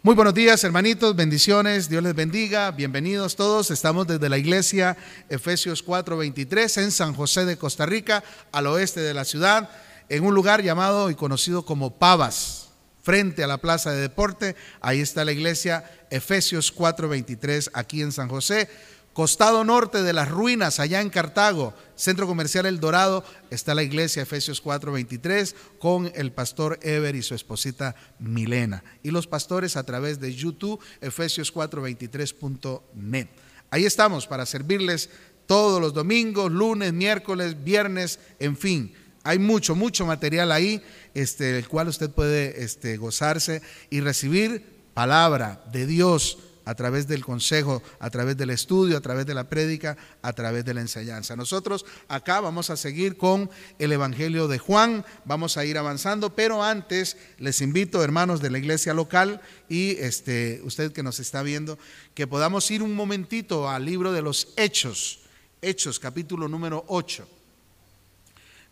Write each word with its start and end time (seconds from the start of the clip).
Muy 0.00 0.14
buenos 0.14 0.32
días, 0.32 0.62
hermanitos, 0.62 1.16
bendiciones, 1.16 1.88
Dios 1.88 2.04
les 2.04 2.14
bendiga, 2.14 2.70
bienvenidos 2.70 3.34
todos. 3.34 3.72
Estamos 3.72 4.06
desde 4.06 4.28
la 4.28 4.38
iglesia 4.38 4.96
Efesios 5.28 5.82
4:23 5.84 6.76
en 6.76 6.92
San 6.92 7.14
José 7.14 7.44
de 7.44 7.58
Costa 7.58 7.84
Rica, 7.84 8.22
al 8.52 8.68
oeste 8.68 9.00
de 9.00 9.12
la 9.12 9.24
ciudad, 9.24 9.68
en 10.08 10.24
un 10.24 10.36
lugar 10.36 10.62
llamado 10.62 11.10
y 11.10 11.16
conocido 11.16 11.64
como 11.64 11.98
Pavas, 11.98 12.68
frente 13.02 13.42
a 13.42 13.48
la 13.48 13.58
plaza 13.58 13.90
de 13.90 14.00
deporte. 14.00 14.54
Ahí 14.80 15.00
está 15.00 15.24
la 15.24 15.32
iglesia 15.32 15.82
Efesios 16.10 16.72
4:23 16.72 17.68
aquí 17.74 18.00
en 18.00 18.12
San 18.12 18.28
José. 18.28 18.70
Costado 19.12 19.64
norte 19.64 20.02
de 20.02 20.12
las 20.12 20.30
ruinas, 20.30 20.78
allá 20.78 21.00
en 21.00 21.10
Cartago, 21.10 21.74
Centro 21.96 22.28
Comercial 22.28 22.66
El 22.66 22.78
Dorado, 22.78 23.24
está 23.50 23.74
la 23.74 23.82
iglesia 23.82 24.22
Efesios 24.22 24.62
4:23 24.62 25.56
con 25.80 26.12
el 26.14 26.30
pastor 26.30 26.78
Ever 26.82 27.16
y 27.16 27.22
su 27.22 27.34
esposita 27.34 27.96
Milena. 28.20 28.84
Y 29.02 29.10
los 29.10 29.26
pastores 29.26 29.76
a 29.76 29.82
través 29.82 30.20
de 30.20 30.32
YouTube, 30.32 30.78
efesios423.net. 31.00 33.26
Ahí 33.70 33.84
estamos 33.84 34.28
para 34.28 34.46
servirles 34.46 35.10
todos 35.46 35.80
los 35.80 35.94
domingos, 35.94 36.52
lunes, 36.52 36.92
miércoles, 36.92 37.64
viernes, 37.64 38.20
en 38.38 38.56
fin. 38.56 38.94
Hay 39.24 39.38
mucho, 39.38 39.74
mucho 39.74 40.06
material 40.06 40.52
ahí, 40.52 40.82
este, 41.14 41.58
el 41.58 41.68
cual 41.68 41.88
usted 41.88 42.10
puede 42.10 42.62
este, 42.62 42.96
gozarse 42.96 43.62
y 43.90 44.00
recibir 44.00 44.64
palabra 44.94 45.62
de 45.72 45.86
Dios 45.86 46.38
a 46.68 46.74
través 46.74 47.08
del 47.08 47.24
consejo, 47.24 47.82
a 47.98 48.10
través 48.10 48.36
del 48.36 48.50
estudio, 48.50 48.98
a 48.98 49.00
través 49.00 49.24
de 49.24 49.32
la 49.32 49.48
prédica, 49.48 49.96
a 50.20 50.34
través 50.34 50.66
de 50.66 50.74
la 50.74 50.82
enseñanza. 50.82 51.34
Nosotros 51.34 51.86
acá 52.08 52.42
vamos 52.42 52.68
a 52.68 52.76
seguir 52.76 53.16
con 53.16 53.48
el 53.78 53.90
Evangelio 53.90 54.48
de 54.48 54.58
Juan, 54.58 55.02
vamos 55.24 55.56
a 55.56 55.64
ir 55.64 55.78
avanzando, 55.78 56.34
pero 56.34 56.62
antes 56.62 57.16
les 57.38 57.62
invito, 57.62 58.04
hermanos 58.04 58.42
de 58.42 58.50
la 58.50 58.58
iglesia 58.58 58.92
local 58.92 59.40
y 59.70 59.92
este, 59.92 60.60
usted 60.62 60.92
que 60.92 61.02
nos 61.02 61.20
está 61.20 61.42
viendo, 61.42 61.78
que 62.12 62.26
podamos 62.26 62.70
ir 62.70 62.82
un 62.82 62.94
momentito 62.94 63.70
al 63.70 63.86
libro 63.86 64.12
de 64.12 64.20
los 64.20 64.48
Hechos, 64.58 65.20
Hechos 65.62 65.98
capítulo 65.98 66.48
número 66.48 66.84
8. 66.88 67.26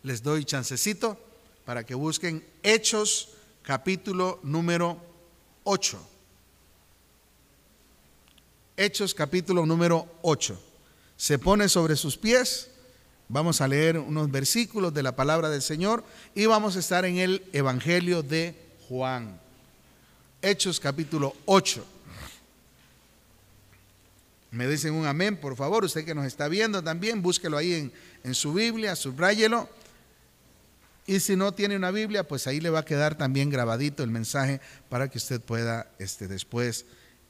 Les 0.03 0.21
doy 0.21 0.45
chancecito 0.45 1.19
para 1.65 1.83
que 1.83 1.95
busquen 1.95 2.45
Hechos 2.61 3.29
capítulo 3.63 4.39
número 4.43 5.01
8. 5.63 6.16
Hechos 8.79 9.15
capítulo 9.15 9.65
número 9.65 10.07
8. 10.21 10.55
Se 11.17 11.39
pone 11.39 11.67
sobre 11.67 11.95
sus 11.95 12.15
pies. 12.15 12.69
Vamos 13.27 13.59
a 13.59 13.67
leer 13.67 13.97
unos 13.97 14.29
versículos 14.29 14.93
de 14.93 15.01
la 15.01 15.15
palabra 15.15 15.49
del 15.49 15.63
Señor 15.63 16.03
y 16.35 16.45
vamos 16.45 16.75
a 16.75 16.79
estar 16.79 17.03
en 17.03 17.17
el 17.17 17.43
Evangelio 17.53 18.21
de 18.21 18.53
Juan. 18.87 19.41
Hechos 20.43 20.79
capítulo 20.79 21.35
8. 21.45 21.83
Me 24.51 24.67
dicen 24.67 24.93
un 24.93 25.07
amén, 25.07 25.37
por 25.37 25.55
favor. 25.55 25.83
Usted 25.83 26.05
que 26.05 26.13
nos 26.13 26.27
está 26.27 26.47
viendo 26.47 26.83
también, 26.83 27.23
búsquelo 27.23 27.57
ahí 27.57 27.73
en, 27.73 27.91
en 28.23 28.35
su 28.35 28.53
Biblia, 28.53 28.95
subráyelo. 28.95 29.67
Y 31.07 31.19
si 31.19 31.35
no 31.35 31.51
tiene 31.51 31.77
una 31.77 31.89
Biblia, 31.89 32.27
pues 32.27 32.45
ahí 32.45 32.59
le 32.59 32.69
va 32.69 32.79
a 32.79 32.85
quedar 32.85 33.17
también 33.17 33.49
grabadito 33.49 34.03
el 34.03 34.11
mensaje 34.11 34.61
para 34.87 35.09
que 35.09 35.17
usted 35.17 35.41
pueda 35.41 35.89
este, 35.97 36.27
después 36.27 36.85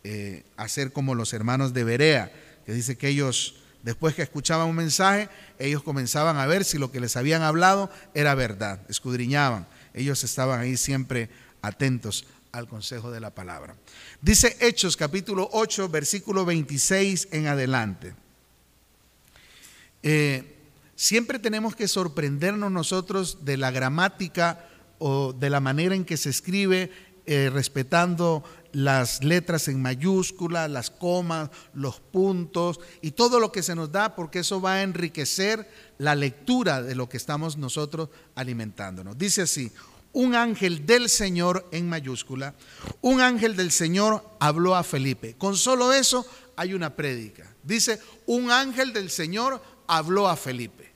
eh, 0.09 0.45
hacer 0.55 0.93
como 0.93 1.15
los 1.15 1.33
hermanos 1.33 1.73
de 1.73 1.83
Berea, 1.83 2.31
que 2.65 2.71
dice 2.71 2.97
que 2.97 3.09
ellos, 3.09 3.55
después 3.83 4.15
que 4.15 4.21
escuchaban 4.21 4.69
un 4.69 4.75
mensaje, 4.77 5.27
ellos 5.59 5.83
comenzaban 5.83 6.37
a 6.37 6.45
ver 6.45 6.63
si 6.63 6.77
lo 6.77 6.93
que 6.93 7.01
les 7.01 7.17
habían 7.17 7.41
hablado 7.41 7.91
era 8.13 8.33
verdad, 8.33 8.79
escudriñaban. 8.87 9.67
Ellos 9.93 10.23
estaban 10.23 10.61
ahí 10.61 10.77
siempre 10.77 11.29
atentos 11.61 12.25
al 12.53 12.69
consejo 12.69 13.11
de 13.11 13.19
la 13.19 13.31
palabra. 13.31 13.75
Dice 14.21 14.55
Hechos 14.61 14.95
capítulo 14.95 15.49
8, 15.51 15.89
versículo 15.89 16.45
26 16.45 17.27
en 17.31 17.47
adelante. 17.47 18.13
Eh, 20.03 20.55
siempre 20.95 21.37
tenemos 21.37 21.75
que 21.75 21.89
sorprendernos 21.89 22.71
nosotros 22.71 23.43
de 23.43 23.57
la 23.57 23.71
gramática 23.71 24.69
o 24.99 25.33
de 25.33 25.49
la 25.49 25.59
manera 25.59 25.95
en 25.95 26.05
que 26.05 26.15
se 26.15 26.29
escribe, 26.29 26.91
eh, 27.29 27.49
respetando 27.51 28.43
las 28.71 29.23
letras 29.23 29.67
en 29.67 29.81
mayúscula, 29.81 30.67
las 30.69 30.89
comas, 30.89 31.49
los 31.73 31.99
puntos 31.99 32.79
y 33.01 33.11
todo 33.11 33.39
lo 33.39 33.51
que 33.51 33.63
se 33.63 33.75
nos 33.75 33.91
da, 33.91 34.15
porque 34.15 34.39
eso 34.39 34.61
va 34.61 34.75
a 34.75 34.81
enriquecer 34.81 35.69
la 35.97 36.15
lectura 36.15 36.81
de 36.81 36.95
lo 36.95 37.09
que 37.09 37.17
estamos 37.17 37.57
nosotros 37.57 38.09
alimentándonos. 38.35 39.17
Dice 39.17 39.41
así, 39.41 39.71
un 40.13 40.35
ángel 40.35 40.85
del 40.85 41.09
Señor 41.09 41.67
en 41.71 41.89
mayúscula, 41.89 42.55
un 43.01 43.19
ángel 43.19 43.55
del 43.55 43.71
Señor 43.71 44.23
habló 44.39 44.75
a 44.75 44.83
Felipe. 44.83 45.35
Con 45.37 45.57
solo 45.57 45.91
eso 45.91 46.25
hay 46.55 46.73
una 46.73 46.95
prédica. 46.95 47.53
Dice, 47.63 47.99
un 48.25 48.51
ángel 48.51 48.93
del 48.93 49.09
Señor 49.09 49.61
habló 49.85 50.29
a 50.29 50.37
Felipe. 50.37 50.86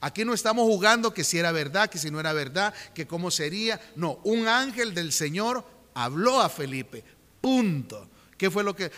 Aquí 0.00 0.24
no 0.24 0.32
estamos 0.32 0.64
jugando 0.64 1.12
que 1.12 1.24
si 1.24 1.38
era 1.38 1.52
verdad, 1.52 1.90
que 1.90 1.98
si 1.98 2.10
no 2.10 2.20
era 2.20 2.32
verdad, 2.32 2.72
que 2.94 3.06
cómo 3.06 3.30
sería. 3.30 3.80
No, 3.96 4.20
un 4.24 4.48
ángel 4.48 4.94
del 4.94 5.12
Señor 5.12 5.64
habló 5.94 6.40
a 6.40 6.48
Felipe. 6.48 7.04
Punto. 7.40 8.08
¿Qué 8.38 8.50
fue 8.50 8.64
lo 8.64 8.74
que 8.74 8.90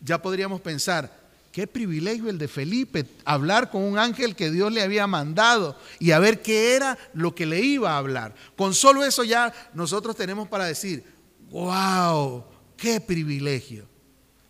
ya 0.00 0.22
podríamos 0.22 0.60
pensar? 0.60 1.24
Qué 1.50 1.66
privilegio 1.66 2.30
el 2.30 2.38
de 2.38 2.48
Felipe, 2.48 3.06
hablar 3.24 3.70
con 3.70 3.82
un 3.82 3.96
ángel 3.96 4.34
que 4.34 4.50
Dios 4.50 4.72
le 4.72 4.82
había 4.82 5.06
mandado 5.06 5.78
y 6.00 6.10
a 6.10 6.18
ver 6.18 6.42
qué 6.42 6.74
era 6.74 6.98
lo 7.12 7.34
que 7.34 7.46
le 7.46 7.60
iba 7.60 7.92
a 7.92 7.98
hablar. 7.98 8.34
Con 8.56 8.74
solo 8.74 9.04
eso 9.04 9.22
ya 9.22 9.52
nosotros 9.72 10.16
tenemos 10.16 10.48
para 10.48 10.64
decir, 10.64 11.04
wow, 11.50 12.44
qué 12.76 13.00
privilegio, 13.00 13.86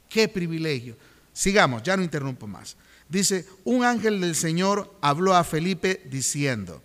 qué 0.09 0.29
privilegio. 0.29 0.97
Sigamos, 1.31 1.83
ya 1.83 1.95
no 1.95 2.03
interrumpo 2.03 2.47
más. 2.47 2.77
Dice, 3.15 3.47
un 3.63 3.85
ángel 3.85 4.21
del 4.21 4.35
Señor 4.35 4.93
habló 5.01 5.37
a 5.37 5.45
Felipe 5.45 6.03
diciendo, 6.11 6.83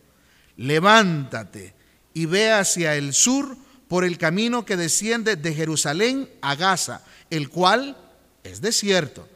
levántate 0.57 1.73
y 2.13 2.27
ve 2.27 2.51
hacia 2.51 2.95
el 2.95 3.15
sur 3.15 3.57
por 3.87 4.05
el 4.05 4.19
camino 4.19 4.63
que 4.63 4.77
desciende 4.77 5.37
de 5.37 5.55
Jerusalén 5.55 6.29
a 6.41 6.53
Gaza, 6.53 7.03
el 7.31 7.49
cual 7.49 7.97
es 8.43 8.61
desierto. 8.61 9.27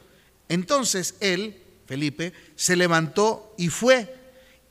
Entonces 0.48 1.16
él, 1.18 1.60
Felipe, 1.84 2.32
se 2.54 2.76
levantó 2.76 3.56
y 3.58 3.70
fue. 3.70 4.14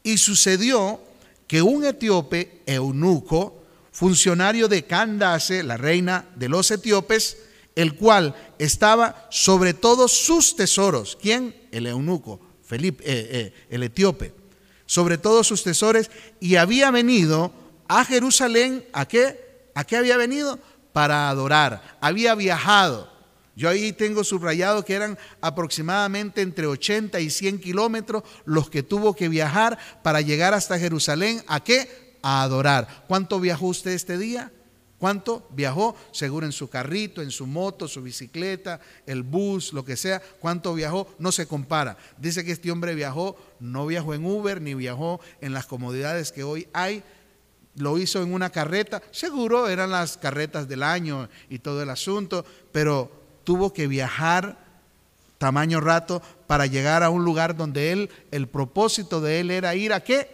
Y 0.02 0.18
sucedió 0.18 1.02
que 1.46 1.62
un 1.62 1.84
etíope 1.84 2.62
eunuco, 2.66 3.66
funcionario 3.92 4.70
de 4.70 4.86
Candace, 4.86 5.62
la 5.62 5.76
reina 5.76 6.30
de 6.38 6.48
los 6.48 6.72
etíopes, 6.72 7.36
el 7.76 7.96
cual 7.96 8.34
estaba 8.60 9.28
sobre 9.30 9.74
todos 9.74 10.14
sus 10.14 10.56
tesoros. 10.56 11.18
¿Quién? 11.22 11.63
El 11.74 11.88
eunuco, 11.88 12.40
Felipe, 12.64 13.04
eh, 13.06 13.28
eh, 13.32 13.54
el 13.70 13.84
etíope. 13.84 14.34
Sobre 14.86 15.18
todos 15.18 15.48
sus 15.48 15.64
tesoros 15.64 16.12
y 16.40 16.56
había 16.56 16.92
venido 16.92 17.52
a 17.88 18.06
Jerusalén 18.06 18.86
a 18.94 19.08
qué? 19.08 19.70
¿A 19.74 19.84
qué 19.84 19.98
había 19.98 20.18
venido? 20.18 20.60
Para 20.92 21.30
adorar. 21.30 21.98
Había 22.00 22.36
viajado. 22.36 23.12
Yo 23.56 23.70
ahí 23.70 23.94
tengo 23.94 24.24
subrayado 24.24 24.84
que 24.84 24.94
eran 24.94 25.18
aproximadamente 25.42 26.42
entre 26.42 26.66
80 26.68 27.20
y 27.20 27.30
100 27.30 27.60
kilómetros 27.60 28.24
los 28.46 28.70
que 28.70 28.84
tuvo 28.84 29.16
que 29.16 29.30
viajar 29.30 29.78
para 30.02 30.22
llegar 30.22 30.54
hasta 30.54 30.80
Jerusalén. 30.80 31.44
¿A 31.48 31.64
qué? 31.64 32.18
A 32.22 32.42
adorar. 32.42 33.06
¿Cuánto 33.08 33.40
viajó 33.40 33.68
usted 33.68 33.92
este 33.92 34.18
día? 34.18 34.52
¿Cuánto 35.04 35.46
viajó? 35.50 35.98
Seguro 36.14 36.46
en 36.46 36.54
su 36.54 36.70
carrito, 36.70 37.22
en 37.22 37.30
su 37.30 37.46
moto, 37.46 37.90
su 37.90 38.02
bicicleta, 38.02 38.80
el 39.06 39.22
bus, 39.22 39.74
lo 39.74 39.84
que 39.84 39.98
sea. 39.98 40.22
¿Cuánto 40.40 40.74
viajó? 40.74 41.14
No 41.20 41.34
se 41.34 41.46
compara. 41.46 41.98
Dice 42.18 42.46
que 42.46 42.54
este 42.54 42.72
hombre 42.72 42.96
viajó, 42.96 43.36
no 43.60 43.86
viajó 43.86 44.14
en 44.14 44.24
Uber, 44.24 44.62
ni 44.62 44.76
viajó 44.76 45.20
en 45.42 45.52
las 45.52 45.66
comodidades 45.66 46.32
que 46.32 46.46
hoy 46.46 46.70
hay, 46.72 47.04
lo 47.76 47.98
hizo 47.98 48.24
en 48.24 48.34
una 48.34 48.50
carreta, 48.50 49.02
seguro 49.12 49.68
eran 49.68 49.92
las 49.92 50.16
carretas 50.16 50.70
del 50.70 50.84
año 50.84 51.28
y 51.50 51.60
todo 51.60 51.84
el 51.84 51.90
asunto, 51.90 52.46
pero 52.72 53.12
tuvo 53.44 53.74
que 53.74 53.88
viajar 53.88 54.58
tamaño 55.38 55.82
rato 55.82 56.22
para 56.48 56.66
llegar 56.66 57.04
a 57.04 57.10
un 57.10 57.26
lugar 57.26 57.58
donde 57.58 57.92
él, 57.92 58.10
el 58.32 58.48
propósito 58.48 59.20
de 59.20 59.42
él 59.42 59.52
era 59.52 59.76
ir 59.76 59.92
a 59.92 60.00
qué? 60.00 60.32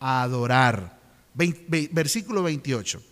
A 0.00 0.22
adorar. 0.22 0.98
versículo 1.32 2.42
28. 2.42 3.11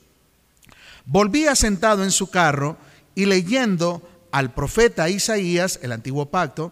Volvía 1.11 1.57
sentado 1.57 2.05
en 2.05 2.13
su 2.13 2.31
carro 2.31 2.77
y 3.17 3.25
leyendo 3.25 4.09
al 4.31 4.55
profeta 4.55 5.11
Isaías, 5.11 5.81
el 5.83 5.91
antiguo 5.91 6.27
pacto, 6.27 6.71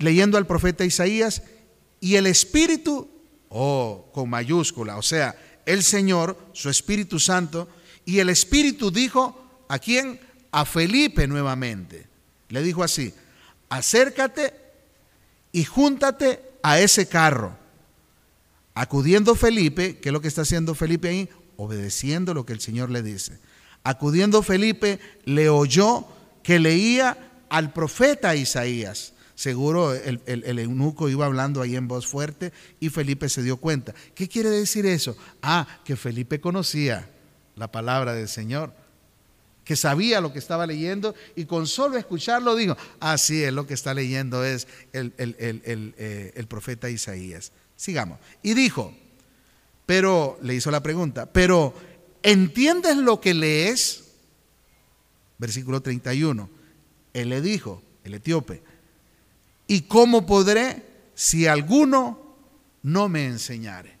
leyendo 0.00 0.36
al 0.36 0.46
profeta 0.48 0.84
Isaías, 0.84 1.44
y 2.00 2.16
el 2.16 2.26
Espíritu 2.26 3.08
o 3.48 4.10
con 4.12 4.28
mayúscula, 4.28 4.96
o 4.96 5.02
sea, 5.02 5.36
el 5.66 5.84
Señor, 5.84 6.36
su 6.52 6.68
Espíritu 6.68 7.20
Santo, 7.20 7.68
y 8.04 8.18
el 8.18 8.28
Espíritu 8.28 8.90
dijo, 8.90 9.64
¿a 9.68 9.78
quién? 9.78 10.18
A 10.50 10.64
Felipe 10.64 11.28
nuevamente. 11.28 12.08
Le 12.48 12.60
dijo 12.60 12.82
así, 12.82 13.14
acércate 13.68 14.52
y 15.52 15.62
júntate 15.62 16.42
a 16.60 16.80
ese 16.80 17.06
carro. 17.06 17.56
Acudiendo 18.74 19.36
Felipe, 19.36 19.98
¿qué 19.98 20.08
es 20.08 20.12
lo 20.12 20.20
que 20.20 20.26
está 20.26 20.42
haciendo 20.42 20.74
Felipe 20.74 21.08
ahí? 21.08 21.28
Obedeciendo 21.56 22.34
lo 22.34 22.46
que 22.46 22.52
el 22.52 22.60
Señor 22.60 22.90
le 22.90 23.02
dice. 23.02 23.38
Acudiendo 23.84 24.42
Felipe, 24.42 25.00
le 25.24 25.48
oyó 25.48 26.06
que 26.42 26.58
leía 26.58 27.16
al 27.48 27.72
profeta 27.72 28.34
Isaías. 28.34 29.12
Seguro 29.34 29.92
el, 29.94 30.20
el, 30.26 30.58
eunuco 30.58 31.08
iba 31.08 31.26
hablando 31.26 31.62
ahí 31.62 31.74
en 31.74 31.88
voz 31.88 32.06
fuerte 32.06 32.52
y 32.80 32.90
Felipe 32.90 33.28
se 33.28 33.42
dio 33.42 33.56
cuenta. 33.56 33.94
¿Qué 34.14 34.28
quiere 34.28 34.50
decir 34.50 34.86
eso? 34.86 35.16
Ah, 35.42 35.66
que 35.84 35.96
Felipe 35.96 36.40
conocía 36.40 37.08
la 37.56 37.72
palabra 37.72 38.14
del 38.14 38.28
Señor, 38.28 38.72
que 39.64 39.74
sabía 39.74 40.20
lo 40.20 40.32
que 40.32 40.38
estaba 40.38 40.66
leyendo 40.66 41.14
y 41.34 41.46
con 41.46 41.66
solo 41.66 41.96
escucharlo 41.96 42.54
dijo, 42.54 42.76
ah, 43.00 43.18
sí, 43.18 43.42
es 43.42 43.52
lo 43.52 43.66
que 43.66 43.74
está 43.74 43.94
leyendo 43.94 44.44
es 44.44 44.68
el, 44.92 45.12
eh, 45.18 46.32
el 46.36 46.46
profeta 46.46 46.88
Isaías. 46.88 47.52
Sigamos. 47.74 48.20
Y 48.42 48.54
dijo, 48.54 48.94
pero 49.86 50.38
le 50.42 50.54
hizo 50.54 50.70
la 50.70 50.82
pregunta, 50.82 51.26
pero 51.26 51.74
¿entiendes 52.22 52.96
lo 52.96 53.20
que 53.20 53.34
lees? 53.34 54.04
Versículo 55.38 55.80
31. 55.80 56.48
Él 57.12 57.28
le 57.28 57.40
dijo, 57.40 57.82
el 58.04 58.14
etíope, 58.14 58.62
¿y 59.66 59.82
cómo 59.82 60.24
podré 60.24 60.84
si 61.14 61.46
alguno 61.46 62.36
no 62.82 63.08
me 63.08 63.26
enseñare? 63.26 63.98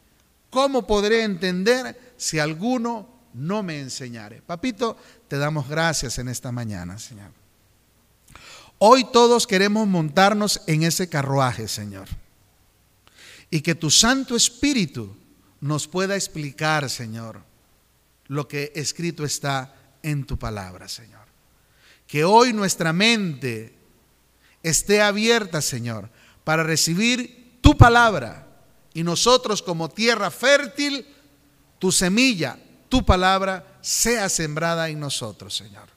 ¿Cómo 0.50 0.86
podré 0.86 1.24
entender 1.24 2.14
si 2.16 2.38
alguno 2.38 3.08
no 3.34 3.62
me 3.62 3.80
enseñare? 3.80 4.42
Papito, 4.42 4.96
te 5.28 5.38
damos 5.38 5.68
gracias 5.68 6.18
en 6.18 6.28
esta 6.28 6.52
mañana, 6.52 6.98
Señor. 6.98 7.30
Hoy 8.78 9.06
todos 9.12 9.46
queremos 9.46 9.86
montarnos 9.86 10.60
en 10.66 10.82
ese 10.82 11.08
carruaje, 11.08 11.68
Señor. 11.68 12.08
Y 13.50 13.60
que 13.60 13.74
tu 13.74 13.90
Santo 13.90 14.34
Espíritu 14.34 15.16
nos 15.62 15.86
pueda 15.86 16.16
explicar, 16.16 16.90
Señor, 16.90 17.40
lo 18.26 18.48
que 18.48 18.72
escrito 18.74 19.24
está 19.24 19.74
en 20.02 20.26
tu 20.26 20.36
palabra, 20.36 20.88
Señor. 20.88 21.22
Que 22.08 22.24
hoy 22.24 22.52
nuestra 22.52 22.92
mente 22.92 23.72
esté 24.62 25.00
abierta, 25.00 25.62
Señor, 25.62 26.10
para 26.42 26.64
recibir 26.64 27.58
tu 27.60 27.78
palabra 27.78 28.48
y 28.92 29.04
nosotros 29.04 29.62
como 29.62 29.88
tierra 29.88 30.32
fértil, 30.32 31.06
tu 31.78 31.92
semilla, 31.92 32.58
tu 32.88 33.06
palabra 33.06 33.78
sea 33.80 34.28
sembrada 34.28 34.88
en 34.88 34.98
nosotros, 34.98 35.56
Señor. 35.56 35.88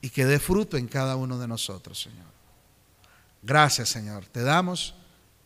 Y 0.00 0.10
que 0.10 0.26
dé 0.26 0.40
fruto 0.40 0.76
en 0.76 0.88
cada 0.88 1.14
uno 1.14 1.38
de 1.38 1.46
nosotros, 1.46 2.00
Señor. 2.00 2.26
Gracias, 3.42 3.90
Señor. 3.90 4.26
Te 4.26 4.42
damos 4.42 4.96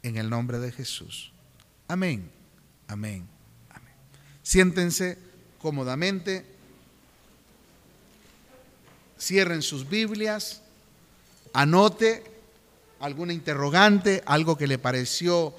en 0.03 0.17
el 0.17 0.31
nombre 0.31 0.59
de 0.59 0.73
Jesús. 0.73 1.33
Amén. 1.87 2.40
Amén. 2.91 3.25
Amén. 3.71 3.95
Siéntense 4.43 5.17
cómodamente. 5.63 6.45
Cierren 9.19 9.63
sus 9.63 9.89
Biblias. 9.89 10.63
Anote 11.53 12.25
alguna 12.99 13.33
interrogante, 13.33 14.23
algo 14.27 14.57
que 14.57 14.67
le 14.67 14.79
pareció 14.79 15.55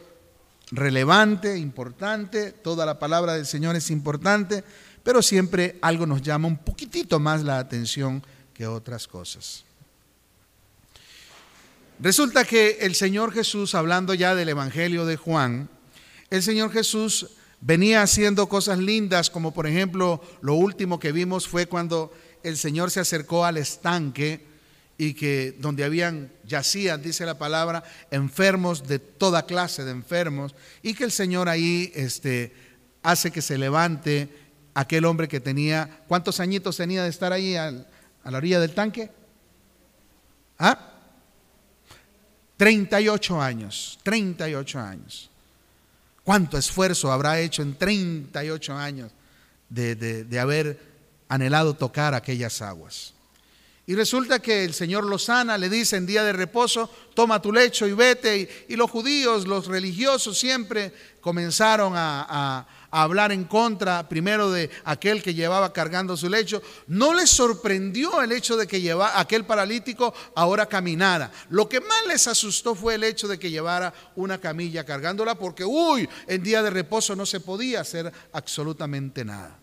relevante, 0.71 1.57
importante. 1.57 2.51
Toda 2.51 2.85
la 2.85 2.99
palabra 2.99 3.35
del 3.35 3.45
Señor 3.45 3.77
es 3.77 3.89
importante, 3.91 4.63
pero 5.01 5.21
siempre 5.21 5.77
algo 5.81 6.05
nos 6.05 6.21
llama 6.21 6.49
un 6.49 6.57
poquitito 6.57 7.17
más 7.19 7.43
la 7.43 7.59
atención 7.59 8.21
que 8.53 8.67
otras 8.67 9.07
cosas. 9.07 9.63
Resulta 11.99 12.43
que 12.43 12.79
el 12.81 12.95
Señor 12.95 13.31
Jesús, 13.31 13.73
hablando 13.73 14.13
ya 14.13 14.35
del 14.35 14.49
Evangelio 14.49 15.05
de 15.05 15.15
Juan, 15.15 15.69
el 16.31 16.41
Señor 16.41 16.71
Jesús 16.71 17.27
venía 17.59 18.01
haciendo 18.01 18.47
cosas 18.47 18.79
lindas, 18.79 19.29
como 19.29 19.53
por 19.53 19.67
ejemplo 19.67 20.21
lo 20.41 20.55
último 20.55 20.97
que 20.97 21.11
vimos 21.11 21.47
fue 21.47 21.67
cuando 21.67 22.11
el 22.41 22.57
Señor 22.57 22.89
se 22.89 23.01
acercó 23.01 23.45
al 23.45 23.57
estanque 23.57 24.47
y 24.97 25.13
que 25.13 25.55
donde 25.59 25.83
habían 25.83 26.31
yacían, 26.45 27.01
dice 27.01 27.25
la 27.25 27.37
palabra, 27.37 27.83
enfermos 28.11 28.87
de 28.87 28.99
toda 28.99 29.45
clase 29.45 29.83
de 29.83 29.91
enfermos, 29.91 30.55
y 30.81 30.93
que 30.93 31.03
el 31.03 31.11
Señor 31.11 31.49
ahí 31.49 31.91
este, 31.95 32.53
hace 33.03 33.31
que 33.31 33.41
se 33.41 33.57
levante 33.57 34.29
aquel 34.73 35.05
hombre 35.05 35.27
que 35.27 35.39
tenía, 35.39 36.01
¿cuántos 36.07 36.39
añitos 36.39 36.77
tenía 36.77 37.03
de 37.03 37.09
estar 37.09 37.33
ahí 37.33 37.55
a 37.55 37.71
la 37.71 38.37
orilla 38.37 38.59
del 38.59 38.73
tanque? 38.73 39.09
¿Ah? 40.59 40.93
38 42.57 43.41
años, 43.41 43.99
38 44.03 44.79
años. 44.79 45.30
¿Cuánto 46.23 46.57
esfuerzo 46.57 47.11
habrá 47.11 47.39
hecho 47.39 47.61
en 47.61 47.75
38 47.75 48.73
años 48.73 49.11
de, 49.69 49.95
de, 49.95 50.39
haber 50.39 50.79
anhelado 51.27 51.73
tocar 51.73 52.13
aquellas 52.13 52.61
aguas? 52.61 53.13
Y 53.87 53.95
resulta 53.95 54.39
que 54.39 54.63
el 54.63 54.73
Señor 54.73 55.03
lo 55.05 55.17
sana, 55.17 55.57
le 55.57 55.67
dice 55.67 55.97
en 55.97 56.05
día 56.05 56.23
de 56.23 56.33
reposo, 56.33 56.89
toma 57.15 57.41
tu 57.41 57.51
lecho 57.51 57.87
y 57.87 57.93
vete. 57.93 58.65
Y, 58.69 58.75
los 58.75 58.91
judíos, 58.91 59.47
los 59.47 59.67
religiosos 59.67 60.37
siempre 60.37 60.93
comenzaron 61.19 61.93
a 61.95 62.67
a 62.80 62.80
hablar 62.91 63.31
en 63.31 63.45
contra 63.45 64.07
primero 64.07 64.51
de 64.51 64.69
aquel 64.83 65.23
que 65.23 65.33
llevaba 65.33 65.73
cargando 65.73 66.17
su 66.17 66.29
lecho, 66.29 66.61
no 66.87 67.13
les 67.13 67.29
sorprendió 67.29 68.21
el 68.21 68.31
hecho 68.31 68.57
de 68.57 68.67
que 68.67 68.81
lleva, 68.81 69.19
aquel 69.19 69.45
paralítico 69.45 70.13
ahora 70.35 70.65
caminara. 70.65 71.31
Lo 71.49 71.67
que 71.67 71.79
más 71.79 72.05
les 72.07 72.27
asustó 72.27 72.75
fue 72.75 72.95
el 72.95 73.03
hecho 73.03 73.27
de 73.27 73.39
que 73.39 73.49
llevara 73.49 73.93
una 74.15 74.39
camilla 74.39 74.85
cargándola 74.85 75.35
porque, 75.35 75.63
uy, 75.63 76.07
en 76.27 76.43
día 76.43 76.61
de 76.61 76.69
reposo 76.69 77.15
no 77.15 77.25
se 77.25 77.39
podía 77.39 77.81
hacer 77.81 78.11
absolutamente 78.33 79.23
nada. 79.25 79.60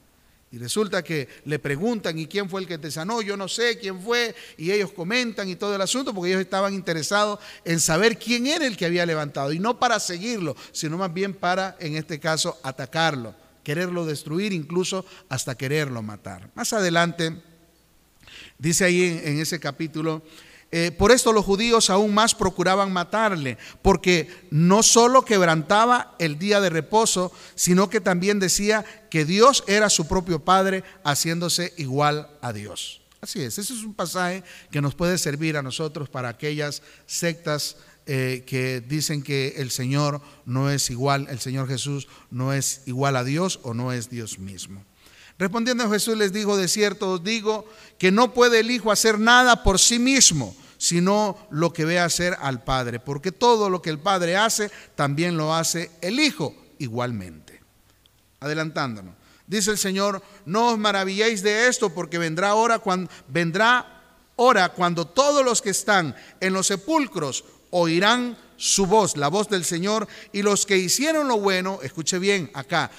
Y 0.50 0.56
resulta 0.56 1.02
que 1.02 1.28
le 1.44 1.58
preguntan, 1.58 2.18
¿y 2.18 2.26
quién 2.26 2.48
fue 2.48 2.62
el 2.62 2.66
que 2.66 2.78
te 2.78 2.90
sanó? 2.90 3.20
Yo 3.20 3.36
no 3.36 3.48
sé 3.48 3.78
quién 3.78 4.00
fue. 4.00 4.34
Y 4.56 4.70
ellos 4.70 4.92
comentan 4.92 5.46
y 5.48 5.56
todo 5.56 5.74
el 5.74 5.80
asunto 5.82 6.14
porque 6.14 6.30
ellos 6.30 6.40
estaban 6.40 6.72
interesados 6.72 7.38
en 7.64 7.80
saber 7.80 8.18
quién 8.18 8.46
era 8.46 8.66
el 8.66 8.76
que 8.76 8.86
había 8.86 9.04
levantado. 9.04 9.52
Y 9.52 9.58
no 9.58 9.78
para 9.78 10.00
seguirlo, 10.00 10.56
sino 10.72 10.96
más 10.96 11.12
bien 11.12 11.34
para, 11.34 11.76
en 11.80 11.96
este 11.96 12.18
caso, 12.18 12.58
atacarlo, 12.62 13.34
quererlo 13.62 14.06
destruir, 14.06 14.54
incluso 14.54 15.04
hasta 15.28 15.54
quererlo 15.54 16.00
matar. 16.00 16.50
Más 16.54 16.72
adelante, 16.72 17.36
dice 18.58 18.86
ahí 18.86 19.02
en, 19.02 19.28
en 19.34 19.40
ese 19.40 19.60
capítulo, 19.60 20.22
eh, 20.70 20.92
por 20.92 21.12
esto 21.12 21.32
los 21.32 21.46
judíos 21.46 21.88
aún 21.88 22.12
más 22.12 22.34
procuraban 22.34 22.92
matarle, 22.92 23.56
porque 23.80 24.28
no 24.50 24.82
solo 24.82 25.24
quebrantaba 25.24 26.14
el 26.18 26.38
día 26.38 26.60
de 26.60 26.68
reposo, 26.68 27.32
sino 27.54 27.88
que 27.88 28.00
también 28.00 28.38
decía 28.38 28.84
que 29.10 29.24
Dios 29.24 29.64
era 29.66 29.88
su 29.88 30.06
propio 30.06 30.44
Padre, 30.44 30.84
haciéndose 31.04 31.72
igual 31.78 32.28
a 32.42 32.52
Dios. 32.52 33.00
Así 33.20 33.42
es, 33.42 33.58
ese 33.58 33.72
es 33.72 33.82
un 33.82 33.94
pasaje 33.94 34.44
que 34.70 34.80
nos 34.80 34.94
puede 34.94 35.18
servir 35.18 35.56
a 35.56 35.62
nosotros 35.62 36.08
para 36.08 36.28
aquellas 36.28 36.82
sectas 37.06 37.76
eh, 38.06 38.44
que 38.46 38.80
dicen 38.80 39.22
que 39.22 39.54
el 39.56 39.70
Señor 39.70 40.20
no 40.44 40.70
es 40.70 40.90
igual, 40.90 41.26
el 41.30 41.40
Señor 41.40 41.66
Jesús 41.66 42.08
no 42.30 42.52
es 42.52 42.82
igual 42.86 43.16
a 43.16 43.24
Dios 43.24 43.60
o 43.62 43.74
no 43.74 43.92
es 43.92 44.08
Dios 44.08 44.38
mismo. 44.38 44.84
Respondiendo 45.38 45.88
Jesús 45.88 46.16
les 46.16 46.32
dijo, 46.32 46.56
de 46.56 46.66
cierto 46.66 47.12
os 47.12 47.24
digo 47.24 47.64
que 47.98 48.10
no 48.10 48.34
puede 48.34 48.60
el 48.60 48.70
Hijo 48.70 48.90
hacer 48.90 49.18
nada 49.18 49.62
por 49.62 49.78
sí 49.78 49.98
mismo, 49.98 50.54
sino 50.78 51.36
lo 51.50 51.72
que 51.72 51.84
ve 51.84 52.00
hacer 52.00 52.36
al 52.40 52.64
Padre, 52.64 52.98
porque 52.98 53.32
todo 53.32 53.70
lo 53.70 53.80
que 53.80 53.90
el 53.90 53.98
Padre 53.98 54.36
hace, 54.36 54.70
también 54.96 55.36
lo 55.36 55.54
hace 55.54 55.90
el 56.00 56.18
Hijo 56.18 56.54
igualmente. 56.78 57.60
Adelantándonos. 58.40 59.14
Dice 59.46 59.70
el 59.70 59.78
Señor, 59.78 60.22
no 60.44 60.72
os 60.72 60.78
maravilléis 60.78 61.42
de 61.42 61.68
esto, 61.68 61.90
porque 61.90 62.18
vendrá 62.18 62.52
cuando 62.80 63.10
vendrá 63.28 63.98
hora 64.36 64.68
cuando 64.68 65.06
todos 65.06 65.44
los 65.44 65.62
que 65.62 65.70
están 65.70 66.14
en 66.40 66.52
los 66.52 66.66
sepulcros 66.66 67.44
oirán 67.70 68.36
su 68.56 68.86
voz, 68.86 69.16
la 69.16 69.28
voz 69.28 69.48
del 69.48 69.64
Señor, 69.64 70.06
y 70.32 70.42
los 70.42 70.66
que 70.66 70.76
hicieron 70.76 71.28
lo 71.28 71.38
bueno, 71.38 71.80
escuche 71.82 72.18
bien 72.18 72.50
acá, 72.54 72.90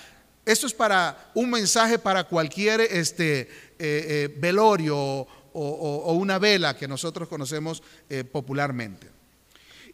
esto 0.51 0.65
es 0.65 0.73
para 0.73 1.29
un 1.35 1.51
mensaje 1.51 1.99
para 1.99 2.23
cualquier 2.23 2.81
este, 2.81 3.41
eh, 3.41 3.47
eh, 3.77 4.35
velorio 4.39 4.97
o, 4.97 6.13
una 6.13 6.39
vela 6.39 6.75
que 6.75 6.87
nosotros 6.87 7.29
conocemos 7.29 7.83
eh, 8.09 8.23
popularmente. 8.23 9.07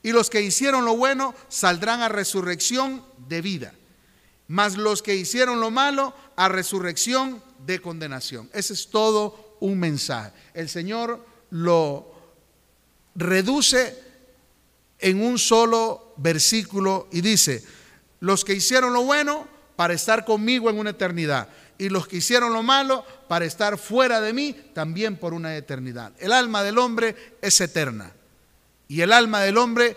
Y 0.02 0.14
los 0.14 0.30
que 0.30 0.42
hicieron 0.42 0.86
lo 0.86 0.96
bueno 0.96 1.36
saldrán 1.50 2.02
a 2.02 2.08
resurrección 2.08 3.04
de 3.28 3.42
vida, 3.42 3.74
mas 4.48 4.78
los 4.78 5.02
que 5.02 5.16
hicieron 5.16 5.60
lo 5.60 5.72
malo 5.72 6.14
a 6.38 6.48
resurrección 6.48 7.44
de 7.66 7.82
condenación. 7.82 8.50
Ese 8.54 8.74
es 8.74 8.88
todo 8.90 9.58
un 9.60 9.78
mensaje. 9.78 10.32
El 10.54 10.70
Señor 10.70 11.26
lo 11.50 12.14
reduce 13.14 14.02
en 15.00 15.22
un 15.22 15.38
solo 15.38 16.14
versículo 16.16 17.10
y 17.12 17.20
dice, 17.20 17.62
los 18.22 18.46
que 18.46 18.54
hicieron 18.54 18.94
lo 18.94 19.04
bueno 19.04 19.55
para 19.76 19.94
estar 19.94 20.26
conmigo 20.26 20.70
en 20.70 20.80
una 20.80 20.92
eternidad. 20.92 21.50
Y 21.78 21.90
los 21.90 22.08
que 22.08 22.18
hicieron 22.18 22.54
lo 22.54 22.64
malo 22.64 23.04
para 23.28 23.46
estar 23.46 23.78
fuera 23.78 24.22
de 24.22 24.34
mí 24.34 24.56
también 24.74 25.18
por 25.18 25.34
una 25.34 25.56
eternidad. 25.56 26.14
El 26.20 26.32
alma 26.32 26.64
del 26.64 26.78
hombre 26.78 27.36
es 27.42 27.60
eterna. 27.60 28.12
Y 28.88 29.02
el 29.02 29.12
alma 29.12 29.42
del 29.42 29.58
hombre 29.58 29.96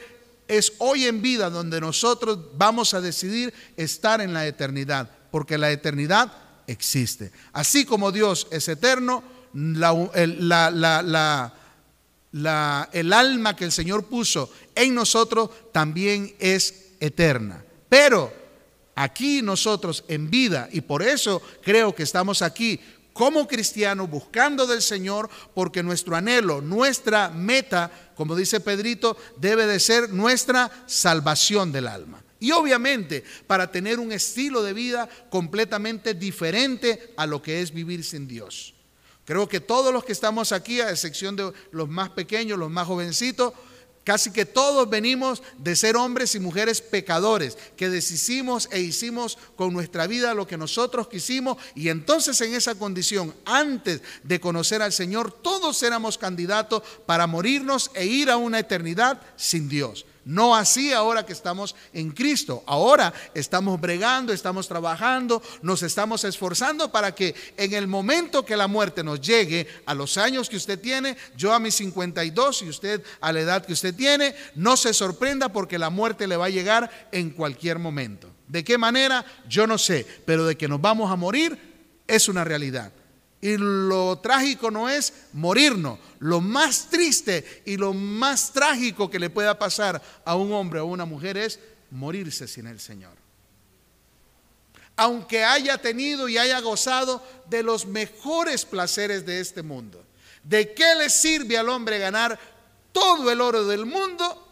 es 0.49 0.73
hoy 0.79 1.05
en 1.05 1.23
vida 1.23 1.51
donde 1.51 1.81
nosotros 1.81 2.39
vamos 2.57 2.95
a 2.95 3.01
decidir 3.01 3.55
estar 3.77 4.21
en 4.21 4.35
la 4.35 4.47
eternidad. 4.47 5.11
Porque 5.31 5.59
la 5.59 5.71
eternidad 5.71 6.33
existe. 6.67 7.31
Así 7.53 7.85
como 7.85 8.11
Dios 8.11 8.49
es 8.51 8.67
eterno, 8.69 9.23
el, 9.55 10.53
el 12.93 13.13
alma 13.13 13.57
que 13.57 13.65
el 13.65 13.73
Señor 13.73 14.07
puso 14.07 14.53
en 14.75 14.95
nosotros 14.95 15.51
también 15.73 16.35
es 16.39 16.87
eterna. 16.99 17.63
Pero 17.89 18.33
aquí 18.99 19.43
nosotros 19.43 20.05
en 20.09 20.29
vida, 20.29 20.69
y 20.73 20.81
por 20.81 21.03
eso 21.03 21.41
creo 21.63 21.95
que 21.95 22.03
estamos 22.03 22.43
aquí 22.43 22.81
como 23.13 23.49
cristianos 23.49 24.11
buscando 24.11 24.67
del 24.67 24.83
Señor, 24.83 25.29
porque 25.55 25.83
nuestro 25.83 26.15
anhelo, 26.17 26.61
nuestra 26.61 27.31
meta, 27.31 27.91
como 28.17 28.37
dice 28.37 28.61
Pedrito, 28.61 29.17
debe 29.37 29.67
de 29.67 29.81
ser 29.81 30.11
nuestra 30.11 30.71
salvación 30.87 31.73
del 31.73 31.89
alma. 31.89 32.23
Y 32.41 32.53
obviamente 32.53 33.25
para 33.47 33.71
tener 33.73 33.99
un 33.99 34.13
estilo 34.13 34.63
de 34.63 34.73
vida 34.73 35.09
completamente 35.31 36.15
diferente 36.15 37.13
a 37.17 37.27
lo 37.27 37.43
que 37.43 37.61
es 37.61 37.73
vivir 37.73 38.05
sin 38.05 38.29
Dios. 38.29 38.75
Creo 39.25 39.49
que 39.49 39.61
todos 39.61 39.93
los 39.93 40.05
que 40.05 40.13
estamos 40.13 40.53
aquí, 40.53 40.81
a 40.81 40.91
excepción 40.91 41.35
de 41.37 41.53
los 41.73 41.89
más 41.89 42.11
pequeños, 42.11 42.59
los 42.59 42.71
más 42.71 42.87
jovencitos, 42.87 43.53
Casi 44.09 44.31
que 44.31 44.47
todos 44.47 44.89
venimos 44.89 45.43
de 45.59 45.77
ser 45.77 45.95
hombres 45.95 46.35
y 46.35 46.41
mujeres 46.41 46.81
pecadores, 46.81 47.59
que 47.77 47.91
deshicimos 47.91 48.67
e 48.73 48.81
hicimos 48.81 49.37
con 49.55 49.75
nuestra 49.75 50.07
vida 50.07 50.33
lo 50.33 50.47
que 50.47 50.57
nosotros 50.57 51.09
quisimos 51.09 51.59
y 51.75 51.91
entonces 51.91 52.41
en 52.41 52.55
esa 52.55 52.75
condición, 52.75 53.35
antes 53.45 54.01
de 54.23 54.41
conocer 54.41 54.81
al 54.81 54.95
Señor, 54.95 55.31
todos 55.31 55.83
éramos 55.83 56.17
candidatos 56.17 56.83
para 57.05 57.27
morirnos 57.27 57.91
e 57.93 58.07
ir 58.07 58.31
a 58.31 58.39
una 58.39 58.61
eternidad 58.61 59.21
sin 59.37 59.69
Dios. 59.69 60.07
No 60.29 60.55
así 60.55 60.93
ahora 60.93 61.25
que 61.25 61.33
estamos 61.33 61.75
en 61.95 62.11
Cristo. 62.11 62.63
Ahora 62.67 63.15
estamos 63.33 63.81
bregando, 63.81 64.31
estamos 64.31 64.69
trabajando, 64.69 65.43
nos 65.63 65.83
estamos 65.83 66.23
esforzando 66.25 66.93
para 66.93 67.15
que 67.15 67.35
en 67.57 67.73
el 67.73 67.87
momento 67.87 68.45
que 68.45 68.55
la 68.55 68.69
muerte 68.69 69.03
nos 69.03 69.23
llegue, 69.23 69.67
a 69.87 69.95
los 69.95 70.19
años 70.19 70.51
que 70.51 70.59
usted 70.59 70.79
tiene, 70.79 71.17
yo 71.35 71.55
a 71.55 71.59
mis 71.59 71.77
52 71.77 72.61
y 72.61 72.69
usted 72.69 73.03
a 73.23 73.33
la 73.33 73.41
edad 73.41 73.65
que 73.65 73.73
usted 73.73 73.95
tiene, 73.95 74.35
no 74.55 74.77
se 74.77 74.93
sorprenda 74.93 75.49
porque 75.49 75.79
la 75.79 75.89
muerte 75.89 76.27
le 76.27 76.37
va 76.37 76.45
a 76.45 76.51
llegar 76.51 77.09
en 77.11 77.31
cualquier 77.31 77.79
momento. 77.79 78.29
¿De 78.49 78.63
qué 78.63 78.77
manera? 78.77 79.25
Yo 79.49 79.67
no 79.67 79.79
sé, 79.79 80.07
pero 80.27 80.45
de 80.45 80.59
que 80.59 80.69
nos 80.69 80.83
vamos 80.83 81.11
a 81.11 81.17
morir 81.17 81.59
es 82.07 82.29
una 82.29 82.45
realidad. 82.45 82.93
Y 83.41 83.57
lo 83.57 84.19
trágico 84.19 84.71
no 84.71 84.89
es 84.89 85.13
morirnos. 85.33 85.99
Lo 86.19 86.41
más 86.41 86.89
triste 86.91 87.63
y 87.65 87.77
lo 87.77 87.95
más 87.95 88.53
trágico 88.53 89.09
que 89.09 89.21
le 89.21 89.31
pueda 89.31 89.59
pasar 89.59 90.03
a 90.25 90.35
un 90.35 90.53
hombre 90.53 90.81
o 90.81 90.83
a 90.83 90.87
una 90.87 91.05
mujer 91.05 91.37
es 91.37 91.61
morirse 91.91 92.49
sin 92.49 92.67
el 92.67 92.81
Señor. 92.81 93.17
Aunque 94.97 95.45
haya 95.45 95.79
tenido 95.79 96.29
y 96.29 96.39
haya 96.39 96.61
gozado 96.61 97.23
de 97.49 97.63
los 97.63 97.87
mejores 97.87 98.65
placeres 98.65 99.25
de 99.25 99.39
este 99.39 99.63
mundo. 99.63 100.05
¿De 100.43 100.75
qué 100.75 100.97
le 100.97 101.09
sirve 101.09 101.57
al 101.57 101.69
hombre 101.69 101.99
ganar 101.99 102.39
todo 102.91 103.31
el 103.31 103.41
oro 103.41 103.65
del 103.67 103.87
mundo 103.87 104.47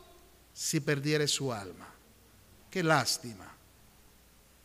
si 0.53 0.79
perdiere 0.79 1.27
su 1.27 1.53
alma? 1.53 1.93
Qué 2.71 2.85
lástima. 2.85 3.53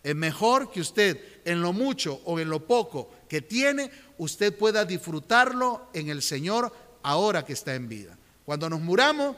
Es 0.03 0.15
mejor 0.15 0.71
que 0.71 0.81
usted 0.81 1.41
en 1.45 1.61
lo 1.61 1.73
mucho 1.73 2.21
o 2.25 2.39
en 2.39 2.49
lo 2.49 2.65
poco 2.65 3.11
que 3.31 3.41
tiene, 3.41 3.89
usted 4.17 4.53
pueda 4.53 4.83
disfrutarlo 4.83 5.87
en 5.93 6.09
el 6.09 6.21
Señor 6.21 6.69
ahora 7.01 7.45
que 7.45 7.53
está 7.53 7.75
en 7.75 7.87
vida. 7.87 8.17
Cuando 8.43 8.69
nos 8.69 8.81
muramos, 8.81 9.37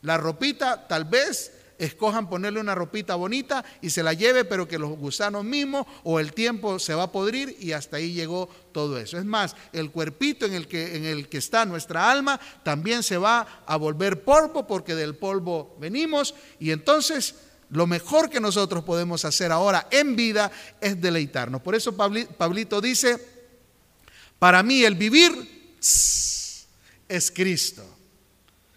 la 0.00 0.16
ropita 0.16 0.88
tal 0.88 1.04
vez 1.04 1.52
escojan 1.76 2.30
ponerle 2.30 2.58
una 2.58 2.74
ropita 2.74 3.16
bonita 3.16 3.62
y 3.82 3.90
se 3.90 4.02
la 4.02 4.14
lleve, 4.14 4.46
pero 4.46 4.66
que 4.66 4.78
los 4.78 4.96
gusanos 4.96 5.44
mismos 5.44 5.86
o 6.04 6.20
el 6.20 6.32
tiempo 6.32 6.78
se 6.78 6.94
va 6.94 7.02
a 7.02 7.12
podrir 7.12 7.54
y 7.60 7.72
hasta 7.72 7.98
ahí 7.98 8.14
llegó 8.14 8.48
todo 8.72 8.96
eso. 8.96 9.18
Es 9.18 9.26
más, 9.26 9.54
el 9.74 9.90
cuerpito 9.90 10.46
en 10.46 10.54
el 10.54 10.66
que, 10.66 10.96
en 10.96 11.04
el 11.04 11.28
que 11.28 11.36
está 11.36 11.66
nuestra 11.66 12.10
alma 12.10 12.40
también 12.62 13.02
se 13.02 13.18
va 13.18 13.62
a 13.66 13.76
volver 13.76 14.24
polvo 14.24 14.66
porque 14.66 14.94
del 14.94 15.16
polvo 15.16 15.76
venimos 15.78 16.34
y 16.58 16.70
entonces 16.70 17.34
lo 17.68 17.86
mejor 17.86 18.30
que 18.30 18.40
nosotros 18.40 18.84
podemos 18.84 19.24
hacer 19.24 19.50
ahora 19.50 19.88
en 19.90 20.16
vida 20.16 20.50
es 20.80 21.00
deleitarnos. 21.00 21.60
Por 21.60 21.74
eso 21.74 21.96
Pablito 21.96 22.80
dice, 22.80 23.33
para 24.44 24.62
mí 24.62 24.84
el 24.84 24.94
vivir 24.94 25.78
es 25.80 27.32
Cristo. 27.34 27.82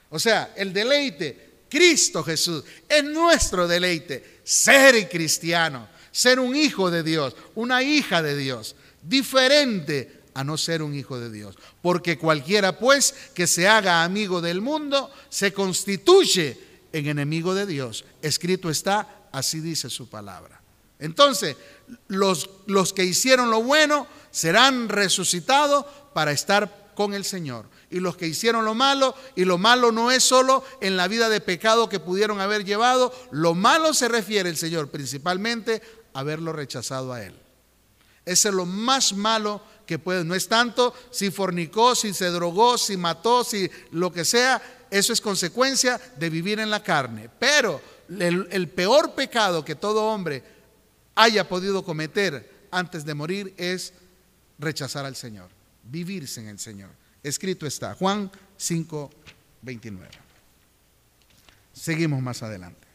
O 0.10 0.18
sea, 0.18 0.54
el 0.56 0.72
deleite, 0.72 1.66
Cristo 1.68 2.24
Jesús, 2.24 2.64
es 2.88 3.04
nuestro 3.04 3.68
deleite. 3.68 4.40
Ser 4.46 5.10
cristiano, 5.10 5.90
ser 6.10 6.40
un 6.40 6.56
hijo 6.56 6.90
de 6.90 7.04
Dios, 7.04 7.36
una 7.56 7.84
hija 7.84 8.22
de 8.22 8.38
Dios, 8.38 8.78
diferente 9.02 10.22
a 10.34 10.46
no 10.46 10.58
ser 10.58 10.82
un 10.82 10.96
hijo 10.96 11.20
de 11.20 11.30
Dios. 11.30 11.58
Porque 11.82 12.18
cualquiera 12.18 12.80
pues 12.80 13.14
que 13.34 13.46
se 13.46 13.68
haga 13.68 14.06
amigo 14.06 14.40
del 14.40 14.62
mundo, 14.62 15.12
se 15.28 15.52
constituye 15.52 16.58
en 16.94 17.08
enemigo 17.08 17.54
de 17.54 17.66
Dios. 17.66 18.06
Escrito 18.22 18.70
está, 18.70 19.28
así 19.34 19.60
dice 19.60 19.90
su 19.90 20.08
palabra. 20.08 20.62
Entonces, 20.98 21.58
los, 22.08 22.50
los 22.68 22.94
que 22.94 23.04
hicieron 23.04 23.52
lo 23.52 23.62
bueno 23.64 24.08
serán 24.38 24.88
resucitados 24.88 25.84
para 26.13 26.32
estar 26.32 26.91
con 26.94 27.15
el 27.15 27.25
Señor. 27.25 27.65
Y 27.89 28.00
los 28.00 28.17
que 28.17 28.27
hicieron 28.27 28.65
lo 28.65 28.75
malo, 28.75 29.15
y 29.36 29.46
lo 29.46 29.58
malo 29.58 29.91
no 29.91 30.12
es 30.12 30.24
solo 30.24 30.63
en 30.79 30.96
la 30.96 31.08
vida 31.08 31.27
de 31.27 31.41
pecado 31.41 31.89
que 31.89 32.00
pudieron 32.00 32.39
haber 32.39 32.63
llevado, 32.63 33.12
lo 33.32 33.56
malo 33.56 33.96
se 33.96 34.08
refiere 34.08 34.48
el 34.48 34.56
Señor 34.56 34.89
principalmente 34.89 35.82
a 36.13 36.20
haberlo 36.20 36.53
rechazado 36.53 37.13
a 37.13 37.24
Él. 37.24 37.34
Ese 38.25 38.50
es 38.50 38.53
lo 38.53 38.67
más 38.67 39.13
malo 39.13 39.60
que 39.88 39.98
puede. 39.98 40.24
No 40.24 40.36
es 40.36 40.48
tanto 40.48 40.94
si 41.10 41.32
fornicó, 41.32 41.96
si 41.96 42.13
se 42.13 42.27
drogó, 42.27 42.77
si 42.77 42.96
mató, 42.96 43.44
si 43.44 43.67
lo 43.89 44.13
que 44.13 44.24
sea. 44.24 44.62
Eso 44.91 45.13
es 45.13 45.20
consecuencia 45.20 46.00
de 46.20 46.29
vivir 46.29 46.60
en 46.60 46.70
la 46.70 46.84
carne. 46.84 47.27
Pero 47.39 47.82
el, 48.08 48.48
el 48.51 48.70
peor 48.70 49.15
pecado 49.15 49.65
que 49.65 49.74
todo 49.74 50.03
hombre 50.03 50.44
haya 51.15 51.50
podido 51.50 51.84
cometer 51.84 52.67
antes 52.70 53.03
de 53.03 53.15
morir 53.15 53.56
es 53.58 53.94
rechazar 54.60 55.06
al 55.06 55.16
Señor, 55.16 55.50
vivirse 55.84 56.42
en 56.42 56.48
el 56.48 56.60
Señor. 56.60 56.90
Escrito 57.24 57.66
está, 57.66 57.94
Juan 57.96 58.32
5, 58.58 59.10
29. 59.62 60.10
Seguimos 61.74 62.22
más 62.22 62.42
adelante. 62.44 62.88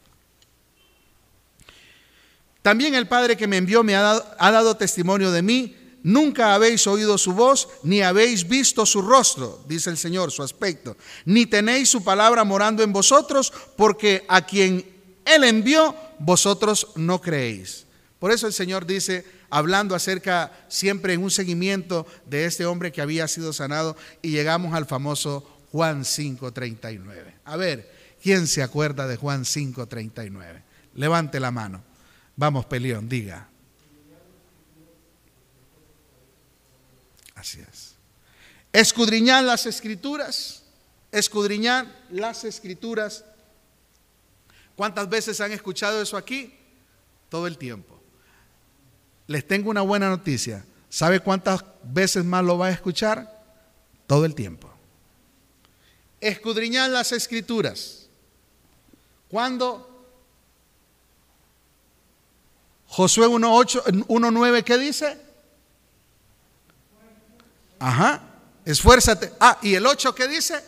También 2.63 2.95
el 2.95 3.09
Padre 3.09 3.37
que 3.37 3.47
me 3.47 3.57
envió 3.57 3.83
me 3.83 3.97
ha 3.97 4.03
dado, 4.03 4.35
ha 4.39 4.51
dado 4.51 4.77
testimonio 4.77 5.31
de 5.31 5.43
mí. 5.43 5.77
Nunca 6.05 6.55
habéis 6.55 6.87
oído 6.87 7.17
su 7.17 7.33
voz, 7.33 7.69
ni 7.85 8.03
habéis 8.03 8.49
visto 8.49 8.85
su 8.87 9.03
rostro, 9.03 9.65
dice 9.69 9.89
el 9.89 9.97
Señor, 9.97 10.33
su 10.33 10.43
aspecto, 10.43 10.97
ni 11.25 11.47
tenéis 11.47 11.91
su 11.91 12.03
palabra 12.03 12.43
morando 12.43 12.83
en 12.83 12.93
vosotros, 12.93 13.53
porque 13.77 14.25
a 14.29 14.45
quien 14.45 14.85
Él 15.25 15.45
envió, 15.45 15.95
vosotros 16.19 16.89
no 16.97 17.21
creéis. 17.21 17.87
Por 18.19 18.33
eso 18.33 18.49
el 18.49 18.53
Señor 18.53 18.85
dice, 18.85 19.25
hablando 19.53 19.95
acerca 19.95 20.51
siempre 20.69 21.13
en 21.13 21.23
un 21.23 21.31
seguimiento 21.31 22.07
de 22.25 22.47
este 22.47 22.65
hombre 22.65 22.91
que 22.91 23.03
había 23.03 23.29
sido 23.29 23.53
sanado 23.53 23.99
y 24.23 24.31
llegamos 24.31 24.75
al 24.75 24.87
famoso 24.87 25.47
Juan 25.71 26.07
5:39. 26.07 27.35
A 27.45 27.57
ver, 27.59 27.93
¿quién 28.23 28.47
se 28.47 28.63
acuerda 28.63 29.07
de 29.07 29.17
Juan 29.17 29.45
5:39? 29.45 30.63
Levante 30.95 31.39
la 31.39 31.51
mano. 31.51 31.85
Vamos, 32.35 32.65
Pelión, 32.65 33.11
diga. 33.11 33.47
Así 37.35 37.61
es. 37.61 37.93
Escudriñar 38.73 39.45
las 39.45 39.67
escrituras, 39.67 40.63
escudriñar 41.11 41.87
las 42.09 42.45
escrituras. 42.45 43.27
¿Cuántas 44.77 45.11
veces 45.11 45.43
han 45.43 45.53
escuchado 45.53 46.01
eso 46.01 46.17
aquí? 46.17 46.55
Todo 47.29 47.47
el 47.47 47.59
tiempo. 47.59 48.02
Les 49.27 49.47
tengo 49.47 49.71
una 49.71 49.83
buena 49.83 50.09
noticia. 50.09 50.65
¿Sabe 50.89 51.21
cuántas 51.21 51.65
veces 51.85 52.25
más 52.25 52.45
lo 52.45 52.59
va 52.59 52.67
a 52.67 52.71
escuchar? 52.71 53.43
Todo 54.07 54.25
el 54.25 54.35
tiempo. 54.35 54.71
Escudriñar 56.21 56.91
las 56.91 57.13
escrituras. 57.13 58.09
Cuando 59.29 59.89
Josué 62.87 63.27
1.9, 63.27 64.65
¿qué 64.65 64.77
dice? 64.77 65.19
Ajá, 67.79 68.21
esfuérzate. 68.67 69.33
Ah, 69.41 69.59
¿y 69.63 69.75
el 69.75 69.87
8 69.87 70.15
qué 70.15 70.29
dice? 70.29 70.63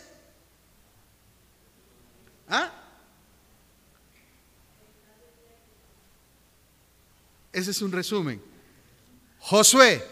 ¿Ah? 2.49 2.71
Ese 7.55 7.71
es 7.71 7.81
un 7.81 7.93
resumen. 7.93 8.41
Josué, 9.39 10.05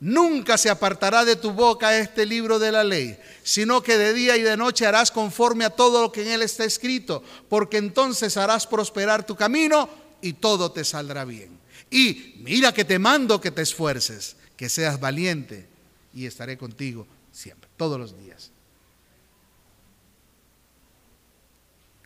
nunca 0.00 0.56
se 0.56 0.70
apartará 0.70 1.26
de 1.26 1.36
tu 1.36 1.52
boca 1.52 1.98
este 1.98 2.24
libro 2.24 2.58
de 2.58 2.72
la 2.72 2.84
ley, 2.84 3.18
sino 3.42 3.82
que 3.82 3.98
de 3.98 4.14
día 4.14 4.34
y 4.38 4.40
de 4.40 4.56
noche 4.56 4.86
harás 4.86 5.10
conforme 5.10 5.66
a 5.66 5.70
todo 5.70 6.00
lo 6.00 6.10
que 6.10 6.22
en 6.22 6.28
él 6.28 6.40
está 6.40 6.64
escrito, 6.64 7.22
porque 7.50 7.76
entonces 7.76 8.38
harás 8.38 8.66
prosperar 8.66 9.26
tu 9.26 9.36
camino 9.36 9.90
y 10.22 10.32
todo 10.32 10.72
te 10.72 10.84
saldrá 10.84 11.26
bien. 11.26 11.60
Y 11.90 12.36
mira 12.38 12.72
que 12.72 12.86
te 12.86 12.98
mando 12.98 13.42
que 13.42 13.50
te 13.50 13.60
esfuerces, 13.60 14.36
que 14.56 14.70
seas 14.70 14.98
valiente 14.98 15.68
y 16.14 16.24
estaré 16.24 16.56
contigo 16.56 17.06
siempre, 17.30 17.68
todos 17.76 18.00
los 18.00 18.18
días. 18.18 18.52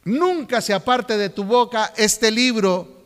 Nunca 0.03 0.61
se 0.61 0.75
aparte 0.75 1.17
de 1.17 1.29
tu 1.29 1.45
boca 1.45 1.95
este 1.97 2.33
libro 2.33 3.00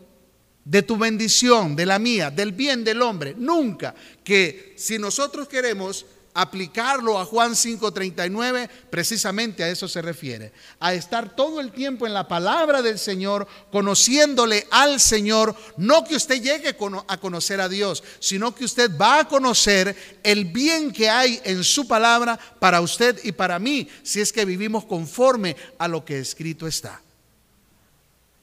de 0.64 0.82
tu 0.82 0.96
bendición, 0.96 1.76
de 1.76 1.86
la 1.86 1.98
mía, 1.98 2.30
del 2.30 2.52
bien 2.52 2.84
del 2.84 3.02
hombre. 3.02 3.34
Nunca. 3.36 3.94
Que 4.22 4.74
si 4.76 4.98
nosotros 4.98 5.48
queremos 5.48 6.06
aplicarlo 6.34 7.18
a 7.18 7.24
Juan 7.24 7.54
5:39, 7.54 8.68
precisamente 8.90 9.62
a 9.62 9.68
eso 9.68 9.86
se 9.86 10.02
refiere, 10.02 10.52
a 10.80 10.92
estar 10.92 11.34
todo 11.34 11.60
el 11.60 11.70
tiempo 11.70 12.06
en 12.06 12.12
la 12.12 12.26
palabra 12.26 12.82
del 12.82 12.98
Señor, 12.98 13.46
conociéndole 13.70 14.66
al 14.70 15.00
Señor, 15.00 15.54
no 15.76 16.04
que 16.04 16.16
usted 16.16 16.42
llegue 16.42 16.76
a 17.06 17.16
conocer 17.18 17.60
a 17.60 17.68
Dios, 17.68 18.02
sino 18.18 18.52
que 18.52 18.64
usted 18.64 18.90
va 18.98 19.20
a 19.20 19.28
conocer 19.28 19.96
el 20.24 20.46
bien 20.46 20.92
que 20.92 21.08
hay 21.08 21.40
en 21.44 21.62
su 21.62 21.86
palabra 21.86 22.38
para 22.58 22.80
usted 22.80 23.20
y 23.22 23.30
para 23.30 23.60
mí, 23.60 23.88
si 24.02 24.20
es 24.20 24.32
que 24.32 24.44
vivimos 24.44 24.84
conforme 24.84 25.56
a 25.78 25.86
lo 25.86 26.04
que 26.04 26.18
escrito 26.18 26.66
está. 26.66 27.00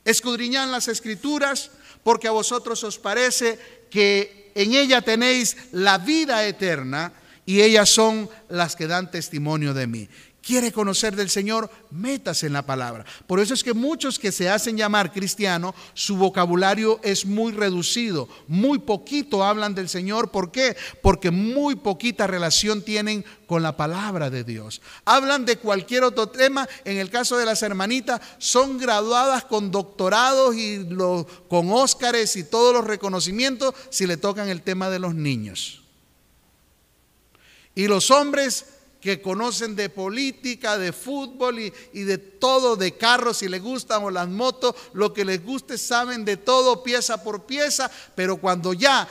Escudriñan 0.06 0.72
las 0.72 0.88
escrituras 0.88 1.72
porque 2.03 2.27
a 2.27 2.31
vosotros 2.31 2.84
os 2.84 2.98
parece 2.98 3.60
que 3.89 4.51
en 4.55 4.74
ella 4.74 5.01
tenéis 5.01 5.58
la 5.72 5.98
vida 5.98 6.46
eterna 6.46 7.13
y 7.46 7.62
ellas 7.62 7.89
son 7.89 8.29
las 8.50 8.75
que 8.75 8.88
dan 8.88 9.12
testimonio 9.12 9.74
de 9.74 9.88
mí. 9.88 10.10
Quiere 10.42 10.72
conocer 10.72 11.16
del 11.16 11.30
Señor, 11.30 11.70
métase 11.92 12.48
en 12.48 12.54
la 12.54 12.66
palabra. 12.66 13.06
Por 13.28 13.40
eso 13.40 13.54
es 13.54 13.64
que 13.64 13.76
muchos 13.76 14.18
que 14.18 14.32
se 14.32 14.50
hacen 14.50 14.76
llamar 14.76 15.14
cristianos, 15.14 15.76
su 15.94 16.18
vocabulario 16.18 17.00
es 17.04 17.28
muy 17.28 17.52
reducido, 17.52 18.28
muy 18.48 18.80
poquito 18.80 19.44
hablan 19.44 19.76
del 19.76 19.88
Señor. 19.88 20.32
¿Por 20.32 20.52
qué? 20.52 20.76
Porque 21.04 21.30
muy 21.30 21.76
poquita 21.76 22.26
relación 22.26 22.82
tienen 22.82 23.24
con 23.46 23.62
la 23.62 23.78
palabra 23.78 24.32
de 24.32 24.44
Dios. 24.44 24.82
Hablan 25.06 25.46
de 25.46 25.58
cualquier 25.58 26.06
otro 26.06 26.30
tema. 26.30 26.68
En 26.86 26.98
el 26.98 27.12
caso 27.12 27.38
de 27.38 27.46
las 27.46 27.62
hermanitas, 27.62 28.20
son 28.40 28.80
graduadas 28.80 29.46
con 29.46 29.70
doctorados 29.70 30.56
y 30.56 30.88
con 31.50 31.72
Óscares 31.72 32.36
y 32.36 32.46
todos 32.46 32.74
los 32.74 32.86
reconocimientos 32.86 33.76
si 33.92 34.08
le 34.08 34.18
tocan 34.18 34.50
el 34.50 34.64
tema 34.64 34.90
de 34.90 34.98
los 34.98 35.14
niños. 35.14 35.84
Y 37.76 37.88
los 37.88 38.10
hombres 38.10 38.66
que 39.01 39.22
conocen 39.22 39.75
de 39.75 39.89
política, 39.89 40.77
de 40.77 40.93
fútbol 40.93 41.60
y, 41.60 42.03
de 42.03 42.17
todo, 42.20 42.75
de 42.75 42.96
carros, 42.96 43.38
si 43.38 43.50
les 43.50 43.62
gustan 43.62 44.03
o 44.03 44.12
las 44.12 44.29
motos, 44.29 44.75
lo 44.93 45.12
que 45.12 45.25
les 45.25 45.43
guste, 45.43 45.77
saben 45.77 46.24
de 46.24 46.38
todo 46.38 46.84
pieza 46.84 47.24
por 47.24 47.46
pieza, 47.46 47.89
pero 48.15 48.38
cuando 48.38 48.74
ya 48.74 49.10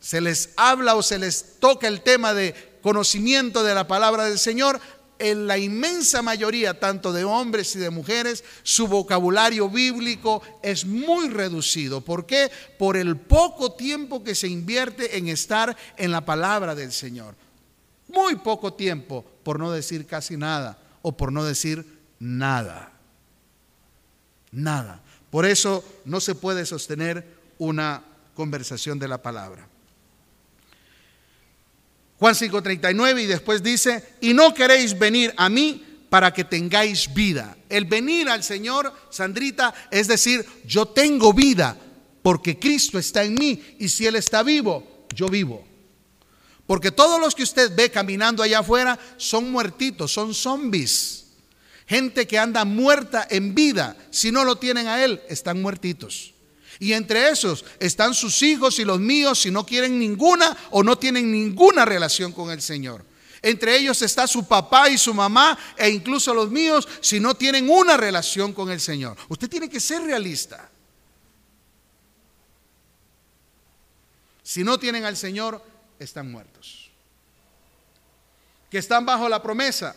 se 0.00 0.20
les 0.20 0.50
habla 0.56 0.96
o 0.96 1.02
se 1.02 1.18
les 1.18 1.60
toca 1.60 1.86
el 1.86 2.00
tema 2.02 2.34
de 2.34 2.54
conocimiento 2.82 3.62
de 3.62 3.74
la 3.74 3.86
palabra 3.86 4.24
del 4.24 4.38
Señor, 4.38 4.80
en 5.20 5.46
la 5.46 5.58
inmensa 5.58 6.22
mayoría, 6.22 6.80
tanto 6.80 7.12
de 7.12 7.24
hombres 7.24 7.76
y 7.76 7.78
de 7.78 7.90
mujeres, 7.90 8.42
su 8.62 8.88
vocabulario 8.88 9.68
bíblico 9.68 10.42
es 10.62 10.86
muy 10.86 11.28
reducido. 11.28 12.00
¿Por 12.00 12.24
qué? 12.24 12.50
Por 12.78 12.96
el 12.96 13.18
poco 13.18 13.72
tiempo 13.72 14.24
que 14.24 14.34
se 14.34 14.48
invierte 14.48 15.18
en 15.18 15.28
estar 15.28 15.76
en 15.98 16.10
la 16.10 16.24
palabra 16.24 16.74
del 16.74 16.90
Señor 16.90 17.34
muy 18.12 18.36
poco 18.36 18.74
tiempo, 18.74 19.24
por 19.42 19.58
no 19.58 19.70
decir 19.70 20.06
casi 20.06 20.36
nada, 20.36 20.78
o 21.02 21.16
por 21.16 21.32
no 21.32 21.44
decir 21.44 21.84
nada. 22.18 22.92
Nada. 24.52 25.00
Por 25.30 25.46
eso 25.46 25.84
no 26.04 26.20
se 26.20 26.34
puede 26.34 26.66
sostener 26.66 27.26
una 27.58 28.02
conversación 28.34 28.98
de 28.98 29.08
la 29.08 29.22
palabra. 29.22 29.66
Juan 32.18 32.34
5:39 32.34 33.22
y 33.22 33.26
después 33.26 33.62
dice, 33.62 34.16
y 34.20 34.34
no 34.34 34.52
queréis 34.52 34.98
venir 34.98 35.32
a 35.36 35.48
mí 35.48 35.84
para 36.10 36.34
que 36.34 36.44
tengáis 36.44 37.12
vida. 37.14 37.56
El 37.68 37.84
venir 37.84 38.28
al 38.28 38.42
Señor, 38.42 38.92
Sandrita, 39.10 39.72
es 39.90 40.08
decir, 40.08 40.44
yo 40.66 40.86
tengo 40.86 41.32
vida 41.32 41.76
porque 42.22 42.58
Cristo 42.58 42.98
está 42.98 43.24
en 43.24 43.34
mí 43.34 43.76
y 43.78 43.88
si 43.88 44.06
Él 44.06 44.16
está 44.16 44.42
vivo, 44.42 45.06
yo 45.14 45.28
vivo. 45.28 45.69
Porque 46.70 46.92
todos 46.92 47.20
los 47.20 47.34
que 47.34 47.42
usted 47.42 47.74
ve 47.74 47.90
caminando 47.90 48.44
allá 48.44 48.60
afuera 48.60 48.96
son 49.16 49.50
muertitos, 49.50 50.12
son 50.12 50.32
zombies. 50.32 51.24
Gente 51.84 52.28
que 52.28 52.38
anda 52.38 52.64
muerta 52.64 53.26
en 53.28 53.56
vida. 53.56 53.96
Si 54.12 54.30
no 54.30 54.44
lo 54.44 54.54
tienen 54.54 54.86
a 54.86 55.02
Él, 55.02 55.20
están 55.28 55.60
muertitos. 55.60 56.32
Y 56.78 56.92
entre 56.92 57.28
esos 57.28 57.64
están 57.80 58.14
sus 58.14 58.40
hijos 58.42 58.78
y 58.78 58.84
los 58.84 59.00
míos 59.00 59.40
si 59.40 59.50
no 59.50 59.66
quieren 59.66 59.98
ninguna 59.98 60.56
o 60.70 60.84
no 60.84 60.96
tienen 60.96 61.32
ninguna 61.32 61.84
relación 61.84 62.30
con 62.30 62.52
el 62.52 62.62
Señor. 62.62 63.04
Entre 63.42 63.76
ellos 63.76 64.00
está 64.02 64.28
su 64.28 64.46
papá 64.46 64.88
y 64.90 64.96
su 64.96 65.12
mamá 65.12 65.58
e 65.76 65.90
incluso 65.90 66.32
los 66.32 66.52
míos 66.52 66.86
si 67.00 67.18
no 67.18 67.34
tienen 67.34 67.68
una 67.68 67.96
relación 67.96 68.52
con 68.52 68.70
el 68.70 68.80
Señor. 68.80 69.16
Usted 69.28 69.50
tiene 69.50 69.68
que 69.68 69.80
ser 69.80 70.02
realista. 70.02 70.70
Si 74.44 74.62
no 74.62 74.78
tienen 74.78 75.04
al 75.04 75.16
Señor, 75.16 75.69
están 76.00 76.30
muertos. 76.30 76.90
Que 78.68 78.78
están 78.78 79.06
bajo 79.06 79.28
la 79.28 79.42
promesa. 79.42 79.94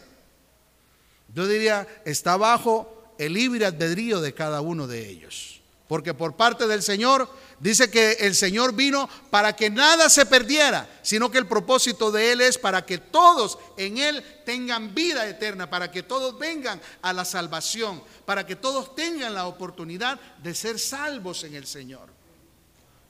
Yo 1.34 1.48
diría, 1.48 1.88
está 2.06 2.38
bajo 2.38 3.14
el 3.18 3.34
libre 3.34 3.66
albedrío 3.66 4.22
de 4.22 4.34
cada 4.34 4.62
uno 4.62 4.86
de 4.86 5.10
ellos. 5.10 5.62
Porque 5.88 6.14
por 6.14 6.36
parte 6.36 6.66
del 6.66 6.82
Señor 6.82 7.30
dice 7.60 7.92
que 7.92 8.14
el 8.14 8.36
Señor 8.36 8.74
vino 8.74 9.08
para 9.30 9.56
que 9.56 9.70
nada 9.70 10.10
se 10.10 10.26
perdiera, 10.26 10.90
sino 11.02 11.30
que 11.30 11.38
el 11.38 11.48
propósito 11.48 12.12
de 12.12 12.32
Él 12.32 12.42
es 12.42 12.58
para 12.58 12.86
que 12.86 12.98
todos 12.98 13.60
en 13.78 13.98
Él 13.98 14.24
tengan 14.46 14.96
vida 14.96 15.28
eterna, 15.28 15.70
para 15.70 15.92
que 15.92 16.02
todos 16.02 16.38
vengan 16.40 16.82
a 17.02 17.14
la 17.14 17.26
salvación, 17.26 18.02
para 18.26 18.46
que 18.46 18.56
todos 18.56 18.96
tengan 18.96 19.34
la 19.34 19.46
oportunidad 19.46 20.20
de 20.42 20.56
ser 20.56 20.80
salvos 20.80 21.44
en 21.44 21.56
el 21.56 21.68
Señor. 21.68 22.10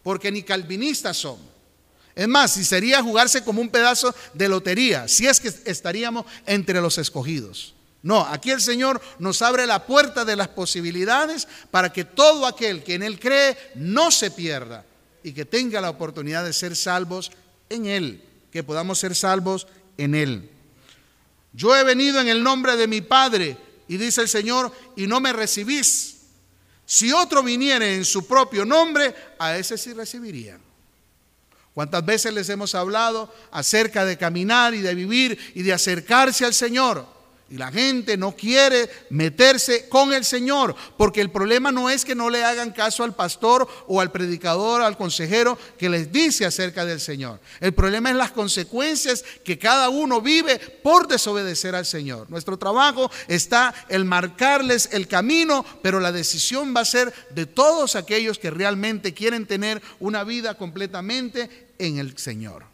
Porque 0.01 0.32
ni 0.32 0.43
calvinistas 0.43 1.17
somos, 1.17 1.52
es 2.15 2.28
más, 2.28 2.54
si 2.54 2.63
sería 2.63 3.02
jugarse 3.02 3.43
como 3.43 3.62
un 3.62 3.69
pedazo 3.69 4.13
de 4.34 4.47
lotería, 4.47 5.08
si 5.08 5.28
es 5.28 5.39
que 5.39 5.52
estaríamos 5.65 6.26
entre 6.45 6.80
los 6.80 6.97
escogidos. 6.97 7.73
No, 8.04 8.21
aquí 8.21 8.52
el 8.52 8.62
Señor 8.62 9.02
nos 9.17 9.41
abre 9.41 9.65
la 9.65 9.86
puerta 9.86 10.26
de 10.26 10.36
las 10.36 10.49
posibilidades 10.49 11.47
para 11.71 11.91
que 11.91 12.04
todo 12.04 12.45
aquel 12.45 12.84
que 12.84 12.95
en 12.95 13.04
Él 13.04 13.19
cree 13.19 13.58
no 13.76 14.12
se 14.12 14.30
pierda 14.30 14.86
y 15.23 15.32
que 15.32 15.45
tenga 15.45 15.80
la 15.80 15.89
oportunidad 15.89 16.43
de 16.43 16.54
ser 16.54 16.76
salvos 16.76 17.32
en 17.69 17.86
Él, 17.86 18.23
que 18.52 18.62
podamos 18.62 18.99
ser 18.99 19.15
salvos 19.15 19.67
en 19.97 20.15
Él. 20.15 20.49
Yo 21.54 21.76
he 21.76 21.84
venido 21.84 22.19
en 22.19 22.28
el 22.28 22.43
nombre 22.43 22.76
de 22.76 22.88
mi 22.88 23.02
Padre 23.02 23.58
y 23.88 23.97
dice 23.97 24.21
el 24.21 24.28
Señor, 24.28 24.71
y 24.95 25.08
no 25.08 25.19
me 25.19 25.32
recibís. 25.34 26.17
Si 26.86 27.12
otro 27.12 27.41
viniere 27.41 27.95
en 27.95 28.06
su 28.06 28.28
propio 28.28 28.65
nombre, 28.65 29.15
a 29.39 29.58
ese 29.58 29.78
sí 29.78 29.93
recibirían. 29.93 30.62
¿Cuántas 31.73 32.05
veces 32.05 32.33
les 32.33 32.49
hemos 32.49 32.75
hablado 32.75 33.33
acerca 33.51 34.05
de 34.05 34.17
caminar 34.17 34.73
y 34.75 34.81
de 34.81 34.93
vivir 34.93 35.39
y 35.55 35.63
de 35.63 35.73
acercarse 35.73 36.45
al 36.45 36.53
Señor? 36.53 37.13
Y 37.53 37.57
la 37.57 37.71
gente 37.71 38.17
no 38.17 38.36
quiere 38.36 38.89
meterse 39.12 39.88
con 39.88 40.12
el 40.12 40.25
Señor, 40.25 40.75
porque 40.97 41.21
el 41.21 41.29
problema 41.29 41.71
no 41.71 41.88
es 41.88 42.03
que 42.03 42.15
no 42.15 42.31
le 42.31 42.43
hagan 42.43 42.71
caso 42.71 43.03
al 43.03 43.13
pastor 43.13 43.67
o 43.86 44.01
al 44.01 44.12
predicador, 44.12 44.81
al 44.81 44.97
consejero 44.97 45.55
que 45.77 45.88
les 45.88 46.12
dice 46.12 46.45
acerca 46.47 46.83
del 46.83 46.99
Señor. 46.99 47.39
El 47.59 47.73
problema 47.75 48.09
es 48.09 48.15
las 48.15 48.31
consecuencias 48.31 49.23
que 49.43 49.59
cada 49.59 49.89
uno 49.89 50.19
vive 50.19 50.57
por 50.57 51.07
desobedecer 51.07 51.75
al 51.75 51.86
Señor. 51.86 52.27
Nuestro 52.27 52.57
trabajo 52.57 53.12
está 53.27 53.71
el 53.88 54.03
marcarles 54.03 54.89
el 54.91 55.07
camino, 55.07 55.63
pero 55.83 55.99
la 55.99 56.12
decisión 56.12 56.73
va 56.75 56.81
a 56.81 56.86
ser 56.86 57.13
de 57.36 57.45
todos 57.45 57.95
aquellos 57.95 58.39
que 58.39 58.49
realmente 58.49 59.13
quieren 59.13 59.45
tener 59.45 59.79
una 59.99 60.23
vida 60.23 60.55
completamente 60.55 61.62
en 61.77 61.97
el 61.97 62.17
Señor. 62.17 62.65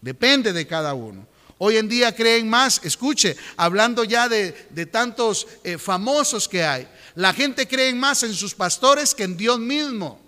Depende 0.00 0.52
de 0.52 0.66
cada 0.66 0.94
uno. 0.94 1.26
Hoy 1.58 1.76
en 1.76 1.88
día 1.88 2.12
creen 2.12 2.50
más, 2.50 2.80
escuche, 2.82 3.36
hablando 3.56 4.02
ya 4.02 4.28
de, 4.28 4.50
tantos 4.90 5.46
eh, 5.62 5.78
famosos 5.78 6.48
que 6.48 6.64
hay, 6.64 6.88
la 7.14 7.32
gente 7.32 7.68
cree 7.68 7.94
más 7.94 8.24
en 8.24 8.34
sus 8.34 8.52
pastores 8.52 9.14
que 9.14 9.22
en 9.22 9.36
Dios 9.36 9.60
mismo. 9.60 10.20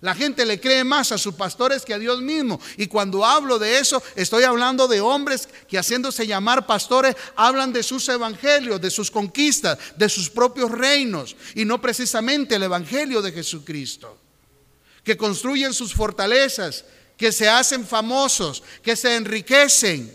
La 0.00 0.12
gente 0.14 0.44
le 0.44 0.60
cree 0.60 0.82
más 0.82 1.12
a 1.12 1.18
sus 1.18 1.34
pastores 1.34 1.84
que 1.84 1.94
a 1.94 2.00
Dios 2.00 2.20
mismo. 2.20 2.60
Y 2.76 2.88
cuando 2.88 3.24
hablo 3.24 3.60
de 3.60 3.78
eso, 3.78 4.02
estoy 4.16 4.42
hablando 4.42 4.88
de 4.88 5.00
hombres 5.00 5.48
que 5.68 5.78
haciéndose 5.78 6.26
llamar 6.26 6.66
pastores, 6.66 7.16
hablan 7.36 7.72
de 7.72 7.84
sus 7.84 8.08
evangelios, 8.08 8.80
de 8.80 8.90
sus 8.90 9.10
conquistas, 9.10 9.78
de 9.96 10.08
sus 10.08 10.28
propios 10.28 10.72
reinos, 10.72 11.36
y 11.54 11.64
no 11.64 11.80
precisamente 11.80 12.56
el 12.56 12.64
evangelio 12.64 13.22
de 13.22 13.30
Jesucristo 13.30 14.25
que 15.06 15.16
construyen 15.16 15.72
sus 15.72 15.94
fortalezas, 15.94 16.84
que 17.16 17.30
se 17.30 17.48
hacen 17.48 17.86
famosos, 17.86 18.60
que 18.82 18.96
se 18.96 19.14
enriquecen. 19.14 20.12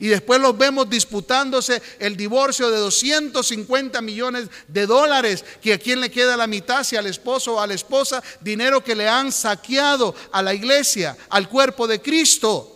Y 0.00 0.08
después 0.08 0.40
los 0.40 0.56
vemos 0.56 0.88
disputándose 0.88 1.82
el 1.98 2.16
divorcio 2.16 2.70
de 2.70 2.78
250 2.78 4.00
millones 4.00 4.48
de 4.68 4.86
dólares, 4.86 5.44
que 5.60 5.74
a 5.74 5.78
quién 5.78 6.00
le 6.00 6.10
queda 6.10 6.34
la 6.34 6.46
mitad, 6.46 6.82
si 6.82 6.96
al 6.96 7.06
esposo 7.06 7.56
o 7.56 7.60
a 7.60 7.66
la 7.66 7.74
esposa, 7.74 8.22
dinero 8.40 8.82
que 8.82 8.96
le 8.96 9.06
han 9.06 9.30
saqueado 9.30 10.14
a 10.32 10.40
la 10.40 10.54
iglesia, 10.54 11.14
al 11.28 11.50
cuerpo 11.50 11.86
de 11.86 12.00
Cristo. 12.00 12.70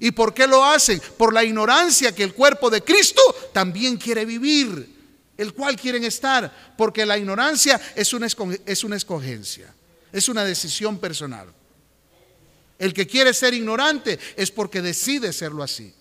¿Y 0.00 0.12
por 0.12 0.32
qué 0.32 0.46
lo 0.46 0.64
hacen? 0.64 0.98
Por 1.18 1.34
la 1.34 1.44
ignorancia 1.44 2.14
que 2.14 2.24
el 2.24 2.32
cuerpo 2.32 2.70
de 2.70 2.82
Cristo 2.82 3.20
también 3.52 3.98
quiere 3.98 4.24
vivir, 4.24 4.94
el 5.36 5.52
cual 5.52 5.76
quieren 5.76 6.04
estar, 6.04 6.74
porque 6.78 7.04
la 7.04 7.18
ignorancia 7.18 7.78
es 7.94 8.14
una, 8.14 8.26
es 8.66 8.84
una 8.84 8.96
escogencia, 8.96 9.73
es 10.14 10.28
una 10.28 10.44
decisión 10.44 10.98
personal. 10.98 11.52
El 12.78 12.94
que 12.94 13.06
quiere 13.06 13.34
ser 13.34 13.52
ignorante 13.52 14.18
es 14.36 14.50
porque 14.50 14.80
decide 14.80 15.32
serlo 15.32 15.62
así. 15.62 15.92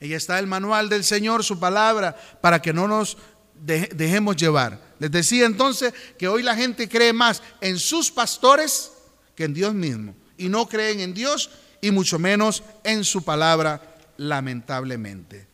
Ahí 0.00 0.14
está 0.14 0.38
el 0.38 0.46
manual 0.46 0.88
del 0.88 1.02
Señor, 1.02 1.42
su 1.42 1.58
palabra, 1.58 2.16
para 2.40 2.62
que 2.62 2.72
no 2.72 2.86
nos 2.86 3.18
dejemos 3.60 4.36
llevar. 4.36 4.80
Les 5.00 5.10
decía 5.10 5.46
entonces 5.46 5.92
que 6.16 6.28
hoy 6.28 6.44
la 6.44 6.54
gente 6.54 6.88
cree 6.88 7.12
más 7.12 7.42
en 7.60 7.76
sus 7.76 8.08
pastores 8.12 8.92
que 9.34 9.42
en 9.42 9.54
Dios 9.54 9.74
mismo. 9.74 10.14
Y 10.36 10.48
no 10.48 10.68
creen 10.68 11.00
en 11.00 11.14
Dios 11.14 11.50
y 11.80 11.90
mucho 11.90 12.20
menos 12.20 12.62
en 12.84 13.04
su 13.04 13.24
palabra, 13.24 13.96
lamentablemente. 14.16 15.48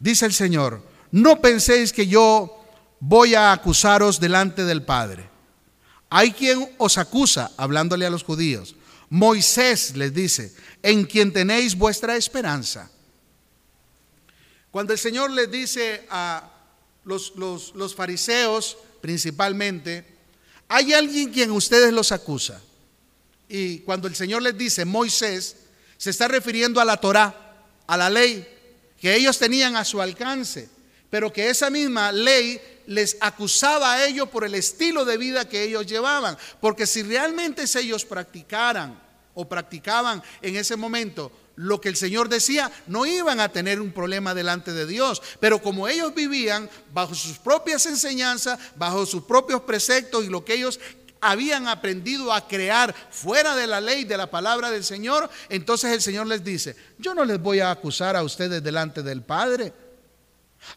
Dice 0.00 0.26
el 0.26 0.32
Señor, 0.32 0.82
no 1.12 1.40
penséis 1.40 1.92
que 1.92 2.08
yo 2.08 2.57
voy 3.00 3.34
a 3.34 3.52
acusaros 3.52 4.20
delante 4.20 4.64
del 4.64 4.82
Padre. 4.82 5.28
Hay 6.10 6.32
quien 6.32 6.74
os 6.78 6.98
acusa, 6.98 7.52
hablándole 7.56 8.06
a 8.06 8.10
los 8.10 8.24
judíos. 8.24 8.74
Moisés 9.10 9.96
les 9.96 10.12
dice, 10.12 10.54
en 10.82 11.04
quien 11.04 11.32
tenéis 11.32 11.76
vuestra 11.76 12.16
esperanza. 12.16 12.90
Cuando 14.70 14.92
el 14.92 14.98
Señor 14.98 15.30
les 15.30 15.50
dice 15.50 16.06
a 16.10 16.50
los, 17.04 17.34
los, 17.36 17.94
fariseos 17.94 18.76
principalmente, 19.00 20.04
hay 20.68 20.92
alguien 20.92 21.32
quien 21.32 21.50
ustedes 21.50 21.92
los 21.92 22.12
acusa. 22.12 22.60
Y 23.48 23.78
cuando 23.80 24.08
el 24.08 24.14
Señor 24.14 24.42
les 24.42 24.56
dice 24.56 24.84
Moisés, 24.84 25.56
se 25.96 26.10
está 26.10 26.28
refiriendo 26.28 26.80
a 26.80 26.84
la 26.84 26.98
Torá, 26.98 27.64
a 27.86 27.96
la 27.96 28.10
ley 28.10 28.46
que 29.00 29.14
ellos 29.14 29.38
tenían 29.38 29.76
a 29.76 29.84
su 29.84 30.02
alcance, 30.02 30.68
pero 31.08 31.32
que 31.32 31.48
esa 31.48 31.70
misma 31.70 32.12
ley 32.12 32.60
les 32.88 33.18
acusaba 33.20 33.92
a 33.92 34.06
ellos 34.06 34.30
por 34.30 34.44
el 34.44 34.54
estilo 34.54 35.04
de 35.04 35.18
vida 35.18 35.46
que 35.46 35.62
ellos 35.62 35.86
llevaban. 35.86 36.38
Porque 36.58 36.86
si 36.86 37.02
realmente 37.02 37.64
ellos 37.78 38.04
practicaran 38.06 38.98
o 39.34 39.46
practicaban 39.46 40.22
en 40.40 40.56
ese 40.56 40.74
momento 40.74 41.30
lo 41.56 41.80
que 41.80 41.90
el 41.90 41.96
Señor 41.96 42.30
decía, 42.30 42.72
no 42.86 43.04
iban 43.04 43.40
a 43.40 43.50
tener 43.50 43.80
un 43.80 43.92
problema 43.92 44.32
delante 44.32 44.72
de 44.72 44.86
Dios. 44.86 45.20
Pero 45.38 45.60
como 45.60 45.86
ellos 45.86 46.14
vivían 46.14 46.70
bajo 46.94 47.14
sus 47.14 47.36
propias 47.36 47.84
enseñanzas, 47.84 48.58
bajo 48.76 49.04
sus 49.04 49.22
propios 49.24 49.60
preceptos 49.62 50.24
y 50.24 50.28
lo 50.28 50.42
que 50.42 50.54
ellos 50.54 50.80
habían 51.20 51.68
aprendido 51.68 52.32
a 52.32 52.48
crear 52.48 52.94
fuera 53.10 53.54
de 53.54 53.66
la 53.66 53.82
ley, 53.82 54.04
de 54.04 54.16
la 54.16 54.30
palabra 54.30 54.70
del 54.70 54.84
Señor, 54.84 55.28
entonces 55.50 55.92
el 55.92 56.00
Señor 56.00 56.26
les 56.26 56.42
dice, 56.42 56.74
yo 56.96 57.14
no 57.14 57.26
les 57.26 57.38
voy 57.38 57.60
a 57.60 57.70
acusar 57.70 58.16
a 58.16 58.22
ustedes 58.22 58.62
delante 58.62 59.02
del 59.02 59.20
Padre. 59.20 59.74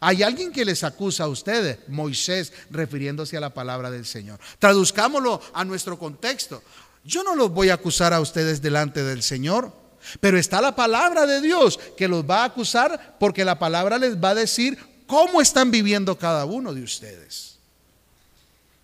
Hay 0.00 0.22
alguien 0.22 0.52
que 0.52 0.64
les 0.64 0.84
acusa 0.84 1.24
a 1.24 1.28
ustedes, 1.28 1.78
Moisés, 1.88 2.52
refiriéndose 2.70 3.36
a 3.36 3.40
la 3.40 3.54
palabra 3.54 3.90
del 3.90 4.06
Señor. 4.06 4.38
Traduzcámoslo 4.58 5.40
a 5.52 5.64
nuestro 5.64 5.98
contexto. 5.98 6.62
Yo 7.04 7.22
no 7.22 7.34
los 7.34 7.50
voy 7.50 7.70
a 7.70 7.74
acusar 7.74 8.12
a 8.12 8.20
ustedes 8.20 8.62
delante 8.62 9.02
del 9.02 9.22
Señor, 9.22 9.72
pero 10.20 10.38
está 10.38 10.60
la 10.60 10.74
palabra 10.74 11.26
de 11.26 11.40
Dios 11.40 11.78
que 11.96 12.08
los 12.08 12.28
va 12.28 12.42
a 12.42 12.46
acusar 12.46 13.16
porque 13.18 13.44
la 13.44 13.58
palabra 13.58 13.98
les 13.98 14.16
va 14.16 14.30
a 14.30 14.34
decir 14.34 14.78
cómo 15.06 15.40
están 15.40 15.70
viviendo 15.70 16.16
cada 16.16 16.44
uno 16.44 16.72
de 16.72 16.82
ustedes. 16.82 17.58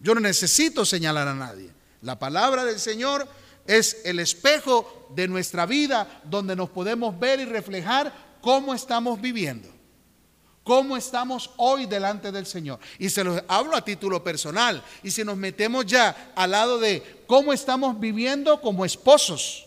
Yo 0.00 0.14
no 0.14 0.20
necesito 0.20 0.84
señalar 0.84 1.26
a 1.28 1.34
nadie. 1.34 1.70
La 2.02 2.18
palabra 2.18 2.64
del 2.64 2.78
Señor 2.78 3.26
es 3.66 3.98
el 4.04 4.20
espejo 4.20 5.08
de 5.14 5.26
nuestra 5.26 5.66
vida 5.66 6.22
donde 6.24 6.54
nos 6.54 6.70
podemos 6.70 7.18
ver 7.18 7.40
y 7.40 7.44
reflejar 7.44 8.38
cómo 8.40 8.74
estamos 8.74 9.20
viviendo 9.20 9.77
cómo 10.68 10.98
estamos 10.98 11.48
hoy 11.56 11.86
delante 11.86 12.30
del 12.30 12.44
Señor. 12.44 12.78
Y 12.98 13.08
se 13.08 13.24
los 13.24 13.42
hablo 13.48 13.74
a 13.74 13.82
título 13.82 14.22
personal. 14.22 14.84
Y 15.02 15.10
si 15.10 15.24
nos 15.24 15.38
metemos 15.38 15.86
ya 15.86 16.32
al 16.36 16.50
lado 16.50 16.78
de 16.78 17.22
cómo 17.26 17.54
estamos 17.54 17.98
viviendo 17.98 18.60
como 18.60 18.84
esposos, 18.84 19.64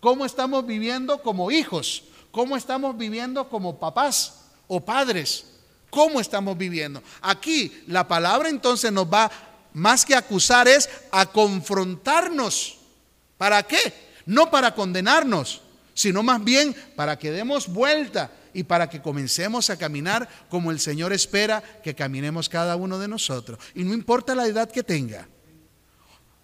cómo 0.00 0.26
estamos 0.26 0.66
viviendo 0.66 1.22
como 1.22 1.52
hijos, 1.52 2.02
cómo 2.32 2.56
estamos 2.56 2.98
viviendo 2.98 3.48
como 3.48 3.78
papás 3.78 4.46
o 4.66 4.80
padres, 4.80 5.44
cómo 5.90 6.18
estamos 6.18 6.58
viviendo. 6.58 7.00
Aquí 7.20 7.84
la 7.86 8.08
palabra 8.08 8.48
entonces 8.48 8.90
nos 8.90 9.06
va 9.06 9.30
más 9.72 10.04
que 10.04 10.16
acusar 10.16 10.66
es 10.66 10.90
a 11.12 11.24
confrontarnos. 11.24 12.78
¿Para 13.38 13.62
qué? 13.62 13.94
No 14.26 14.50
para 14.50 14.74
condenarnos, 14.74 15.60
sino 15.94 16.24
más 16.24 16.42
bien 16.42 16.74
para 16.96 17.16
que 17.16 17.30
demos 17.30 17.68
vuelta 17.68 18.28
y 18.54 18.64
para 18.64 18.88
que 18.88 19.02
comencemos 19.02 19.70
a 19.70 19.76
caminar 19.76 20.28
como 20.48 20.70
el 20.70 20.80
Señor 20.80 21.12
espera 21.12 21.62
que 21.82 21.94
caminemos 21.94 22.48
cada 22.48 22.76
uno 22.76 22.98
de 22.98 23.08
nosotros. 23.08 23.58
Y 23.74 23.84
no 23.84 23.94
importa 23.94 24.34
la 24.34 24.46
edad 24.46 24.70
que 24.70 24.82
tenga, 24.82 25.28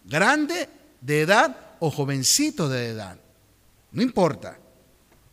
grande 0.05 0.69
de 1.01 1.21
edad 1.23 1.57
o 1.81 1.91
jovencito 1.91 2.69
de 2.69 2.89
edad, 2.89 3.19
no 3.93 4.03
importa. 4.03 4.59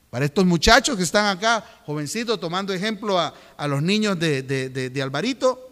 Para 0.10 0.26
estos 0.26 0.46
muchachos 0.46 0.96
que 0.96 1.04
están 1.04 1.26
acá, 1.26 1.82
jovencitos, 1.86 2.40
tomando 2.40 2.74
ejemplo 2.74 3.20
a, 3.20 3.34
los 3.68 3.82
niños 3.82 4.18
de, 4.18 4.44
de 4.44 5.02
Alvarito, 5.02 5.65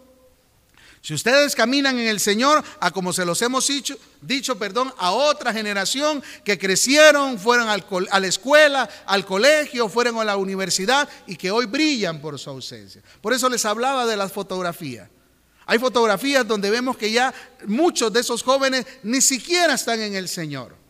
si 1.04 1.12
ustedes 1.12 1.54
caminan 1.54 1.98
en 1.98 2.08
el 2.08 2.18
Señor, 2.18 2.64
a 2.80 2.90
como 2.90 3.12
se 3.12 3.26
los 3.26 3.42
hemos 3.42 3.68
dicho, 3.68 3.94
dicho 4.22 4.58
perdón, 4.58 4.90
a 4.96 5.10
otra 5.10 5.52
generación 5.52 6.22
que 6.42 6.58
crecieron, 6.58 7.38
fueron 7.38 7.68
a 7.68 8.20
la 8.20 8.26
escuela, 8.26 8.88
al 9.04 9.26
colegio, 9.26 9.90
fueron 9.90 10.18
a 10.18 10.24
la 10.24 10.38
universidad 10.38 11.06
y 11.26 11.36
que 11.36 11.50
hoy 11.50 11.66
brillan 11.66 12.22
por 12.22 12.38
su 12.38 12.48
ausencia. 12.48 13.02
Por 13.20 13.34
eso 13.34 13.50
les 13.50 13.66
hablaba 13.66 14.06
de 14.06 14.16
las 14.16 14.32
fotografías. 14.32 15.10
Hay 15.66 15.78
fotografías 15.78 16.48
donde 16.48 16.70
vemos 16.70 16.96
que 16.96 17.12
ya 17.12 17.34
muchos 17.66 18.10
de 18.10 18.20
esos 18.20 18.42
jóvenes 18.42 18.86
ni 19.02 19.20
siquiera 19.20 19.74
están 19.74 20.00
en 20.00 20.14
el 20.14 20.26
Señor. 20.26 20.83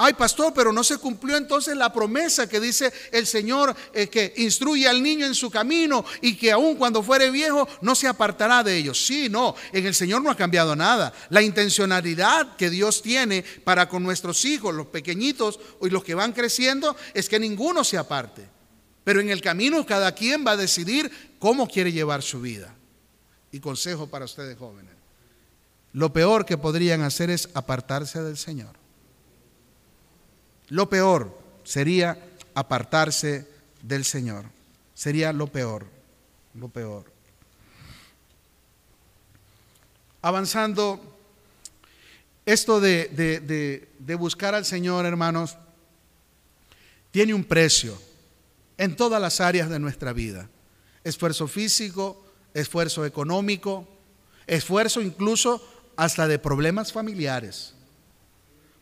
Ay, 0.00 0.14
pastor, 0.14 0.52
pero 0.54 0.72
no 0.72 0.84
se 0.84 0.98
cumplió 0.98 1.36
entonces 1.36 1.76
la 1.76 1.92
promesa 1.92 2.48
que 2.48 2.60
dice 2.60 2.92
el 3.10 3.26
Señor 3.26 3.74
eh, 3.92 4.06
que 4.06 4.32
instruye 4.36 4.86
al 4.86 5.02
niño 5.02 5.26
en 5.26 5.34
su 5.34 5.50
camino 5.50 6.04
y 6.22 6.36
que 6.36 6.52
aun 6.52 6.76
cuando 6.76 7.02
fuere 7.02 7.32
viejo 7.32 7.66
no 7.80 7.96
se 7.96 8.06
apartará 8.06 8.62
de 8.62 8.76
ellos. 8.76 9.04
Sí, 9.04 9.28
no, 9.28 9.56
en 9.72 9.84
el 9.84 9.96
Señor 9.96 10.22
no 10.22 10.30
ha 10.30 10.36
cambiado 10.36 10.76
nada. 10.76 11.12
La 11.30 11.42
intencionalidad 11.42 12.54
que 12.54 12.70
Dios 12.70 13.02
tiene 13.02 13.42
para 13.64 13.88
con 13.88 14.04
nuestros 14.04 14.44
hijos, 14.44 14.72
los 14.72 14.86
pequeñitos 14.86 15.58
y 15.82 15.90
los 15.90 16.04
que 16.04 16.14
van 16.14 16.32
creciendo, 16.32 16.94
es 17.12 17.28
que 17.28 17.40
ninguno 17.40 17.82
se 17.82 17.98
aparte. 17.98 18.48
Pero 19.02 19.20
en 19.20 19.30
el 19.30 19.40
camino 19.40 19.84
cada 19.84 20.14
quien 20.14 20.46
va 20.46 20.52
a 20.52 20.56
decidir 20.56 21.10
cómo 21.40 21.66
quiere 21.66 21.90
llevar 21.90 22.22
su 22.22 22.40
vida. 22.40 22.72
Y 23.50 23.58
consejo 23.58 24.06
para 24.06 24.26
ustedes 24.26 24.56
jóvenes. 24.56 24.94
Lo 25.92 26.12
peor 26.12 26.46
que 26.46 26.56
podrían 26.56 27.02
hacer 27.02 27.30
es 27.30 27.48
apartarse 27.54 28.22
del 28.22 28.38
Señor. 28.38 28.77
Lo 30.68 30.88
peor 30.88 31.36
sería 31.64 32.18
apartarse 32.54 33.46
del 33.82 34.04
Señor. 34.04 34.44
Sería 34.94 35.32
lo 35.32 35.46
peor, 35.46 35.86
lo 36.54 36.68
peor. 36.68 37.04
Avanzando, 40.20 41.00
esto 42.44 42.80
de, 42.80 43.08
de, 43.98 44.14
buscar 44.16 44.54
al 44.54 44.64
Señor, 44.64 45.06
hermanos, 45.06 45.56
tiene 47.10 47.34
un 47.34 47.44
precio 47.44 47.96
en 48.76 48.96
todas 48.96 49.20
las 49.20 49.40
áreas 49.40 49.70
de 49.70 49.78
nuestra 49.78 50.12
vida. 50.12 50.48
Esfuerzo 51.04 51.46
físico, 51.46 52.24
esfuerzo 52.54 53.06
económico, 53.06 53.86
esfuerzo 54.46 55.00
incluso 55.00 55.62
hasta 55.96 56.26
de 56.26 56.38
problemas 56.38 56.92
familiares. 56.92 57.74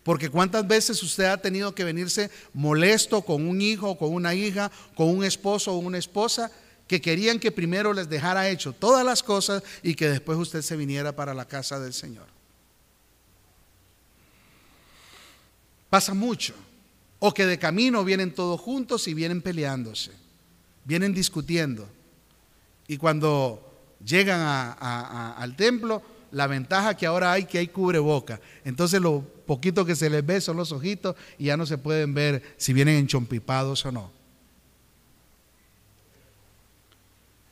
Porque 0.07 0.31
cuántas 0.31 0.65
veces 0.69 1.03
usted 1.03 1.25
ha 1.25 1.37
tenido 1.37 1.75
que 1.75 1.83
venirse 1.83 2.31
molesto 2.55 3.23
con 3.23 3.45
un 3.45 3.61
hijo, 3.61 3.99
con 3.99 4.15
una 4.15 4.37
hija, 4.37 4.71
con 4.95 5.09
un 5.09 5.25
esposo 5.25 5.73
o 5.73 5.79
una 5.79 5.99
esposa 5.99 6.53
que 6.87 7.01
querían 7.01 7.41
que 7.41 7.51
primero 7.51 7.93
les 7.93 8.09
dejara 8.09 8.49
hecho 8.49 8.73
todas 8.73 9.05
las 9.05 9.25
cosas 9.25 9.65
y 9.83 9.97
que 9.97 10.09
después 10.09 10.39
usted 10.39 10.63
se 10.63 10.77
viniera 10.77 11.11
para 11.17 11.35
la 11.35 11.45
casa 11.45 11.81
del 11.81 11.93
Señor. 11.93 12.29
Pasa 15.91 16.15
mucho. 16.15 16.55
O 17.19 17.35
que 17.35 17.45
de 17.45 17.59
camino 17.59 18.05
vienen 18.05 18.33
todos 18.33 18.61
juntos 18.61 19.09
y 19.09 19.15
vienen 19.15 19.43
peleándose, 19.43 20.13
vienen 20.85 21.15
discutiendo. 21.15 21.89
Y 22.87 22.97
cuando 22.97 23.61
llegan 24.05 24.41
al 24.79 25.57
templo, 25.57 26.01
La 26.37 26.47
ventaja 26.47 26.95
que 26.95 27.07
ahora 27.07 27.33
hay 27.33 27.47
que 27.47 27.57
hay 27.57 27.69
cubreboca. 27.69 28.43
Entonces 28.63 29.01
lo 29.01 29.23
poquito 29.47 29.87
que 29.87 29.97
se 29.97 30.11
les 30.11 30.25
ve 30.25 30.39
son 30.43 30.59
los 30.59 30.71
ojitos 30.71 31.17
y 31.39 31.47
ya 31.47 31.57
no 31.57 31.65
se 31.65 31.79
pueden 31.79 32.13
ver 32.13 32.43
si 32.59 32.75
vienen 32.75 32.97
enchompipados 32.97 33.87
o 33.87 33.91
no. 33.91 34.13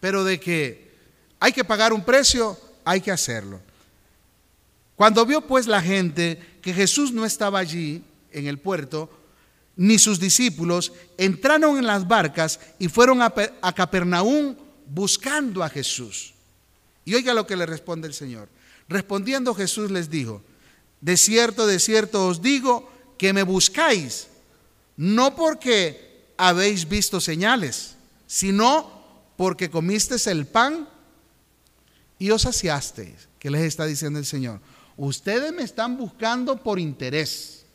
Pero 0.01 0.23
de 0.23 0.39
que 0.39 0.93
hay 1.41 1.51
que 1.53 1.65
pagar 1.65 1.95
un 1.95 2.05
precio, 2.05 2.61
hay 2.85 3.01
que 3.01 3.11
hacerlo. 3.11 3.59
Cuando 4.97 5.25
vio 5.25 5.41
pues 5.41 5.67
la 5.67 5.81
gente 5.81 6.39
que 6.61 6.75
Jesús 6.75 7.11
no 7.11 7.25
estaba 7.25 7.61
allí 7.61 8.05
en 8.33 8.47
el 8.47 8.59
puerto, 8.59 9.09
ni 9.77 9.99
sus 9.99 10.21
discípulos, 10.21 10.93
entraron 11.17 11.79
en 11.79 11.87
las 11.87 12.07
barcas 12.07 12.61
y 12.79 12.89
fueron 12.89 13.23
a, 13.23 13.33
Capernaum 13.75 14.55
buscando 14.87 15.63
a 15.63 15.71
Jesús. 15.71 16.35
Y 17.07 17.15
oiga 17.15 17.33
lo 17.33 17.47
que 17.47 17.57
le 17.57 17.65
responde 17.65 18.09
el 18.09 18.13
Señor. 18.13 18.53
Respondiendo 18.89 19.55
Jesús 19.55 19.91
les 19.91 20.11
dijo, 20.11 20.43
de 21.01 21.17
cierto, 21.17 21.67
de 21.67 21.79
cierto 21.79 22.27
os 22.27 22.43
digo 22.43 22.91
que 23.19 23.33
me 23.33 23.43
buscáis, 23.43 24.29
no 24.97 25.35
porque 25.37 26.33
habéis 26.37 26.89
visto 26.89 27.21
señales, 27.21 27.97
sino 28.27 29.05
porque 29.37 29.71
comisteis 29.71 30.27
el 30.27 30.47
pan 30.47 30.89
y 32.19 32.31
os 32.31 32.43
saciasteis. 32.43 33.29
¿Qué 33.39 33.51
les 33.51 33.63
está 33.63 33.87
diciendo 33.87 34.19
el 34.19 34.27
Señor? 34.27 34.61
Ustedes 34.97 35.53
me 35.53 35.63
están 35.63 35.97
buscando 35.97 36.57
por 36.63 36.79
interés. 36.79 37.67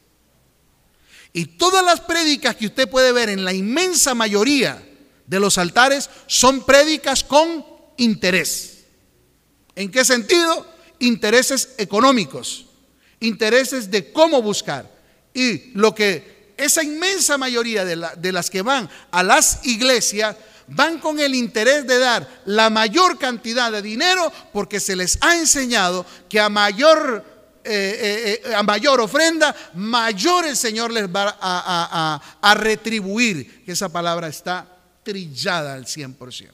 Y 1.34 1.45
todas 1.45 1.86
las 1.86 2.02
prédicas 2.02 2.56
que 2.56 2.65
usted 2.65 2.89
puede 2.89 3.12
ver 3.12 3.30
en 3.30 3.45
la 3.45 3.54
inmensa 3.54 4.15
mayoría 4.15 4.84
de 5.28 5.39
los 5.39 5.58
altares 5.58 6.10
son 6.26 6.65
prédicas 6.65 7.24
con 7.24 7.63
interés. 7.98 8.86
¿En 9.76 9.91
qué 9.91 10.04
sentido? 10.04 10.65
Intereses 10.99 11.69
económicos, 11.77 12.65
intereses 13.19 13.89
de 13.89 14.12
cómo 14.12 14.41
buscar. 14.41 14.89
Y 15.33 15.71
lo 15.73 15.93
que 15.95 16.39
esa 16.59 16.83
inmensa 16.83 17.38
mayoría 17.38 17.85
de, 17.85 18.31
las 18.31 18.49
que 18.49 18.62
van 18.62 18.89
a 19.12 19.23
las 19.23 19.65
iglesias 19.65 20.35
van 20.67 20.99
con 20.99 21.19
el 21.19 21.33
interés 21.33 21.88
de 21.88 21.97
dar 21.97 22.41
la 22.45 22.69
mayor 22.69 23.17
cantidad 23.17 23.71
de 23.71 23.81
dinero 23.81 24.31
porque 24.51 24.79
se 24.79 24.95
les 24.95 25.17
ha 25.21 25.38
enseñado 25.38 26.05
que 26.27 26.39
a 26.39 26.49
mayor, 26.49 27.23
eh, 27.63 28.41
eh, 28.43 28.49
eh, 28.51 28.55
a 28.55 28.62
mayor 28.62 28.99
ofrenda, 28.99 29.55
mayor 29.75 30.45
el 30.45 30.57
Señor 30.57 30.91
les 30.91 31.07
va 31.07 31.38
a, 31.39 32.55
retribuir, 32.55 33.63
que 33.63 33.71
esa 33.71 33.89
palabra 33.89 34.27
está 34.27 34.67
trillada 35.03 35.73
al 35.73 35.85
100%. 35.85 36.49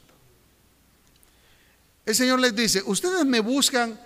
El 2.06 2.16
Señor 2.16 2.40
les 2.40 2.56
dice, 2.56 2.84
ustedes 2.86 3.26
me 3.26 3.40
buscan 3.40 4.00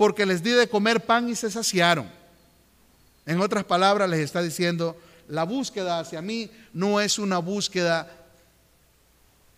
porque 0.00 0.24
les 0.24 0.42
di 0.42 0.52
de 0.52 0.66
comer 0.66 1.04
pan 1.04 1.28
y 1.28 1.36
se 1.36 1.50
saciaron. 1.50 2.08
En 3.26 3.38
otras 3.38 3.64
palabras, 3.64 4.08
les 4.08 4.20
está 4.20 4.40
diciendo, 4.40 4.96
la 5.28 5.44
búsqueda 5.44 6.00
hacia 6.00 6.22
mí 6.22 6.50
no 6.72 7.02
es 7.02 7.18
una 7.18 7.36
búsqueda 7.36 8.10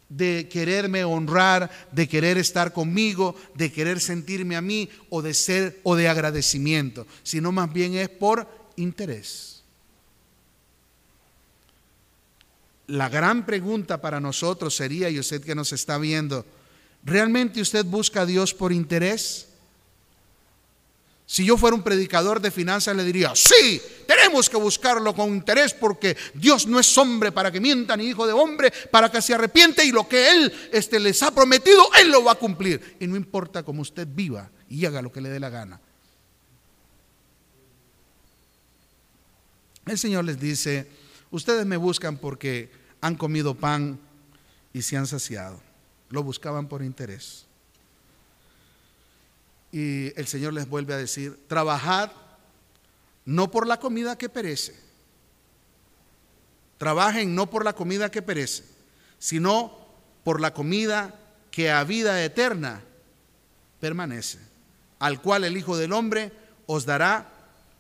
de 0.08 0.48
quererme 0.48 1.04
honrar, 1.04 1.70
de 1.92 2.08
querer 2.08 2.38
estar 2.38 2.72
conmigo, 2.72 3.36
de 3.54 3.70
querer 3.70 4.00
sentirme 4.00 4.56
a 4.56 4.60
mí 4.60 4.90
o 5.10 5.22
de 5.22 5.32
ser 5.32 5.78
o 5.84 5.94
de 5.94 6.08
agradecimiento, 6.08 7.06
sino 7.22 7.52
más 7.52 7.72
bien 7.72 7.94
es 7.94 8.08
por 8.08 8.48
interés. 8.74 9.62
La 12.88 13.08
gran 13.08 13.46
pregunta 13.46 14.00
para 14.00 14.18
nosotros 14.18 14.74
sería, 14.74 15.08
y 15.08 15.20
usted 15.20 15.40
que 15.40 15.54
nos 15.54 15.72
está 15.72 15.98
viendo, 15.98 16.44
¿realmente 17.04 17.60
usted 17.60 17.84
busca 17.84 18.22
a 18.22 18.26
Dios 18.26 18.52
por 18.52 18.72
interés? 18.72 19.51
Si 21.32 21.46
yo 21.46 21.56
fuera 21.56 21.74
un 21.74 21.82
predicador 21.82 22.42
de 22.42 22.50
finanzas, 22.50 22.94
le 22.94 23.04
diría, 23.04 23.32
sí, 23.34 23.80
tenemos 24.06 24.50
que 24.50 24.58
buscarlo 24.58 25.14
con 25.14 25.30
interés 25.30 25.72
porque 25.72 26.14
Dios 26.34 26.66
no 26.66 26.78
es 26.78 26.98
hombre 26.98 27.32
para 27.32 27.50
que 27.50 27.58
mienta 27.58 27.96
ni 27.96 28.04
hijo 28.04 28.26
de 28.26 28.34
hombre 28.34 28.70
para 28.90 29.10
que 29.10 29.22
se 29.22 29.32
arrepiente 29.32 29.82
y 29.82 29.92
lo 29.92 30.06
que 30.06 30.30
Él 30.30 30.52
este, 30.72 31.00
les 31.00 31.22
ha 31.22 31.34
prometido, 31.34 31.88
Él 31.98 32.10
lo 32.10 32.22
va 32.22 32.32
a 32.32 32.34
cumplir. 32.34 32.98
Y 33.00 33.06
no 33.06 33.16
importa 33.16 33.62
cómo 33.62 33.80
usted 33.80 34.06
viva 34.06 34.50
y 34.68 34.84
haga 34.84 35.00
lo 35.00 35.10
que 35.10 35.22
le 35.22 35.30
dé 35.30 35.40
la 35.40 35.48
gana. 35.48 35.80
El 39.86 39.96
Señor 39.96 40.26
les 40.26 40.38
dice, 40.38 40.86
ustedes 41.30 41.64
me 41.64 41.78
buscan 41.78 42.18
porque 42.18 42.70
han 43.00 43.14
comido 43.14 43.54
pan 43.54 43.98
y 44.74 44.82
se 44.82 44.98
han 44.98 45.06
saciado. 45.06 45.62
Lo 46.10 46.22
buscaban 46.22 46.68
por 46.68 46.82
interés. 46.82 47.46
Y 49.72 50.18
el 50.20 50.26
Señor 50.26 50.52
les 50.52 50.68
vuelve 50.68 50.92
a 50.92 50.98
decir, 50.98 51.38
trabajad 51.48 52.12
no 53.24 53.50
por 53.50 53.66
la 53.66 53.80
comida 53.80 54.16
que 54.18 54.28
perece. 54.28 54.78
Trabajen 56.76 57.34
no 57.34 57.48
por 57.48 57.64
la 57.64 57.72
comida 57.72 58.10
que 58.10 58.22
perece, 58.22 58.64
sino 59.18 59.78
por 60.24 60.40
la 60.40 60.52
comida 60.52 61.14
que 61.50 61.70
a 61.70 61.84
vida 61.84 62.22
eterna 62.22 62.82
permanece, 63.80 64.38
al 64.98 65.20
cual 65.22 65.44
el 65.44 65.56
Hijo 65.56 65.76
del 65.76 65.92
Hombre 65.92 66.32
os 66.66 66.84
dará, 66.84 67.28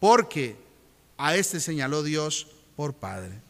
porque 0.00 0.56
a 1.18 1.36
este 1.36 1.60
señaló 1.60 2.02
Dios 2.02 2.46
por 2.76 2.94
Padre. 2.94 3.40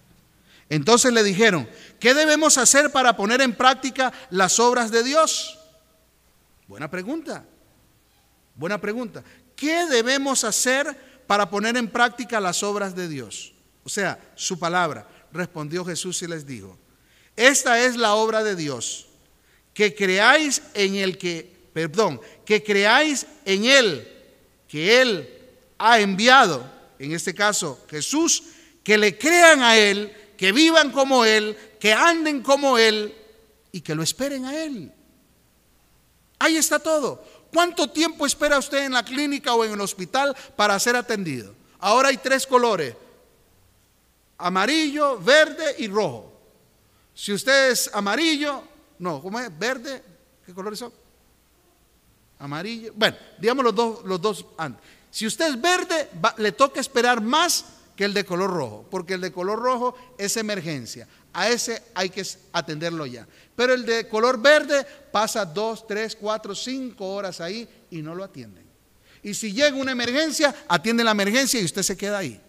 Entonces 0.69 1.13
le 1.13 1.23
dijeron, 1.23 1.69
¿qué 2.01 2.15
debemos 2.15 2.57
hacer 2.57 2.91
para 2.91 3.17
poner 3.17 3.43
en 3.43 3.55
práctica 3.55 4.13
las 4.31 4.59
obras 4.59 4.91
de 4.91 5.03
Dios? 5.03 5.59
Buena 6.67 6.91
pregunta. 6.91 7.45
Buena 8.55 8.81
pregunta. 8.81 9.23
¿Qué 9.57 9.87
debemos 9.87 10.45
hacer 10.45 10.97
para 11.27 11.49
poner 11.49 11.77
en 11.77 11.89
práctica 11.89 12.41
las 12.41 12.63
obras 12.63 12.95
de 12.95 13.09
Dios? 13.09 13.55
O 13.85 13.89
sea, 13.89 14.19
su 14.35 14.59
palabra. 14.59 15.09
Respondió 15.33 15.85
Jesús 15.85 16.21
y 16.23 16.27
les 16.27 16.47
dijo, 16.47 16.79
esta 17.37 17.83
es 17.83 17.97
la 17.97 18.15
obra 18.15 18.45
de 18.45 18.55
Dios, 18.55 19.07
que 19.73 19.95
creáis 19.95 20.63
en 20.75 20.97
el 20.97 21.17
que, 21.17 21.51
perdón, 21.73 22.21
que 22.45 22.63
creáis 22.63 23.27
en 23.47 23.65
Él, 23.65 24.09
que 24.69 25.01
Él 25.01 25.29
ha 25.79 26.01
enviado, 26.01 26.71
en 26.99 27.13
este 27.13 27.35
caso 27.35 27.81
Jesús, 27.89 28.43
que 28.85 28.99
le 28.99 29.17
crean 29.17 29.63
a 29.63 29.77
Él, 29.77 30.15
que 30.37 30.53
vivan 30.53 30.91
como 30.91 31.25
Él, 31.25 31.57
que 31.81 31.93
anden 31.93 32.43
como 32.43 32.77
Él 32.77 33.15
y 33.71 33.81
que 33.81 33.95
lo 33.95 34.03
esperen 34.03 34.45
a 34.45 34.63
Él. 34.63 34.93
Ahí 36.39 36.57
está 36.57 36.79
todo. 36.79 37.25
¿Cuánto 37.53 37.91
tiempo 37.91 38.25
espera 38.27 38.59
usted 38.59 38.85
en 38.85 38.93
la 38.93 39.05
clínica 39.05 39.55
o 39.55 39.65
en 39.65 39.73
el 39.73 39.81
hospital 39.81 40.35
para 40.57 40.79
ser 40.79 40.97
atendido? 40.97 41.55
Ahora 41.79 42.09
hay 42.09 42.17
tres 42.17 42.47
colores, 42.47 42.95
amarillo, 44.39 45.19
verde 45.19 45.77
y 45.79 45.89
rojo. 45.89 46.33
Si 47.15 47.33
usted 47.33 47.71
es 47.71 47.91
amarillo, 47.93 48.63
no, 48.99 49.21
¿cómo 49.21 49.39
es? 49.39 49.59
Verde, 49.59 50.03
¿qué 50.47 50.55
colores 50.55 50.79
son? 50.79 50.93
Amarillo, 52.39 52.93
bueno, 52.95 53.17
digamos 53.39 53.65
los 53.65 53.75
dos, 53.75 54.05
los 54.05 54.21
dos 54.21 54.47
antes. 54.57 54.83
Si 55.11 55.27
usted 55.27 55.51
es 55.51 55.61
verde, 55.61 56.09
le 56.39 56.53
toca 56.53 56.81
esperar 56.81 57.21
más 57.21 57.67
que 57.95 58.05
el 58.05 58.15
de 58.15 58.25
color 58.25 58.51
rojo, 58.51 58.87
porque 58.91 59.15
el 59.15 59.21
de 59.21 59.31
color 59.31 59.59
rojo 59.59 59.95
es 60.17 60.39
emergencia. 60.39 61.07
A 61.33 61.49
ese 61.49 61.83
hay 61.95 62.11
que 62.11 62.25
atenderlo 62.53 63.07
ya. 63.07 63.27
Pero 63.57 63.75
el 63.75 63.87
de 63.87 64.07
color 64.09 64.41
verde 64.41 64.87
pasa 65.11 65.45
dos, 65.45 65.87
tres, 65.87 66.17
cuatro, 66.17 66.55
cinco 66.55 67.09
horas 67.15 67.41
ahí 67.41 67.69
y 67.91 68.03
no 68.03 68.15
lo 68.15 68.25
atienden. 68.25 68.65
Y 69.23 69.35
si 69.35 69.53
llega 69.53 69.77
una 69.77 69.93
emergencia, 69.93 70.55
atiende 70.69 71.05
la 71.05 71.13
emergencia 71.13 71.61
y 71.61 71.65
usted 71.65 71.83
se 71.83 71.97
queda 71.97 72.19
ahí. 72.19 72.41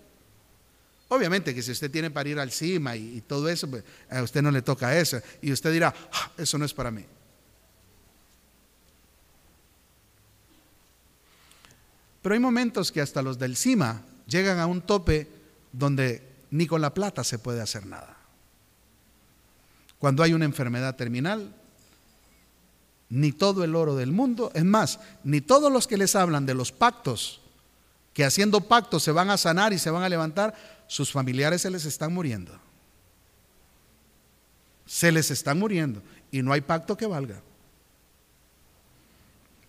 Obviamente 1.07 1.53
que 1.53 1.61
si 1.61 1.71
usted 1.71 1.91
tiene 1.91 2.09
para 2.09 2.29
ir 2.29 2.39
al 2.39 2.51
CIMA 2.51 2.95
y, 2.95 3.21
todo 3.21 3.47
eso, 3.47 3.69
pues, 3.69 3.83
a 4.09 4.21
usted 4.23 4.41
no 4.41 4.51
le 4.51 4.61
toca 4.61 4.97
eso. 4.97 5.21
Y 5.41 5.51
usted 5.51 5.71
dirá, 5.71 5.93
ah, 6.11 6.31
eso 6.37 6.57
no 6.57 6.65
es 6.65 6.73
para 6.73 6.89
mí. 6.89 7.05
Pero 12.21 12.33
hay 12.33 12.39
momentos 12.39 12.91
que 12.91 13.01
hasta 13.01 13.21
los 13.21 13.37
del 13.37 13.55
CIMA 13.55 14.01
llegan 14.27 14.59
a 14.59 14.65
un 14.65 14.81
tope 14.81 15.27
donde 15.71 16.23
ni 16.51 16.65
con 16.65 16.81
la 16.81 16.93
plata 16.93 17.23
se 17.23 17.37
puede 17.37 17.61
hacer 17.61 17.85
nada 17.85 18.22
cuando 20.03 20.21
hay 20.21 20.33
una 20.33 20.43
enfermedad 20.43 20.97
terminal, 20.97 21.55
ni 23.07 23.31
todo 23.31 23.63
el 23.63 23.73
oro 23.73 23.95
del 23.95 24.11
mundo, 24.11 24.51
es 24.53 24.65
más, 24.65 24.99
ni 25.23 25.39
todos 25.39 25.71
los 25.71 25.87
que 25.87 25.95
les 25.95 26.13
hablan 26.17 26.45
de 26.45 26.53
los 26.53 26.73
pactos, 26.73 27.39
que 28.11 28.25
haciendo 28.25 28.59
pactos 28.59 29.01
se 29.01 29.13
van 29.13 29.29
a 29.29 29.37
sanar 29.37 29.71
y 29.71 29.79
se 29.79 29.89
van 29.89 30.03
a 30.03 30.09
levantar, 30.09 30.55
sus 30.87 31.09
familiares 31.09 31.61
se 31.61 31.69
les 31.69 31.85
están 31.85 32.13
muriendo. 32.13 32.51
Se 34.85 35.09
les 35.09 35.31
están 35.31 35.57
muriendo 35.57 36.03
y 36.31 36.41
no 36.41 36.51
hay 36.51 36.59
pacto 36.59 36.97
que 36.97 37.05
valga. 37.05 37.41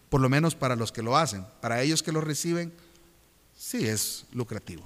Por 0.09 0.21
lo 0.21 0.29
menos 0.29 0.57
para 0.57 0.75
los 0.75 0.91
que 0.91 1.03
lo 1.03 1.17
hacen, 1.17 1.47
para 1.61 1.81
ellos 1.81 2.03
que 2.03 2.11
lo 2.11 2.21
reciben, 2.21 2.73
sí 3.57 3.87
es 3.87 4.27
lucrativo. 4.33 4.83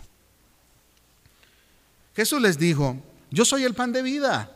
Jesús 2.15 2.43
les 2.43 2.59
dijo, 2.59 3.03
yo 3.31 3.47
soy 3.47 3.65
el 3.65 3.73
pan 3.73 3.95
de 3.95 4.03
vida. 4.03 4.55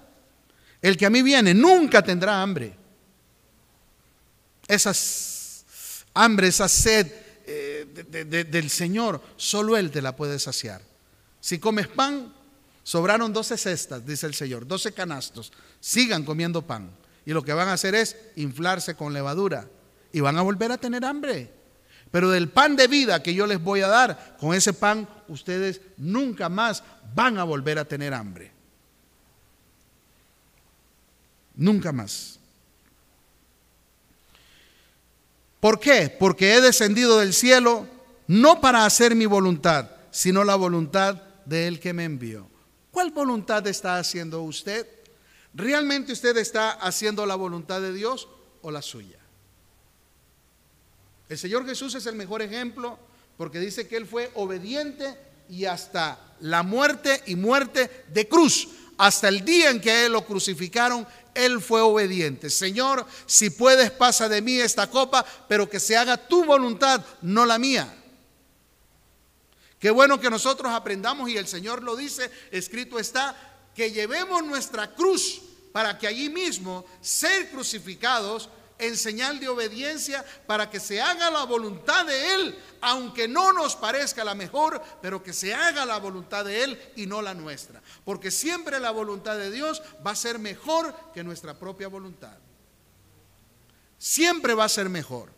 El 0.82 0.96
que 0.96 1.06
a 1.06 1.10
mí 1.10 1.22
viene 1.22 1.54
nunca 1.54 2.02
tendrá 2.02 2.42
hambre. 2.42 2.74
Esas, 4.66 6.04
hambre, 6.12 6.48
esa 6.48 6.68
sed 6.68 7.10
eh, 7.46 8.46
del 8.50 8.68
Señor, 8.68 9.22
solo 9.36 9.76
Él 9.76 9.92
te 9.92 10.02
la 10.02 10.16
puede 10.16 10.40
saciar. 10.40 10.82
Si 11.40 11.58
comes 11.58 11.86
pan, 11.86 12.34
sobraron 12.82 13.32
12 13.32 13.56
cestas, 13.56 14.04
dice 14.04 14.26
el 14.26 14.34
Señor, 14.34 14.66
12 14.66 14.92
canastos. 14.92 15.52
Sigan 15.80 16.24
comiendo 16.24 16.62
pan. 16.62 16.90
Y 17.24 17.32
lo 17.32 17.44
que 17.44 17.52
van 17.52 17.68
a 17.68 17.74
hacer 17.74 17.94
es 17.94 18.16
inflarse 18.34 18.96
con 18.96 19.12
levadura. 19.12 19.68
Y 20.12 20.20
van 20.20 20.36
a 20.36 20.42
volver 20.42 20.72
a 20.72 20.78
tener 20.78 21.04
hambre. 21.04 21.50
Pero 22.10 22.30
del 22.30 22.48
pan 22.48 22.76
de 22.76 22.88
vida 22.88 23.22
que 23.22 23.34
yo 23.34 23.46
les 23.46 23.62
voy 23.62 23.80
a 23.80 23.88
dar, 23.88 24.36
con 24.38 24.54
ese 24.54 24.72
pan 24.72 25.08
ustedes 25.28 25.80
nunca 25.96 26.48
más 26.48 26.82
van 27.14 27.38
a 27.38 27.44
volver 27.44 27.78
a 27.78 27.84
tener 27.84 28.12
hambre. 28.12 28.52
Nunca 31.54 31.92
más. 31.92 32.38
¿Por 35.60 35.78
qué? 35.78 36.14
Porque 36.18 36.54
he 36.54 36.60
descendido 36.60 37.20
del 37.20 37.32
cielo 37.32 37.86
no 38.26 38.60
para 38.60 38.84
hacer 38.84 39.14
mi 39.14 39.26
voluntad, 39.26 39.90
sino 40.10 40.42
la 40.42 40.56
voluntad 40.56 41.22
de 41.44 41.78
que 41.80 41.92
me 41.92 42.04
envió. 42.04 42.48
¿Cuál 42.90 43.10
voluntad 43.10 43.66
está 43.66 43.98
haciendo 43.98 44.42
usted? 44.42 44.86
¿Realmente 45.54 46.12
usted 46.12 46.36
está 46.36 46.72
haciendo 46.72 47.26
la 47.26 47.34
voluntad 47.34 47.80
de 47.80 47.92
Dios 47.92 48.28
o 48.62 48.70
la 48.70 48.82
suya? 48.82 49.18
El 51.28 51.38
Señor 51.38 51.64
Jesús 51.66 51.94
es 51.94 52.06
el 52.06 52.16
mejor 52.16 52.42
ejemplo 52.42 52.98
porque 53.36 53.60
dice 53.60 53.86
que 53.86 53.96
Él 53.96 54.06
fue 54.06 54.30
obediente 54.34 55.16
y 55.48 55.64
hasta 55.64 56.36
la 56.40 56.62
muerte 56.62 57.22
y 57.26 57.36
muerte 57.36 58.04
de 58.12 58.28
cruz. 58.28 58.68
Hasta 59.02 59.26
el 59.26 59.44
día 59.44 59.70
en 59.70 59.80
que 59.80 60.06
Él 60.06 60.12
lo 60.12 60.24
crucificaron, 60.24 61.04
Él 61.34 61.60
fue 61.60 61.80
obediente. 61.80 62.48
Señor, 62.48 63.04
si 63.26 63.50
puedes, 63.50 63.90
pasa 63.90 64.28
de 64.28 64.40
mí 64.40 64.60
esta 64.60 64.88
copa, 64.88 65.26
pero 65.48 65.68
que 65.68 65.80
se 65.80 65.96
haga 65.96 66.16
tu 66.16 66.44
voluntad, 66.44 67.04
no 67.20 67.44
la 67.44 67.58
mía. 67.58 67.92
Qué 69.80 69.90
bueno 69.90 70.20
que 70.20 70.30
nosotros 70.30 70.72
aprendamos 70.72 71.28
y 71.28 71.36
el 71.36 71.48
Señor 71.48 71.82
lo 71.82 71.96
dice, 71.96 72.30
escrito 72.52 73.00
está, 73.00 73.34
que 73.74 73.90
llevemos 73.90 74.44
nuestra 74.44 74.94
cruz 74.94 75.42
para 75.72 75.98
que 75.98 76.06
allí 76.06 76.28
mismo 76.28 76.84
ser 77.00 77.50
crucificados 77.50 78.50
en 78.82 78.96
señal 78.96 79.38
de 79.38 79.48
obediencia 79.48 80.24
para 80.46 80.68
que 80.68 80.80
se 80.80 81.00
haga 81.00 81.30
la 81.30 81.44
voluntad 81.44 82.04
de 82.04 82.34
Él, 82.34 82.58
aunque 82.80 83.28
no 83.28 83.52
nos 83.52 83.76
parezca 83.76 84.24
la 84.24 84.34
mejor, 84.34 84.82
pero 85.00 85.22
que 85.22 85.32
se 85.32 85.54
haga 85.54 85.86
la 85.86 85.98
voluntad 85.98 86.44
de 86.44 86.64
Él 86.64 86.92
y 86.96 87.06
no 87.06 87.22
la 87.22 87.32
nuestra. 87.32 87.80
Porque 88.04 88.30
siempre 88.30 88.80
la 88.80 88.90
voluntad 88.90 89.36
de 89.36 89.50
Dios 89.50 89.82
va 90.04 90.10
a 90.10 90.16
ser 90.16 90.38
mejor 90.38 90.94
que 91.14 91.22
nuestra 91.22 91.58
propia 91.58 91.88
voluntad. 91.88 92.36
Siempre 93.98 94.54
va 94.54 94.64
a 94.64 94.68
ser 94.68 94.88
mejor. 94.88 95.30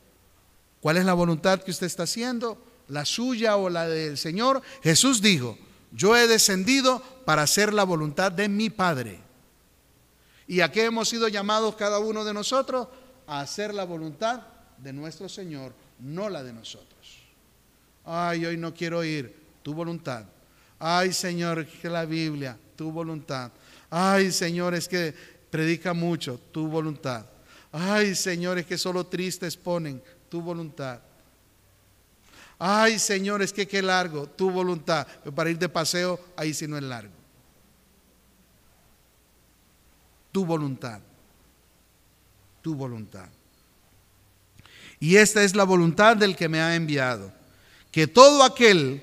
¿Cuál 0.81 0.97
es 0.97 1.05
la 1.05 1.15
voluntad 1.15 1.63
que 1.63 1.71
usted 1.71 1.87
está 1.87 2.05
haciendo? 2.05 2.59
¿La 2.89 3.05
suya 3.05 3.57
o 3.57 3.69
la 3.69 3.87
del 3.87 4.17
Señor? 4.17 4.63
Jesús 4.83 5.21
dijo, 5.21 5.59
yo 5.93 6.17
he 6.17 6.27
descendido 6.27 7.03
para 7.25 7.43
hacer 7.43 7.73
la 7.75 7.85
voluntad 7.85 8.33
de 8.33 8.49
mi 8.49 8.71
Padre. 8.71 9.21
¿Y 10.47 10.61
a 10.61 10.71
qué 10.71 10.85
hemos 10.85 11.09
sido 11.09 11.29
llamados 11.29 11.77
cada 11.77 11.99
uno 11.99 12.25
de 12.25 12.35
nosotros? 12.35 12.89
A 13.27 13.41
hacer 13.41 13.75
la 13.75 13.85
voluntad 13.85 14.43
de 14.79 14.93
nuestro 14.93 15.29
Señor, 15.29 15.73
no 16.01 16.29
la 16.29 16.43
de 16.43 16.53
nosotros. 16.53 17.23
Ay, 18.05 18.45
hoy 18.45 18.57
no 18.57 18.75
quiero 18.75 19.03
ir, 19.05 19.35
tu 19.63 19.75
voluntad. 19.75 20.27
Ay, 20.79 21.13
Señor, 21.13 21.67
que 21.67 21.89
la 21.89 22.05
Biblia, 22.05 22.59
tu 22.77 22.91
voluntad. 22.91 23.51
Ay, 23.91 24.31
Señor, 24.33 24.75
es 24.75 24.89
que 24.89 25.15
predica 25.51 25.95
mucho, 25.95 26.39
tu 26.53 26.69
voluntad. 26.69 27.25
Ay, 27.73 28.15
Señor, 28.15 28.59
es 28.59 28.67
que 28.67 28.77
solo 28.77 29.07
tristes 29.07 29.57
ponen, 29.57 30.03
tu 30.29 30.43
voluntad. 30.43 31.01
Ay, 32.59 32.99
Señor, 32.99 33.43
es 33.43 33.53
que 33.53 33.67
qué 33.67 33.83
largo, 33.83 34.27
tu 34.29 34.51
voluntad. 34.51 35.07
Pero 35.23 35.35
para 35.35 35.51
ir 35.51 35.59
de 35.59 35.69
paseo, 35.69 36.21
ahí 36.37 36.53
sí 36.53 36.67
no 36.67 36.77
es 36.77 36.83
largo. 36.83 37.13
Tu 40.31 40.45
voluntad 40.45 41.01
tu 42.65 42.75
voluntad. 42.75 43.29
Y 44.99 45.17
esta 45.17 45.45
es 45.45 45.55
la 45.55 45.65
voluntad 45.65 46.17
del 46.17 46.35
que 46.35 46.49
me 46.49 46.63
ha 46.63 46.75
enviado, 46.75 47.31
que 47.93 48.07
todo 48.07 48.43
aquel 48.43 49.03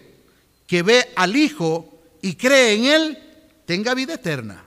que 0.65 0.82
ve 0.82 1.08
al 1.15 1.36
Hijo 1.36 1.88
y 2.24 2.34
cree 2.34 2.74
en 2.74 2.86
Él, 2.86 3.19
tenga 3.67 3.93
vida 3.93 4.15
eterna. 4.15 4.65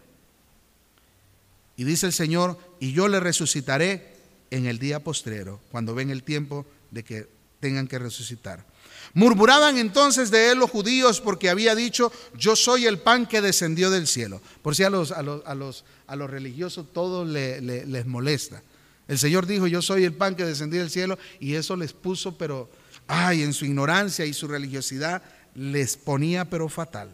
Y 1.76 1.83
dice 1.83 2.07
el 2.07 2.12
Señor, 2.12 2.57
y 2.78 2.92
yo 2.92 3.09
le 3.09 3.18
resucitaré 3.18 4.14
en 4.52 4.66
el 4.66 4.78
día 4.78 5.02
postrero, 5.02 5.61
cuando 5.72 5.96
ven 5.96 6.11
el 6.11 6.22
tiempo 6.22 6.64
de 6.92 7.02
que 7.02 7.26
tengan 7.59 7.88
que 7.88 7.98
resucitar. 7.98 8.64
Murmuraban 9.12 9.76
entonces 9.76 10.30
de 10.30 10.52
él 10.52 10.59
los 10.59 10.70
judíos 10.70 11.20
porque 11.20 11.50
había 11.50 11.74
dicho, 11.74 12.12
yo 12.37 12.54
soy 12.54 12.87
el 12.87 12.98
pan 13.00 13.26
que 13.26 13.40
descendió 13.40 13.90
del 13.90 14.07
cielo. 14.07 14.40
Por 14.62 14.76
si 14.76 14.85
a 14.85 14.90
los, 14.90 15.11
a 15.11 15.22
los, 15.22 15.44
a 15.46 15.54
los, 15.57 15.85
a 16.07 16.14
los 16.14 16.30
religiosos 16.30 16.87
todo 16.92 17.24
les 17.24 18.07
molesta. 18.07 18.62
El 19.08 19.18
Señor 19.18 19.46
dijo, 19.46 19.66
yo 19.66 19.82
soy 19.82 20.04
el 20.04 20.14
pan 20.14 20.34
que 20.34 20.44
descendí 20.44 20.78
del 20.78 20.90
cielo 20.90 21.18
y 21.40 21.54
eso 21.54 21.76
les 21.76 21.92
puso, 21.92 22.38
pero, 22.38 22.70
ay, 23.06 23.42
en 23.42 23.52
su 23.52 23.64
ignorancia 23.66 24.24
y 24.24 24.32
su 24.32 24.48
religiosidad 24.48 25.22
les 25.54 25.96
ponía, 25.96 26.48
pero 26.48 26.68
fatal. 26.68 27.10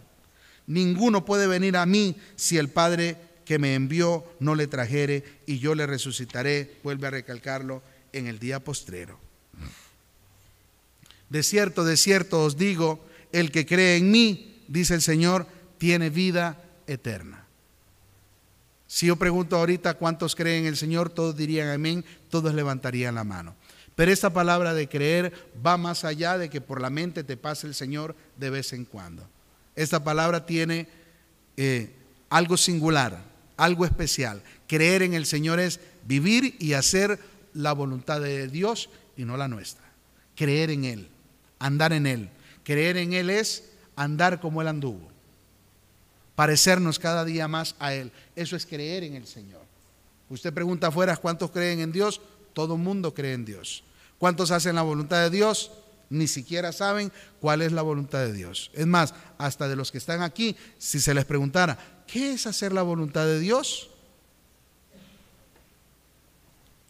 Ninguno 0.66 1.24
puede 1.24 1.46
venir 1.46 1.76
a 1.76 1.86
mí 1.86 2.16
si 2.36 2.58
el 2.58 2.68
Padre 2.68 3.16
que 3.44 3.58
me 3.58 3.74
envió 3.74 4.24
no 4.38 4.54
le 4.54 4.68
trajere 4.68 5.24
y 5.46 5.58
yo 5.58 5.74
le 5.74 5.86
resucitaré, 5.86 6.78
vuelve 6.84 7.08
a 7.08 7.10
recalcarlo, 7.10 7.82
en 8.12 8.26
el 8.26 8.38
día 8.38 8.60
postrero. 8.60 9.18
De 11.28 11.42
cierto, 11.42 11.84
de 11.84 11.96
cierto 11.96 12.44
os 12.44 12.56
digo, 12.56 13.04
el 13.32 13.50
que 13.50 13.66
cree 13.66 13.96
en 13.96 14.10
mí, 14.10 14.64
dice 14.68 14.94
el 14.94 15.02
Señor, 15.02 15.46
tiene 15.78 16.10
vida 16.10 16.62
eterna. 16.86 17.39
Si 18.90 19.06
yo 19.06 19.14
pregunto 19.14 19.56
ahorita 19.56 19.94
cuántos 19.94 20.34
creen 20.34 20.62
en 20.62 20.66
el 20.66 20.76
Señor, 20.76 21.10
todos 21.10 21.36
dirían 21.36 21.68
amén, 21.68 22.04
todos 22.28 22.52
levantarían 22.52 23.14
la 23.14 23.22
mano. 23.22 23.54
Pero 23.94 24.10
esta 24.10 24.30
palabra 24.30 24.74
de 24.74 24.88
creer 24.88 25.32
va 25.64 25.76
más 25.76 26.04
allá 26.04 26.36
de 26.36 26.50
que 26.50 26.60
por 26.60 26.80
la 26.80 26.90
mente 26.90 27.22
te 27.22 27.36
pase 27.36 27.68
el 27.68 27.76
Señor 27.76 28.16
de 28.36 28.50
vez 28.50 28.72
en 28.72 28.84
cuando. 28.84 29.24
Esta 29.76 30.02
palabra 30.02 30.44
tiene 30.44 30.88
eh, 31.56 31.94
algo 32.30 32.56
singular, 32.56 33.22
algo 33.56 33.84
especial. 33.84 34.42
Creer 34.66 35.02
en 35.02 35.14
el 35.14 35.24
Señor 35.24 35.60
es 35.60 35.78
vivir 36.04 36.56
y 36.58 36.72
hacer 36.72 37.20
la 37.54 37.72
voluntad 37.74 38.20
de 38.20 38.48
Dios 38.48 38.90
y 39.16 39.24
no 39.24 39.36
la 39.36 39.46
nuestra. 39.46 39.84
Creer 40.34 40.68
en 40.70 40.84
Él, 40.84 41.08
andar 41.60 41.92
en 41.92 42.08
Él. 42.08 42.28
Creer 42.64 42.96
en 42.96 43.12
Él 43.12 43.30
es 43.30 43.70
andar 43.94 44.40
como 44.40 44.60
Él 44.62 44.66
anduvo 44.66 45.09
parecernos 46.40 46.98
cada 46.98 47.22
día 47.26 47.48
más 47.48 47.76
a 47.78 47.92
Él. 47.92 48.10
Eso 48.34 48.56
es 48.56 48.64
creer 48.64 49.04
en 49.04 49.14
el 49.14 49.26
Señor. 49.26 49.60
Usted 50.30 50.54
pregunta 50.54 50.86
afuera 50.86 51.14
cuántos 51.18 51.50
creen 51.50 51.80
en 51.80 51.92
Dios, 51.92 52.18
todo 52.54 52.76
el 52.76 52.80
mundo 52.80 53.12
cree 53.12 53.34
en 53.34 53.44
Dios. 53.44 53.84
¿Cuántos 54.16 54.50
hacen 54.50 54.74
la 54.74 54.80
voluntad 54.80 55.20
de 55.20 55.28
Dios? 55.28 55.70
Ni 56.08 56.26
siquiera 56.26 56.72
saben 56.72 57.12
cuál 57.42 57.60
es 57.60 57.72
la 57.72 57.82
voluntad 57.82 58.20
de 58.20 58.32
Dios. 58.32 58.70
Es 58.72 58.86
más, 58.86 59.12
hasta 59.36 59.68
de 59.68 59.76
los 59.76 59.92
que 59.92 59.98
están 59.98 60.22
aquí, 60.22 60.56
si 60.78 60.98
se 60.98 61.12
les 61.12 61.26
preguntara, 61.26 61.76
¿qué 62.06 62.32
es 62.32 62.46
hacer 62.46 62.72
la 62.72 62.80
voluntad 62.80 63.26
de 63.26 63.38
Dios? 63.38 63.90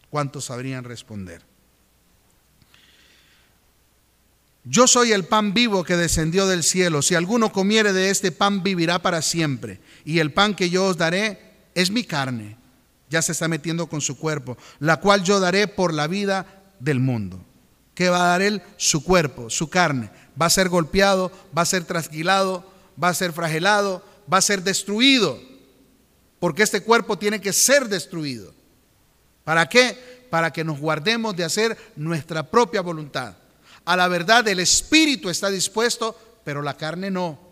¿Cuántos 0.09 0.45
sabrían 0.45 0.85
responder? 0.85 1.50
Yo 4.71 4.87
soy 4.87 5.11
el 5.11 5.25
pan 5.25 5.53
vivo 5.53 5.83
que 5.83 5.97
descendió 5.97 6.47
del 6.47 6.63
cielo. 6.63 7.01
Si 7.01 7.13
alguno 7.13 7.51
comiere 7.51 7.91
de 7.91 8.09
este 8.09 8.31
pan, 8.31 8.63
vivirá 8.63 9.01
para 9.01 9.21
siempre. 9.21 9.81
Y 10.05 10.19
el 10.19 10.31
pan 10.31 10.55
que 10.55 10.69
yo 10.69 10.85
os 10.85 10.95
daré 10.95 11.41
es 11.75 11.91
mi 11.91 12.05
carne. 12.05 12.55
Ya 13.09 13.21
se 13.21 13.33
está 13.33 13.49
metiendo 13.49 13.87
con 13.87 13.99
su 13.99 14.17
cuerpo, 14.17 14.57
la 14.79 15.01
cual 15.01 15.23
yo 15.23 15.41
daré 15.41 15.67
por 15.67 15.93
la 15.93 16.07
vida 16.07 16.45
del 16.79 17.01
mundo. 17.01 17.43
¿Qué 17.93 18.07
va 18.07 18.23
a 18.23 18.27
dar 18.29 18.41
él? 18.41 18.61
Su 18.77 19.03
cuerpo, 19.03 19.49
su 19.49 19.69
carne. 19.69 20.09
Va 20.41 20.45
a 20.45 20.49
ser 20.49 20.69
golpeado, 20.69 21.33
va 21.55 21.63
a 21.63 21.65
ser 21.65 21.83
trasquilado, 21.83 22.65
va 23.01 23.09
a 23.09 23.13
ser 23.13 23.33
fragelado, 23.33 24.01
va 24.31 24.37
a 24.37 24.41
ser 24.41 24.63
destruido. 24.63 25.37
Porque 26.39 26.63
este 26.63 26.81
cuerpo 26.81 27.17
tiene 27.17 27.41
que 27.41 27.51
ser 27.51 27.89
destruido. 27.89 28.53
¿Para 29.43 29.67
qué? 29.67 30.27
Para 30.29 30.53
que 30.53 30.63
nos 30.63 30.79
guardemos 30.79 31.35
de 31.35 31.43
hacer 31.43 31.77
nuestra 31.97 32.49
propia 32.49 32.79
voluntad. 32.79 33.35
A 33.85 33.95
la 33.95 34.07
verdad, 34.07 34.47
el 34.47 34.59
espíritu 34.59 35.29
está 35.29 35.49
dispuesto, 35.49 36.17
pero 36.43 36.61
la 36.61 36.77
carne 36.77 37.09
no. 37.11 37.51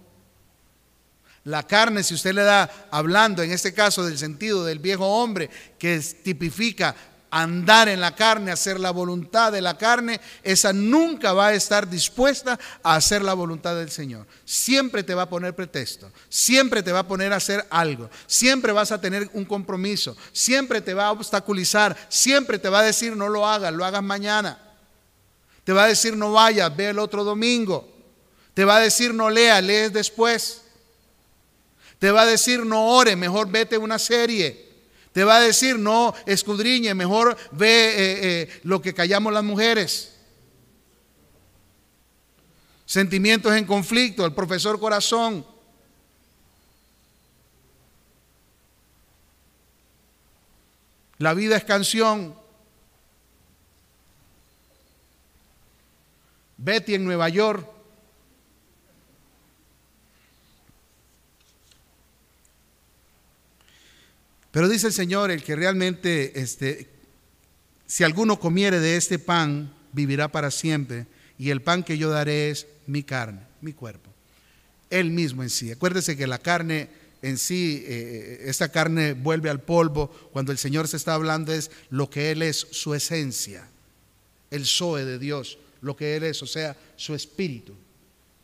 La 1.46 1.66
carne, 1.66 2.04
si 2.04 2.14
usted 2.14 2.34
le 2.34 2.44
da, 2.44 2.70
hablando 2.92 3.42
en 3.42 3.52
este 3.52 3.74
caso 3.74 4.06
del 4.06 4.18
sentido 4.18 4.66
del 4.66 4.80
viejo 4.80 5.06
hombre, 5.06 5.50
que 5.78 6.00
tipifica 6.00 6.96
andar 7.32 7.90
en 7.90 8.02
la 8.02 8.16
carne, 8.16 8.52
hacer 8.52 8.80
la 8.80 8.92
voluntad 8.92 9.52
de 9.52 9.62
la 9.62 9.78
carne, 9.78 10.20
esa 10.44 10.74
nunca 10.74 11.34
va 11.34 11.48
a 11.48 11.54
estar 11.54 11.90
dispuesta 11.90 12.60
a 12.84 12.96
hacer 12.96 13.22
la 13.22 13.34
voluntad 13.34 13.76
del 13.76 13.92
Señor. 13.92 14.28
Siempre 14.46 15.04
te 15.04 15.14
va 15.14 15.24
a 15.24 15.30
poner 15.30 15.56
pretexto, 15.56 16.12
siempre 16.28 16.84
te 16.84 16.92
va 16.92 17.00
a 17.00 17.08
poner 17.08 17.32
a 17.34 17.38
hacer 17.38 17.66
algo, 17.70 18.10
siempre 18.28 18.72
vas 18.72 18.92
a 18.92 19.02
tener 19.02 19.30
un 19.34 19.46
compromiso, 19.46 20.16
siempre 20.32 20.82
te 20.82 20.94
va 20.94 21.08
a 21.08 21.12
obstaculizar, 21.12 21.96
siempre 22.10 22.60
te 22.60 22.70
va 22.70 22.80
a 22.80 22.84
decir 22.84 23.16
no 23.16 23.30
lo 23.30 23.48
hagas, 23.48 23.74
lo 23.74 23.86
hagas 23.86 24.04
mañana. 24.04 24.69
Te 25.70 25.74
va 25.74 25.84
a 25.84 25.88
decir 25.88 26.18
no 26.18 26.32
vayas, 26.32 26.76
ve 26.76 26.90
el 26.90 26.98
otro 26.98 27.24
domingo. 27.24 27.88
Te 28.56 28.66
va 28.66 28.78
a 28.78 28.80
decir 28.80 29.14
no 29.14 29.30
lea, 29.30 29.62
lees 29.62 29.94
después. 29.94 30.64
Te 32.00 32.10
va 32.10 32.24
a 32.24 32.26
decir 32.26 32.66
no 32.66 32.88
ore, 32.88 33.16
mejor 33.16 33.52
vete 33.52 33.78
una 33.78 34.00
serie. 34.00 34.68
Te 35.12 35.24
va 35.24 35.38
a 35.38 35.42
decir 35.42 35.78
no 35.78 36.16
escudriñe, 36.26 36.96
mejor 36.96 37.38
ve 37.52 37.68
eh, 37.68 37.96
eh, 37.98 38.60
lo 38.64 38.82
que 38.82 38.96
callamos 38.96 39.32
las 39.32 39.44
mujeres. 39.44 40.16
Sentimientos 42.88 43.54
en 43.54 43.66
conflicto, 43.66 44.26
el 44.26 44.34
profesor 44.34 44.80
corazón. 44.80 45.46
La 51.20 51.36
vida 51.36 51.58
es 51.58 51.64
canción. 51.64 52.39
Betty 56.62 56.96
en 56.96 57.06
Nueva 57.06 57.30
York. 57.30 57.66
Pero 64.52 64.68
dice 64.68 64.88
el 64.88 64.94
Señor, 64.94 65.32
el 65.32 65.42
que 65.42 65.56
realmente, 65.56 66.40
este, 66.40 66.90
si 67.88 68.04
alguno 68.04 68.40
comiere 68.40 68.80
de 68.80 68.98
este 68.98 69.20
pan, 69.20 69.74
vivirá 69.94 70.28
para 70.28 70.52
siempre. 70.52 71.08
Y 71.38 71.52
el 71.52 71.62
pan 71.62 71.84
que 71.84 71.98
yo 71.98 72.10
daré 72.10 72.50
es 72.50 72.68
mi 72.88 73.04
carne, 73.04 73.42
mi 73.62 73.72
cuerpo. 73.72 74.12
Él 74.90 75.12
mismo 75.12 75.44
en 75.44 75.50
sí. 75.50 75.72
Acuérdese 75.72 76.18
que 76.18 76.28
la 76.28 76.40
carne 76.40 76.90
en 77.22 77.38
sí, 77.38 77.86
eh, 77.88 78.44
esta 78.48 78.70
carne 78.70 79.14
vuelve 79.14 79.50
al 79.50 79.62
polvo. 79.62 80.10
Cuando 80.34 80.52
el 80.52 80.58
Señor 80.58 80.90
se 80.90 80.98
está 80.98 81.14
hablando 81.14 81.54
es 81.54 81.72
lo 81.90 82.10
que 82.10 82.32
Él 82.32 82.42
es, 82.42 82.68
su 82.72 82.94
esencia, 82.96 83.66
el 84.52 84.66
Zoe 84.66 85.06
de 85.06 85.20
Dios, 85.20 85.58
lo 85.82 85.96
que 85.96 86.16
Él 86.16 86.24
es, 86.24 86.42
o 86.42 86.48
sea, 86.48 86.76
su 86.96 87.14
espíritu. 87.16 87.74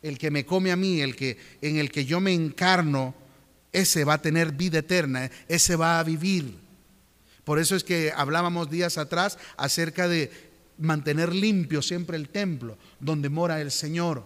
El 0.02 0.18
que 0.18 0.30
me 0.30 0.46
come 0.46 0.72
a 0.72 0.76
mí, 0.76 1.00
el 1.00 1.16
que, 1.16 1.36
en 1.60 1.76
el 1.76 1.90
que 1.90 2.04
yo 2.04 2.20
me 2.20 2.32
encarno, 2.32 3.14
ese 3.72 4.04
va 4.04 4.14
a 4.14 4.22
tener 4.22 4.52
vida 4.52 4.78
eterna, 4.78 5.30
ese 5.48 5.76
va 5.76 5.98
a 5.98 6.04
vivir. 6.04 6.54
Por 7.44 7.58
eso 7.58 7.76
es 7.76 7.84
que 7.84 8.12
hablábamos 8.14 8.70
días 8.70 8.98
atrás 8.98 9.38
acerca 9.56 10.08
de 10.08 10.30
mantener 10.78 11.34
limpio 11.34 11.80
siempre 11.82 12.16
el 12.16 12.28
templo 12.28 12.76
donde 13.00 13.28
mora 13.28 13.60
el 13.60 13.70
Señor 13.70 14.24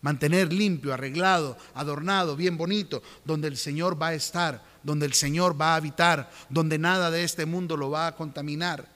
mantener 0.00 0.52
limpio, 0.52 0.94
arreglado, 0.94 1.56
adornado, 1.74 2.36
bien 2.36 2.56
bonito, 2.56 3.02
donde 3.24 3.48
el 3.48 3.56
Señor 3.56 4.00
va 4.00 4.08
a 4.08 4.14
estar, 4.14 4.62
donde 4.82 5.06
el 5.06 5.14
Señor 5.14 5.60
va 5.60 5.72
a 5.72 5.76
habitar, 5.76 6.30
donde 6.48 6.78
nada 6.78 7.10
de 7.10 7.24
este 7.24 7.46
mundo 7.46 7.76
lo 7.76 7.90
va 7.90 8.06
a 8.06 8.14
contaminar, 8.16 8.86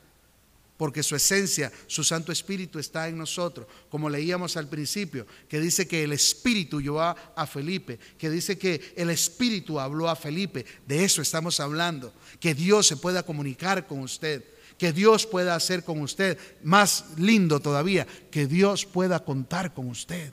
porque 0.76 1.02
su 1.02 1.14
esencia, 1.14 1.72
su 1.86 2.02
Santo 2.02 2.32
Espíritu 2.32 2.78
está 2.78 3.08
en 3.08 3.16
nosotros, 3.16 3.66
como 3.88 4.10
leíamos 4.10 4.56
al 4.56 4.68
principio, 4.68 5.26
que 5.48 5.60
dice 5.60 5.86
que 5.86 6.04
el 6.04 6.12
Espíritu 6.12 6.80
llevó 6.80 7.00
a 7.02 7.46
Felipe, 7.46 7.98
que 8.18 8.30
dice 8.30 8.58
que 8.58 8.94
el 8.96 9.10
Espíritu 9.10 9.78
habló 9.78 10.08
a 10.08 10.16
Felipe, 10.16 10.64
de 10.86 11.04
eso 11.04 11.22
estamos 11.22 11.60
hablando, 11.60 12.12
que 12.40 12.54
Dios 12.54 12.86
se 12.86 12.96
pueda 12.96 13.22
comunicar 13.22 13.86
con 13.86 14.00
usted 14.00 14.44
que 14.78 14.92
Dios 14.92 15.26
pueda 15.26 15.54
hacer 15.54 15.84
con 15.84 16.00
usted, 16.00 16.36
más 16.64 17.04
lindo 17.16 17.60
todavía, 17.60 18.04
que 18.32 18.48
Dios 18.48 18.84
pueda 18.84 19.24
contar 19.24 19.74
con 19.74 19.86
usted 19.86 20.32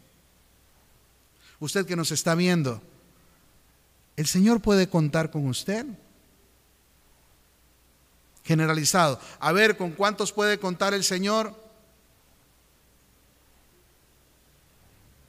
usted 1.59 1.85
que 1.85 1.95
nos 1.95 2.11
está 2.11 2.35
viendo, 2.35 2.81
¿el 4.15 4.27
Señor 4.27 4.61
puede 4.61 4.89
contar 4.89 5.29
con 5.31 5.47
usted? 5.47 5.85
Generalizado. 8.43 9.19
A 9.39 9.51
ver, 9.51 9.77
¿con 9.77 9.91
cuántos 9.91 10.31
puede 10.31 10.59
contar 10.59 10.93
el 10.93 11.03
Señor? 11.03 11.55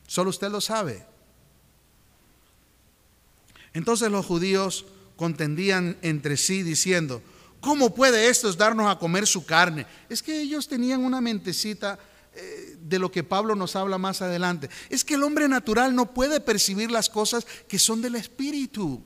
Solo 0.07 0.31
usted 0.31 0.51
lo 0.51 0.61
sabe. 0.61 1.07
Entonces 3.73 4.11
los 4.11 4.27
judíos 4.27 4.87
contendían 5.17 5.97
entre 6.03 6.37
sí 6.37 6.63
diciendo, 6.63 7.23
¿cómo 7.61 7.95
puede 7.95 8.29
estos 8.29 8.57
darnos 8.57 8.91
a 8.91 8.99
comer 8.99 9.27
su 9.27 9.45
carne? 9.45 9.87
Es 10.09 10.23
que 10.23 10.41
ellos 10.41 10.67
tenían 10.67 11.05
una 11.05 11.21
mentecita 11.21 11.99
eh, 12.35 12.77
de 12.81 12.99
lo 12.99 13.11
que 13.11 13.23
Pablo 13.23 13.55
nos 13.55 13.77
habla 13.77 13.99
más 13.99 14.23
adelante. 14.23 14.71
Es 14.89 15.05
que 15.05 15.15
el 15.15 15.23
hombre 15.23 15.49
natural 15.49 15.95
no 15.95 16.13
puede 16.13 16.41
percibir 16.41 16.91
las 16.91 17.09
cosas 17.09 17.47
que 17.69 17.79
son 17.79 18.01
del 18.03 18.17
Espíritu. 18.17 19.05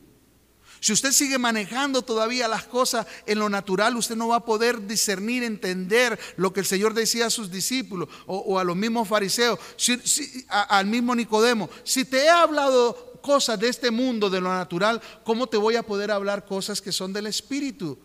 Si 0.85 0.93
usted 0.93 1.13
sigue 1.13 1.39
manejando 1.39 2.03
todavía 2.03 2.47
las 2.47 2.65
cosas 2.65 3.07
en 3.25 3.39
lo 3.39 3.49
natural, 3.49 3.97
usted 3.97 4.17
no 4.17 4.29
va 4.29 4.37
a 4.37 4.45
poder 4.45 4.87
discernir, 4.87 5.43
entender 5.43 6.21
lo 6.37 6.53
que 6.53 6.61
el 6.61 6.67
Señor 6.67 6.93
decía 6.93 7.25
a 7.25 7.31
sus 7.31 7.51
discípulos 7.51 8.11
o, 8.27 8.59
a 8.59 8.65
los 8.65 8.77
mismos 8.77 9.09
fariseos, 9.09 9.59
al 10.47 10.85
mismo 10.85 11.15
Nicodemo. 11.15 11.71
Si 11.85 12.05
te 12.05 12.25
he 12.25 12.29
hablado 12.29 13.19
cosas 13.23 13.59
de 13.59 13.69
este 13.69 13.91
mundo, 13.91 14.29
de 14.29 14.43
lo 14.43 14.53
natural, 14.53 15.01
¿cómo 15.25 15.47
te 15.47 15.57
voy 15.57 15.77
a 15.77 15.83
poder 15.85 16.11
hablar 16.11 16.45
cosas 16.45 16.83
que 16.83 16.93
son 16.93 17.15
del 17.15 17.29
Espíritu? 17.29 17.99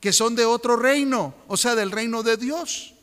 Que 0.00 0.14
son 0.14 0.34
de 0.34 0.46
otro 0.46 0.76
reino, 0.76 1.34
o 1.46 1.58
sea, 1.58 1.74
del 1.74 1.90
reino 1.90 2.22
de 2.22 2.38
Dios. 2.38 2.94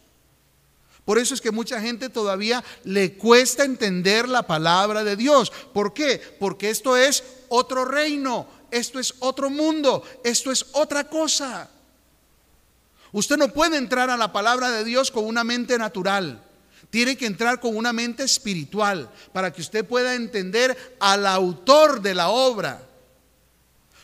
Por 1.05 1.19
eso 1.19 1.35
es 1.35 1.41
que 1.41 1.51
mucha 1.51 1.79
gente 1.79 2.09
todavía 2.09 2.63
le 2.83 3.13
cuesta 3.13 3.63
entender 3.63 4.27
la 4.27 4.47
palabra 4.47 5.03
de 5.03 5.15
Dios. 5.15 5.51
¿Por 5.71 5.93
qué? 5.93 6.19
Porque 6.39 6.71
esto 6.71 6.97
es 6.97 7.23
otro 7.47 7.85
reino, 7.85 8.47
esto 8.75 8.99
es 8.99 9.13
otro 9.19 9.49
mundo, 9.49 10.03
esto 10.23 10.51
es 10.51 10.65
otra 10.73 11.05
cosa. 11.05 11.69
Usted 13.13 13.37
no 13.37 13.47
puede 13.53 13.77
entrar 13.77 14.09
a 14.09 14.17
la 14.17 14.33
palabra 14.33 14.69
de 14.71 14.83
Dios 14.83 15.11
con 15.11 15.25
una 15.25 15.45
mente 15.45 15.77
natural. 15.77 16.43
Tiene 16.89 17.15
que 17.15 17.25
entrar 17.25 17.61
con 17.61 17.77
una 17.77 17.93
mente 17.93 18.23
espiritual 18.23 19.09
para 19.31 19.53
que 19.53 19.61
usted 19.61 19.85
pueda 19.85 20.15
entender 20.15 20.97
al 20.99 21.25
autor 21.25 22.01
de 22.01 22.13
la 22.15 22.27
obra. 22.29 22.81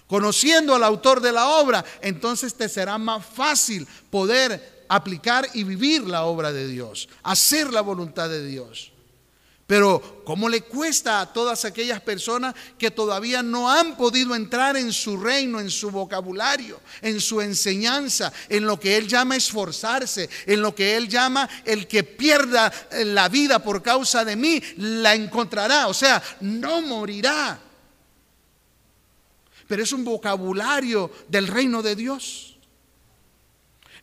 Conociendo 0.08 0.74
al 0.74 0.84
autor 0.86 1.20
de 1.20 1.34
la 1.34 1.50
obra, 1.50 1.84
entonces 2.02 2.54
te 2.54 2.70
será 2.70 2.98
más 2.98 3.26
fácil 3.26 3.86
poder 4.10 4.86
aplicar 4.88 5.50
y 5.54 5.64
vivir 5.66 6.04
la 6.04 6.24
obra 6.24 6.54
de 6.54 6.68
Dios, 6.68 7.10
hacer 7.24 7.72
la 7.74 7.82
voluntad 7.82 8.30
de 8.30 8.46
Dios. 8.46 8.91
Pero 9.72 10.24
¿cómo 10.26 10.50
le 10.50 10.64
cuesta 10.64 11.22
a 11.22 11.32
todas 11.32 11.64
aquellas 11.64 12.02
personas 12.02 12.54
que 12.78 12.92
todavía 12.92 13.42
no 13.42 13.72
han 13.72 13.96
podido 13.96 14.36
entrar 14.36 14.76
en 14.76 14.92
su 14.92 15.16
reino, 15.16 15.62
en 15.62 15.72
su 15.72 15.90
vocabulario, 15.90 16.82
en 17.02 17.22
su 17.22 17.40
enseñanza, 17.40 18.34
en 18.50 18.66
lo 18.66 18.78
que 18.78 18.98
Él 18.98 19.08
llama 19.08 19.38
esforzarse, 19.38 20.30
en 20.46 20.62
lo 20.62 20.76
que 20.76 20.98
Él 20.98 21.08
llama 21.08 21.48
el 21.64 21.88
que 21.88 22.04
pierda 22.04 22.70
la 23.06 23.30
vida 23.30 23.60
por 23.60 23.82
causa 23.82 24.26
de 24.26 24.36
mí, 24.36 24.62
la 24.76 25.16
encontrará, 25.16 25.88
o 25.88 25.94
sea, 25.94 26.22
no 26.42 26.82
morirá. 26.82 27.58
Pero 29.70 29.84
es 29.84 29.94
un 29.94 30.04
vocabulario 30.04 31.10
del 31.30 31.48
reino 31.48 31.82
de 31.82 31.96
Dios. 31.96 32.51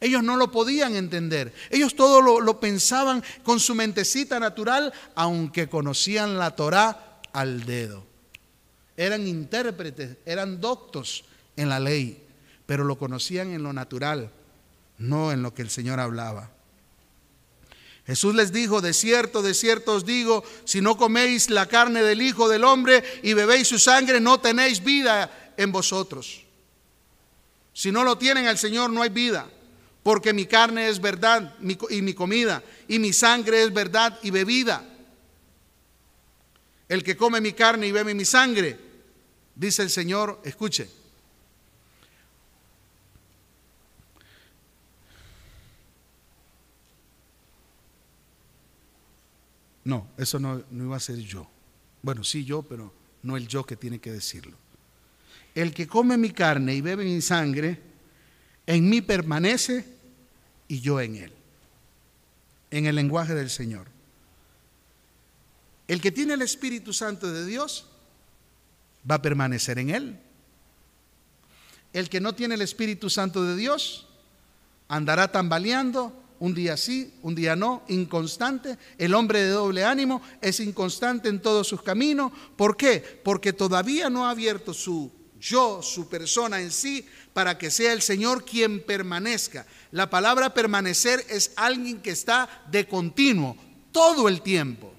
Ellos 0.00 0.22
no 0.22 0.36
lo 0.36 0.50
podían 0.50 0.94
entender. 0.94 1.52
Ellos 1.70 1.96
todo 1.96 2.20
lo, 2.20 2.60
pensaban 2.60 3.22
con 3.42 3.58
su 3.58 3.74
mentecita 3.74 4.38
natural, 4.38 4.92
aunque 5.14 5.68
conocían 5.68 6.38
la 6.38 6.54
Torá 6.54 7.20
al 7.32 7.64
dedo. 7.64 8.06
Eran 8.96 9.26
intérpretes, 9.26 10.16
eran 10.24 10.60
doctos 10.60 11.24
en 11.56 11.68
la 11.68 11.80
ley, 11.80 12.24
pero 12.66 12.84
lo 12.84 12.98
conocían 12.98 13.52
en 13.52 13.62
lo 13.62 13.72
natural, 13.72 14.30
no 14.98 15.32
en 15.32 15.42
lo 15.42 15.52
que 15.54 15.62
el 15.62 15.70
Señor 15.70 15.98
hablaba. 15.98 16.50
Jesús 18.06 18.34
les 18.34 18.52
dijo, 18.52 18.80
de 18.80 18.94
cierto, 18.94 19.42
de 19.42 19.52
cierto 19.52 19.94
os 19.94 20.06
digo, 20.06 20.42
si 20.64 20.80
no 20.80 20.96
coméis 20.96 21.50
la 21.50 21.66
carne 21.66 22.02
del 22.02 22.22
Hijo 22.22 22.48
del 22.48 22.64
Hombre 22.64 23.02
y 23.22 23.34
bebéis 23.34 23.68
su 23.68 23.78
sangre, 23.78 24.20
no 24.20 24.40
tenéis 24.40 24.82
vida 24.82 25.52
en 25.56 25.72
vosotros. 25.72 26.44
Si 27.74 27.92
no 27.92 28.04
lo 28.04 28.16
tienen 28.16 28.46
al 28.46 28.58
Señor, 28.58 28.90
no 28.90 29.02
hay 29.02 29.10
vida 29.10 29.48
porque 30.08 30.32
mi 30.32 30.46
carne 30.46 30.88
es 30.88 31.02
verdad 31.02 31.54
y 31.90 32.00
mi 32.00 32.14
comida, 32.14 32.64
y 32.88 32.98
mi 32.98 33.12
sangre 33.12 33.62
es 33.62 33.74
verdad 33.74 34.18
y 34.22 34.30
bebida. 34.30 34.82
El 36.88 37.04
que 37.04 37.14
come 37.14 37.42
mi 37.42 37.52
carne 37.52 37.88
y 37.88 37.92
bebe 37.92 38.14
mi 38.14 38.24
sangre, 38.24 38.80
dice 39.54 39.82
el 39.82 39.90
Señor, 39.90 40.40
escuche. 40.46 40.88
No, 49.84 50.08
eso 50.16 50.38
no, 50.38 50.64
no 50.70 50.84
iba 50.84 50.96
a 50.96 51.00
ser 51.00 51.18
yo. 51.18 51.46
Bueno, 52.00 52.24
sí 52.24 52.46
yo, 52.46 52.62
pero 52.62 52.94
no 53.24 53.36
el 53.36 53.46
yo 53.46 53.66
que 53.66 53.76
tiene 53.76 53.98
que 53.98 54.10
decirlo. 54.10 54.56
El 55.54 55.74
que 55.74 55.86
come 55.86 56.16
mi 56.16 56.30
carne 56.30 56.74
y 56.74 56.80
bebe 56.80 57.04
mi 57.04 57.20
sangre, 57.20 57.78
en 58.66 58.88
mí 58.88 59.02
permanece 59.02 59.97
y 60.68 60.80
yo 60.80 61.00
en 61.00 61.16
Él. 61.16 61.32
En 62.70 62.86
el 62.86 62.94
lenguaje 62.94 63.34
del 63.34 63.50
Señor. 63.50 63.88
El 65.88 66.00
que 66.02 66.12
tiene 66.12 66.34
el 66.34 66.42
Espíritu 66.42 66.92
Santo 66.92 67.32
de 67.32 67.46
Dios 67.46 67.86
va 69.10 69.16
a 69.16 69.22
permanecer 69.22 69.78
en 69.78 69.90
Él. 69.90 70.18
El 71.94 72.10
que 72.10 72.20
no 72.20 72.34
tiene 72.34 72.54
el 72.54 72.62
Espíritu 72.62 73.08
Santo 73.08 73.42
de 73.42 73.56
Dios 73.56 74.06
andará 74.88 75.32
tambaleando 75.32 76.12
un 76.40 76.54
día 76.54 76.76
sí, 76.76 77.14
un 77.22 77.34
día 77.34 77.56
no, 77.56 77.82
inconstante. 77.88 78.78
El 78.98 79.14
hombre 79.14 79.40
de 79.40 79.50
doble 79.50 79.84
ánimo 79.84 80.22
es 80.40 80.60
inconstante 80.60 81.28
en 81.28 81.40
todos 81.40 81.66
sus 81.66 81.82
caminos. 81.82 82.32
¿Por 82.56 82.76
qué? 82.76 83.00
Porque 83.24 83.52
todavía 83.52 84.10
no 84.10 84.26
ha 84.26 84.30
abierto 84.30 84.74
su 84.74 85.10
yo, 85.40 85.82
su 85.82 86.08
persona 86.08 86.60
en 86.60 86.70
sí, 86.70 87.06
para 87.38 87.56
que 87.56 87.70
sea 87.70 87.92
el 87.92 88.02
Señor 88.02 88.44
quien 88.44 88.82
permanezca. 88.82 89.64
La 89.92 90.10
palabra 90.10 90.52
permanecer 90.52 91.24
es 91.28 91.52
alguien 91.54 92.02
que 92.02 92.10
está 92.10 92.64
de 92.68 92.88
continuo, 92.88 93.56
todo 93.92 94.28
el 94.28 94.42
tiempo, 94.42 94.92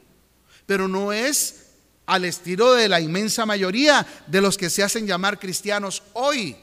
pero 0.66 0.88
no 0.88 1.12
es 1.12 1.66
al 2.06 2.24
estilo 2.24 2.76
de 2.76 2.88
la 2.88 3.02
inmensa 3.02 3.46
mayoría 3.46 4.08
de 4.28 4.40
los 4.40 4.58
que 4.58 4.70
se 4.70 4.82
hacen 4.82 5.06
llamar 5.06 5.38
cristianos 5.38 6.02
hoy, 6.14 6.56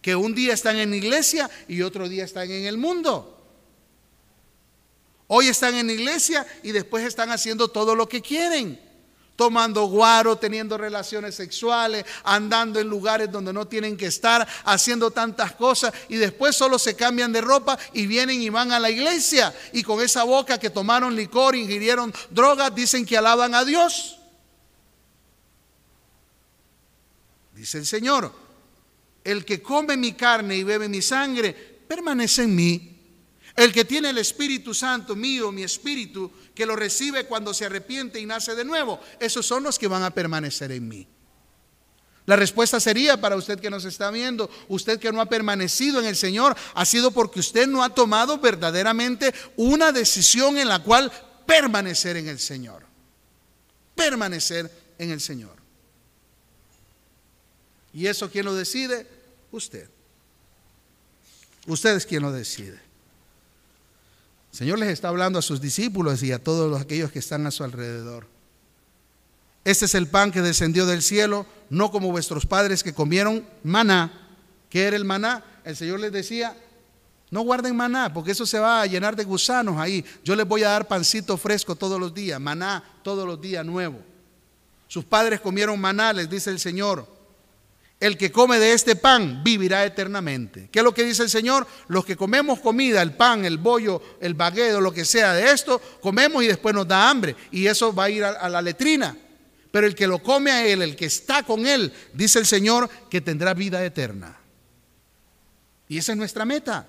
que 0.00 0.16
un 0.16 0.34
día 0.34 0.54
están 0.54 0.78
en 0.78 0.94
iglesia 0.94 1.50
y 1.68 1.82
otro 1.82 2.08
día 2.08 2.24
están 2.24 2.50
en 2.50 2.64
el 2.64 2.78
mundo. 2.78 3.44
Hoy 5.26 5.48
están 5.48 5.74
en 5.74 5.90
iglesia 5.90 6.46
y 6.62 6.72
después 6.72 7.04
están 7.04 7.30
haciendo 7.30 7.68
todo 7.68 7.94
lo 7.94 8.08
que 8.08 8.22
quieren 8.22 8.80
tomando 9.40 9.86
guaro, 9.86 10.36
teniendo 10.36 10.76
relaciones 10.76 11.34
sexuales, 11.34 12.04
andando 12.24 12.78
en 12.78 12.86
lugares 12.86 13.32
donde 13.32 13.54
no 13.54 13.66
tienen 13.66 13.96
que 13.96 14.04
estar, 14.04 14.46
haciendo 14.66 15.10
tantas 15.12 15.52
cosas 15.52 15.94
y 16.10 16.16
después 16.16 16.54
solo 16.54 16.78
se 16.78 16.94
cambian 16.94 17.32
de 17.32 17.40
ropa 17.40 17.78
y 17.94 18.06
vienen 18.06 18.42
y 18.42 18.50
van 18.50 18.70
a 18.70 18.78
la 18.78 18.90
iglesia 18.90 19.54
y 19.72 19.82
con 19.82 20.02
esa 20.02 20.24
boca 20.24 20.58
que 20.58 20.68
tomaron 20.68 21.16
licor, 21.16 21.56
ingirieron 21.56 22.12
drogas, 22.28 22.74
dicen 22.74 23.06
que 23.06 23.16
alaban 23.16 23.54
a 23.54 23.64
Dios. 23.64 24.18
Dice 27.54 27.78
el 27.78 27.86
Señor, 27.86 28.34
el 29.24 29.46
que 29.46 29.62
come 29.62 29.96
mi 29.96 30.12
carne 30.12 30.54
y 30.54 30.64
bebe 30.64 30.86
mi 30.86 31.00
sangre, 31.00 31.54
permanece 31.88 32.42
en 32.42 32.54
mí. 32.54 32.89
El 33.56 33.72
que 33.72 33.84
tiene 33.84 34.10
el 34.10 34.18
Espíritu 34.18 34.74
Santo 34.74 35.16
mío, 35.16 35.50
mi 35.50 35.62
espíritu, 35.62 36.30
que 36.54 36.66
lo 36.66 36.76
recibe 36.76 37.26
cuando 37.26 37.52
se 37.52 37.66
arrepiente 37.66 38.20
y 38.20 38.26
nace 38.26 38.54
de 38.54 38.64
nuevo, 38.64 39.00
esos 39.18 39.44
son 39.44 39.62
los 39.62 39.78
que 39.78 39.88
van 39.88 40.02
a 40.02 40.10
permanecer 40.10 40.72
en 40.72 40.88
mí. 40.88 41.06
La 42.26 42.36
respuesta 42.36 42.78
sería 42.78 43.20
para 43.20 43.34
usted 43.34 43.58
que 43.58 43.70
nos 43.70 43.84
está 43.84 44.10
viendo, 44.10 44.48
usted 44.68 45.00
que 45.00 45.10
no 45.10 45.20
ha 45.20 45.26
permanecido 45.26 46.00
en 46.00 46.06
el 46.06 46.14
Señor, 46.14 46.56
ha 46.74 46.84
sido 46.84 47.10
porque 47.10 47.40
usted 47.40 47.66
no 47.66 47.82
ha 47.82 47.92
tomado 47.92 48.38
verdaderamente 48.38 49.34
una 49.56 49.90
decisión 49.90 50.56
en 50.56 50.68
la 50.68 50.82
cual 50.82 51.10
permanecer 51.46 52.16
en 52.16 52.28
el 52.28 52.38
Señor. 52.38 52.86
Permanecer 53.96 54.70
en 54.98 55.10
el 55.10 55.20
Señor. 55.20 55.56
¿Y 57.92 58.06
eso 58.06 58.30
quién 58.30 58.44
lo 58.44 58.54
decide? 58.54 59.08
Usted. 59.50 59.88
Usted 61.66 61.96
es 61.96 62.06
quien 62.06 62.22
lo 62.22 62.30
decide. 62.30 62.89
Señor 64.60 64.78
les 64.78 64.90
está 64.90 65.08
hablando 65.08 65.38
a 65.38 65.42
sus 65.42 65.62
discípulos 65.62 66.22
y 66.22 66.32
a 66.32 66.38
todos 66.38 66.78
aquellos 66.78 67.10
que 67.10 67.18
están 67.18 67.46
a 67.46 67.50
su 67.50 67.64
alrededor. 67.64 68.26
Este 69.64 69.86
es 69.86 69.94
el 69.94 70.06
pan 70.06 70.30
que 70.30 70.42
descendió 70.42 70.84
del 70.84 71.00
cielo, 71.00 71.46
no 71.70 71.90
como 71.90 72.10
vuestros 72.10 72.44
padres 72.44 72.82
que 72.82 72.92
comieron 72.92 73.42
maná. 73.62 74.12
¿Qué 74.68 74.82
era 74.82 74.96
el 74.96 75.06
maná? 75.06 75.42
El 75.64 75.76
Señor 75.76 76.00
les 76.00 76.12
decía, 76.12 76.54
no 77.30 77.40
guarden 77.40 77.74
maná, 77.74 78.12
porque 78.12 78.32
eso 78.32 78.44
se 78.44 78.58
va 78.58 78.82
a 78.82 78.86
llenar 78.86 79.16
de 79.16 79.24
gusanos 79.24 79.78
ahí. 79.78 80.04
Yo 80.22 80.36
les 80.36 80.46
voy 80.46 80.62
a 80.62 80.68
dar 80.68 80.86
pancito 80.86 81.38
fresco 81.38 81.74
todos 81.74 81.98
los 81.98 82.12
días, 82.12 82.38
maná 82.38 82.84
todos 83.02 83.26
los 83.26 83.40
días 83.40 83.64
nuevo. 83.64 83.98
Sus 84.88 85.06
padres 85.06 85.40
comieron 85.40 85.80
maná, 85.80 86.12
les 86.12 86.28
dice 86.28 86.50
el 86.50 86.60
Señor 86.60 87.08
el 88.00 88.16
que 88.16 88.32
come 88.32 88.58
de 88.58 88.72
este 88.72 88.96
pan 88.96 89.44
vivirá 89.44 89.84
eternamente. 89.84 90.70
¿Qué 90.72 90.78
es 90.78 90.84
lo 90.84 90.94
que 90.94 91.04
dice 91.04 91.22
el 91.22 91.28
Señor? 91.28 91.66
Los 91.88 92.06
que 92.06 92.16
comemos 92.16 92.60
comida, 92.60 93.02
el 93.02 93.12
pan, 93.12 93.44
el 93.44 93.58
bollo, 93.58 94.02
el 94.20 94.32
baguedo, 94.32 94.80
lo 94.80 94.92
que 94.92 95.04
sea 95.04 95.34
de 95.34 95.52
esto, 95.52 95.80
comemos 96.00 96.42
y 96.42 96.46
después 96.46 96.74
nos 96.74 96.88
da 96.88 97.10
hambre. 97.10 97.36
Y 97.50 97.66
eso 97.66 97.94
va 97.94 98.04
a 98.04 98.10
ir 98.10 98.24
a, 98.24 98.48
la 98.48 98.62
letrina. 98.62 99.16
Pero 99.70 99.86
el 99.86 99.94
que 99.94 100.06
lo 100.06 100.22
come 100.22 100.50
a 100.50 100.66
Él, 100.66 100.80
el 100.80 100.96
que 100.96 101.04
está 101.04 101.42
con 101.42 101.66
Él, 101.66 101.92
dice 102.14 102.38
el 102.38 102.46
Señor, 102.46 102.88
que 103.10 103.20
tendrá 103.20 103.52
vida 103.52 103.84
eterna. 103.84 104.40
Y 105.86 105.98
esa 105.98 106.12
es 106.12 106.18
nuestra 106.18 106.46
meta. 106.46 106.88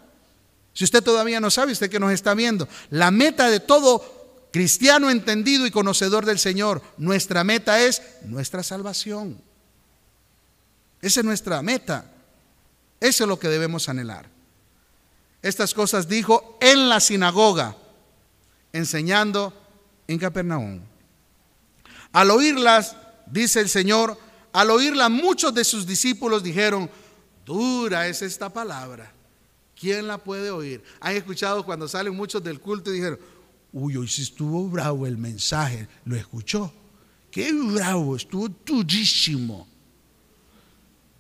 Si 0.73 0.85
usted 0.85 1.03
todavía 1.03 1.41
no 1.41 1.51
sabe, 1.51 1.73
usted 1.73 1.89
que 1.89 1.99
nos 1.99 2.13
está 2.13 2.33
viendo, 2.33 2.69
la 2.89 3.11
meta 3.11 3.49
de 3.49 3.59
todo 3.59 4.47
cristiano 4.53 5.09
entendido 5.09 5.67
y 5.67 5.71
conocedor 5.71 6.25
del 6.25 6.39
Señor, 6.39 6.81
nuestra 6.97 7.43
meta 7.43 7.81
es 7.81 8.01
nuestra 8.23 8.63
salvación. 8.63 9.50
Esa 11.01 11.21
es 11.21 11.25
nuestra 11.25 11.61
meta. 11.61 12.05
Eso 12.99 13.23
es 13.23 13.27
lo 13.27 13.39
que 13.39 13.47
debemos 13.47 13.89
anhelar. 13.89 14.29
Estas 15.41 15.73
cosas 15.73 16.07
dijo 16.07 16.57
en 16.61 16.87
la 16.87 16.99
sinagoga, 16.99 17.75
enseñando 18.71 19.53
en 20.07 20.19
Capernaum. 20.19 20.81
Al 22.11 22.29
oírlas, 22.29 22.95
dice 23.25 23.59
el 23.59 23.69
Señor, 23.69 24.17
al 24.53 24.69
oírla 24.69 25.09
muchos 25.09 25.53
de 25.53 25.63
sus 25.63 25.87
discípulos 25.87 26.43
dijeron, 26.43 26.89
dura 27.45 28.07
es 28.07 28.21
esta 28.21 28.51
palabra. 28.53 29.11
¿Quién 29.79 30.07
la 30.07 30.19
puede 30.19 30.51
oír? 30.51 30.83
Han 30.99 31.15
escuchado 31.15 31.65
cuando 31.65 31.87
salen 31.87 32.15
muchos 32.15 32.43
del 32.43 32.59
culto 32.59 32.91
y 32.91 32.95
dijeron, 32.95 33.19
uy, 33.73 33.97
hoy 33.97 34.07
sí 34.07 34.21
estuvo 34.21 34.67
bravo 34.67 35.07
el 35.07 35.17
mensaje. 35.17 35.87
¿Lo 36.05 36.15
escuchó? 36.15 36.71
Qué 37.31 37.51
bravo, 37.51 38.15
estuvo 38.15 38.47
durísimo. 38.47 39.67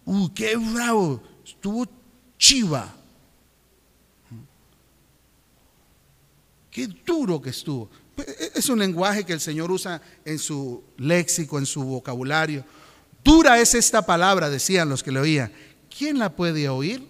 Uy, 0.05 0.31
qué 0.33 0.55
bravo, 0.55 1.21
estuvo 1.45 1.85
chiva. 2.37 2.95
Qué 6.69 6.87
duro 7.05 7.41
que 7.41 7.49
estuvo. 7.49 7.89
Es 8.55 8.69
un 8.69 8.79
lenguaje 8.79 9.25
que 9.25 9.33
el 9.33 9.41
Señor 9.41 9.71
usa 9.71 10.01
en 10.23 10.39
su 10.39 10.83
léxico, 10.97 11.59
en 11.59 11.65
su 11.65 11.83
vocabulario. 11.83 12.63
Dura 13.23 13.59
es 13.59 13.75
esta 13.75 14.05
palabra, 14.05 14.49
decían 14.49 14.89
los 14.89 15.03
que 15.03 15.11
le 15.11 15.19
oían. 15.19 15.51
¿Quién 15.95 16.17
la 16.17 16.29
puede 16.33 16.69
oír? 16.69 17.07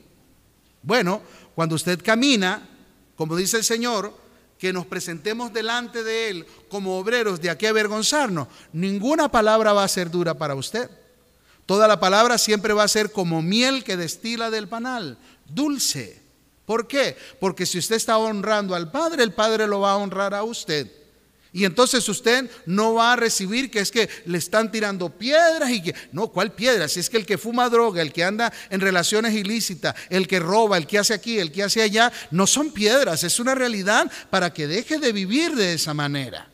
Bueno, 0.82 1.22
cuando 1.54 1.76
usted 1.76 2.02
camina, 2.04 2.68
como 3.16 3.36
dice 3.36 3.58
el 3.58 3.64
Señor, 3.64 4.20
que 4.58 4.74
nos 4.74 4.86
presentemos 4.86 5.54
delante 5.54 6.04
de 6.04 6.30
Él 6.30 6.46
como 6.70 6.98
obreros 6.98 7.39
de 7.39 7.50
aquí 7.50 7.66
avergonzarnos, 7.66 8.48
ninguna 8.74 9.30
palabra 9.30 9.74
va 9.74 9.84
a 9.84 9.88
ser 9.88 10.10
dura 10.10 10.34
para 10.34 10.56
usted. 10.56 10.89
Toda 11.66 11.88
la 11.88 11.99
palabra 11.99 12.38
siempre 12.38 12.74
va 12.74 12.84
a 12.84 12.88
ser 12.88 13.12
como 13.12 13.41
miel 13.41 13.84
que 13.84 13.97
destila 13.97 14.49
del 14.49 14.68
panal, 14.68 15.18
dulce. 15.47 16.22
¿Por 16.66 16.88
qué? 16.88 17.18
Porque 17.39 17.66
si 17.66 17.78
usted 17.78 17.95
está 17.95 18.18
honrando 18.18 18.76
al 18.76 18.91
Padre, 18.91 19.24
el 19.24 19.34
Padre 19.34 19.68
lo 19.68 19.82
va 19.82 19.93
a 19.93 19.97
honrar 19.97 20.34
a 20.34 20.43
usted. 20.43 20.91
Y 21.53 21.66
entonces 21.66 22.07
usted 22.07 22.49
no 22.66 22.93
va 22.93 23.12
a 23.12 23.16
recibir 23.18 23.70
que 23.70 23.80
es 23.80 23.91
que 23.91 24.09
le 24.26 24.38
están 24.38 24.72
tirando 24.72 25.09
piedras 25.09 25.70
y 25.70 25.84
que, 25.84 25.95
no, 26.14 26.30
¿cuál 26.30 26.53
piedras? 26.53 26.93
Si 26.93 27.01
es 27.01 27.09
que 27.09 27.18
el 27.18 27.26
que 27.26 27.38
fuma 27.38 27.68
droga, 27.68 28.01
el 28.01 28.14
que 28.14 28.24
anda 28.24 28.53
en 28.70 28.80
relaciones 28.80 29.34
ilícitas, 29.34 29.93
el 30.09 30.30
que 30.30 30.39
roba, 30.39 30.78
el 30.78 30.88
que 30.88 30.99
hace 30.99 31.14
aquí, 31.14 31.39
el 31.39 31.51
que 31.51 31.64
hace 31.64 31.82
allá, 31.82 32.12
no 32.32 32.47
son 32.47 32.72
piedras, 32.72 33.26
es 33.26 33.38
una 33.39 33.53
realidad 33.53 34.09
para 34.30 34.53
que 34.53 34.68
deje 34.68 34.97
de 34.97 35.12
vivir 35.12 35.55
de 35.55 35.74
esa 35.74 35.93
manera 35.93 36.51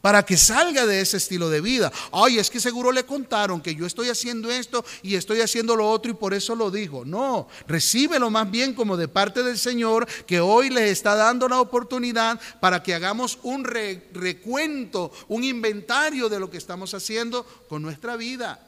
para 0.00 0.24
que 0.24 0.36
salga 0.36 0.86
de 0.86 1.00
ese 1.00 1.16
estilo 1.16 1.50
de 1.50 1.60
vida. 1.60 1.92
Ay, 2.12 2.38
es 2.38 2.50
que 2.50 2.60
seguro 2.60 2.92
le 2.92 3.04
contaron 3.04 3.60
que 3.60 3.74
yo 3.74 3.86
estoy 3.86 4.08
haciendo 4.08 4.50
esto 4.50 4.84
y 5.02 5.16
estoy 5.16 5.40
haciendo 5.40 5.74
lo 5.74 5.88
otro 5.90 6.10
y 6.10 6.14
por 6.14 6.34
eso 6.34 6.54
lo 6.54 6.70
digo. 6.70 7.04
No, 7.04 7.48
recíbelo 7.66 8.30
más 8.30 8.50
bien 8.50 8.74
como 8.74 8.96
de 8.96 9.08
parte 9.08 9.42
del 9.42 9.58
Señor 9.58 10.06
que 10.26 10.40
hoy 10.40 10.70
le 10.70 10.90
está 10.90 11.14
dando 11.14 11.48
la 11.48 11.60
oportunidad 11.60 12.40
para 12.60 12.82
que 12.82 12.94
hagamos 12.94 13.38
un 13.42 13.64
recuento, 13.64 15.12
un 15.28 15.44
inventario 15.44 16.28
de 16.28 16.40
lo 16.40 16.50
que 16.50 16.58
estamos 16.58 16.94
haciendo 16.94 17.44
con 17.68 17.82
nuestra 17.82 18.16
vida. 18.16 18.64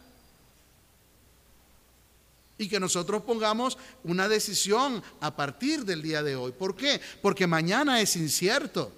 Y 2.59 2.69
que 2.69 2.79
nosotros 2.79 3.23
pongamos 3.23 3.79
una 4.05 4.29
decisión 4.29 5.03
a 5.21 5.35
partir 5.35 5.87
del 5.87 6.03
día 6.03 6.23
de 6.23 6.37
hoy. 6.37 6.53
¿Por 6.53 6.77
qué? 6.77 7.01
Porque 7.23 7.47
mañana 7.47 8.03
es 8.03 8.17
incierto. 8.17 8.93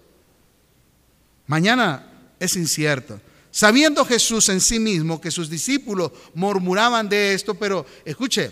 Mañana 1.47 2.12
es 2.43 2.57
incierto. 2.57 3.21
Sabiendo 3.53 4.05
Jesús 4.05 4.49
en 4.49 4.61
sí 4.61 4.81
mismo 4.81 5.21
que 5.21 5.31
sus 5.31 5.49
discípulos 5.49 6.11
murmuraban 6.35 7.09
de 7.09 7.35
esto, 7.35 7.55
pero 7.55 7.87
escuche, 8.05 8.51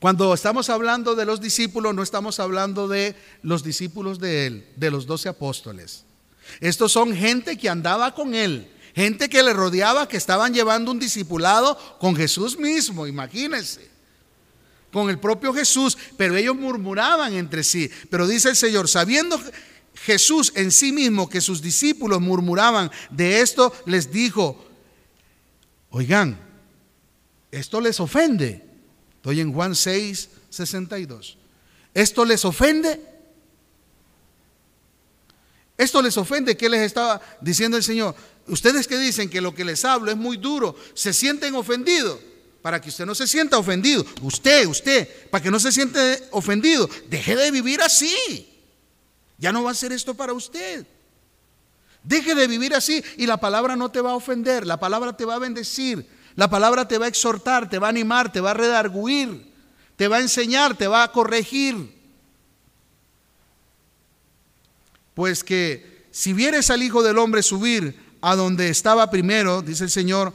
cuando 0.00 0.34
estamos 0.34 0.68
hablando 0.70 1.14
de 1.14 1.24
los 1.24 1.40
discípulos, 1.40 1.94
no 1.94 2.02
estamos 2.02 2.40
hablando 2.40 2.88
de 2.88 3.14
los 3.42 3.62
discípulos 3.62 4.18
de 4.18 4.46
él, 4.46 4.68
de 4.76 4.90
los 4.90 5.06
doce 5.06 5.28
apóstoles. 5.28 6.04
Estos 6.60 6.92
son 6.92 7.14
gente 7.14 7.56
que 7.56 7.68
andaba 7.68 8.12
con 8.14 8.34
él, 8.34 8.68
gente 8.94 9.28
que 9.28 9.42
le 9.42 9.52
rodeaba, 9.52 10.08
que 10.08 10.16
estaban 10.16 10.52
llevando 10.52 10.90
un 10.90 10.98
discipulado 10.98 11.78
con 12.00 12.16
Jesús 12.16 12.58
mismo, 12.58 13.06
imagínense, 13.06 13.88
con 14.92 15.10
el 15.10 15.18
propio 15.18 15.52
Jesús, 15.52 15.96
pero 16.16 16.36
ellos 16.36 16.56
murmuraban 16.56 17.34
entre 17.34 17.62
sí. 17.62 17.90
Pero 18.10 18.26
dice 18.26 18.50
el 18.50 18.56
Señor, 18.56 18.88
sabiendo 18.88 19.40
Jesús 19.94 20.52
en 20.56 20.70
sí 20.70 20.92
mismo 20.92 21.28
que 21.28 21.40
sus 21.40 21.62
discípulos 21.62 22.20
murmuraban 22.20 22.90
de 23.10 23.40
esto, 23.40 23.72
les 23.86 24.10
dijo, 24.10 24.64
oigan, 25.90 26.38
esto 27.50 27.80
les 27.80 28.00
ofende. 28.00 28.62
Estoy 29.16 29.40
en 29.40 29.52
Juan 29.52 29.74
6, 29.74 30.28
62. 30.50 31.38
¿Esto 31.94 32.24
les 32.24 32.44
ofende? 32.44 33.00
Esto 35.78 36.02
les 36.02 36.16
ofende. 36.16 36.56
¿Qué 36.56 36.68
les 36.68 36.80
estaba 36.80 37.20
diciendo 37.40 37.76
el 37.76 37.82
Señor? 37.82 38.14
Ustedes 38.48 38.86
que 38.86 38.98
dicen 38.98 39.30
que 39.30 39.40
lo 39.40 39.54
que 39.54 39.64
les 39.64 39.84
hablo 39.84 40.10
es 40.10 40.16
muy 40.16 40.36
duro, 40.36 40.76
se 40.94 41.12
sienten 41.12 41.54
ofendidos. 41.54 42.18
Para 42.60 42.80
que 42.80 42.88
usted 42.88 43.06
no 43.06 43.14
se 43.14 43.26
sienta 43.26 43.58
ofendido. 43.58 44.04
Usted, 44.22 44.66
usted, 44.66 45.28
para 45.30 45.42
que 45.42 45.50
no 45.50 45.60
se 45.60 45.70
siente 45.70 46.28
ofendido. 46.30 46.88
Deje 47.08 47.36
de 47.36 47.50
vivir 47.50 47.80
así. 47.80 48.53
Ya 49.44 49.52
no 49.52 49.62
va 49.62 49.72
a 49.72 49.74
ser 49.74 49.92
esto 49.92 50.14
para 50.14 50.32
usted. 50.32 50.86
Deje 52.02 52.34
de 52.34 52.46
vivir 52.46 52.74
así 52.74 53.04
y 53.18 53.26
la 53.26 53.36
palabra 53.36 53.76
no 53.76 53.90
te 53.90 54.00
va 54.00 54.12
a 54.12 54.14
ofender. 54.14 54.66
La 54.66 54.80
palabra 54.80 55.14
te 55.18 55.26
va 55.26 55.34
a 55.34 55.38
bendecir. 55.38 56.08
La 56.34 56.48
palabra 56.48 56.88
te 56.88 56.96
va 56.96 57.04
a 57.04 57.08
exhortar, 57.10 57.68
te 57.68 57.78
va 57.78 57.88
a 57.88 57.90
animar, 57.90 58.32
te 58.32 58.40
va 58.40 58.52
a 58.52 58.54
redarguir, 58.54 59.52
te 59.96 60.08
va 60.08 60.16
a 60.16 60.20
enseñar, 60.20 60.78
te 60.78 60.86
va 60.86 61.02
a 61.02 61.12
corregir. 61.12 61.94
Pues 65.12 65.44
que 65.44 66.06
si 66.10 66.32
vieres 66.32 66.70
al 66.70 66.82
Hijo 66.82 67.02
del 67.02 67.18
Hombre 67.18 67.42
subir 67.42 68.16
a 68.22 68.36
donde 68.36 68.70
estaba 68.70 69.10
primero, 69.10 69.60
dice 69.60 69.84
el 69.84 69.90
Señor, 69.90 70.32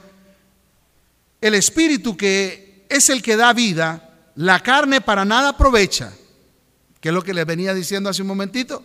el 1.40 1.56
Espíritu 1.56 2.16
que 2.16 2.86
es 2.88 3.08
el 3.08 3.22
que 3.22 3.36
da 3.36 3.52
vida, 3.54 4.30
la 4.36 4.60
carne 4.60 5.00
para 5.00 5.24
nada 5.24 5.48
aprovecha. 5.48 6.12
¿Qué 7.00 7.08
es 7.08 7.14
lo 7.14 7.22
que 7.22 7.34
les 7.34 7.44
venía 7.44 7.74
diciendo 7.74 8.08
hace 8.08 8.22
un 8.22 8.28
momentito? 8.28 8.84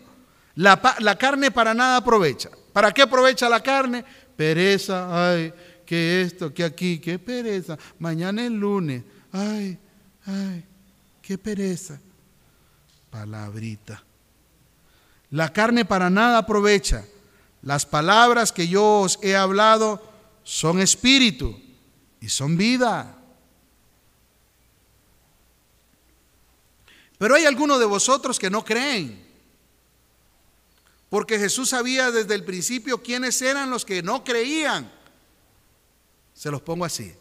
La, 0.55 1.17
carne 1.17 1.51
para 1.51 1.73
nada 1.73 1.97
aprovecha. 1.97 2.49
¿Para 2.71 2.91
qué 2.91 3.01
aprovecha 3.01 3.49
la 3.49 3.61
carne? 3.61 4.05
Pereza, 4.35 5.31
ay, 5.31 5.53
que 5.85 6.21
esto, 6.21 6.53
que 6.53 6.63
aquí, 6.63 6.99
qué 6.99 7.19
pereza. 7.19 7.77
Mañana 7.99 8.43
es 8.45 8.51
lunes, 8.51 9.03
ay, 9.31 9.77
ay, 10.25 10.63
qué 11.21 11.37
pereza. 11.37 11.99
Palabrita. 13.09 14.03
La 15.31 15.51
carne 15.51 15.83
para 15.85 16.09
nada 16.09 16.39
aprovecha. 16.39 17.05
Las 17.61 17.85
palabras 17.85 18.51
que 18.51 18.67
yo 18.67 19.01
os 19.01 19.19
he 19.21 19.35
hablado 19.35 20.01
son 20.43 20.79
espíritu 20.79 21.59
y 22.21 22.29
son 22.29 22.55
vida. 22.55 23.17
Pero 27.17 27.35
hay 27.35 27.45
algunos 27.45 27.79
de 27.79 27.85
vosotros 27.85 28.37
que 28.37 28.49
no 28.49 28.63
creen. 28.63 29.24
Porque 31.15 31.39
Jesús 31.39 31.69
sabía 31.69 32.11
desde 32.11 32.35
el 32.35 32.43
principio 32.43 33.01
quiénes 33.01 33.41
eran 33.41 33.69
los 33.69 33.85
que 33.85 34.03
no 34.03 34.25
creían. 34.25 34.91
Se 36.33 36.51
los 36.51 36.61
pongo 36.61 36.83
así. 36.83 37.13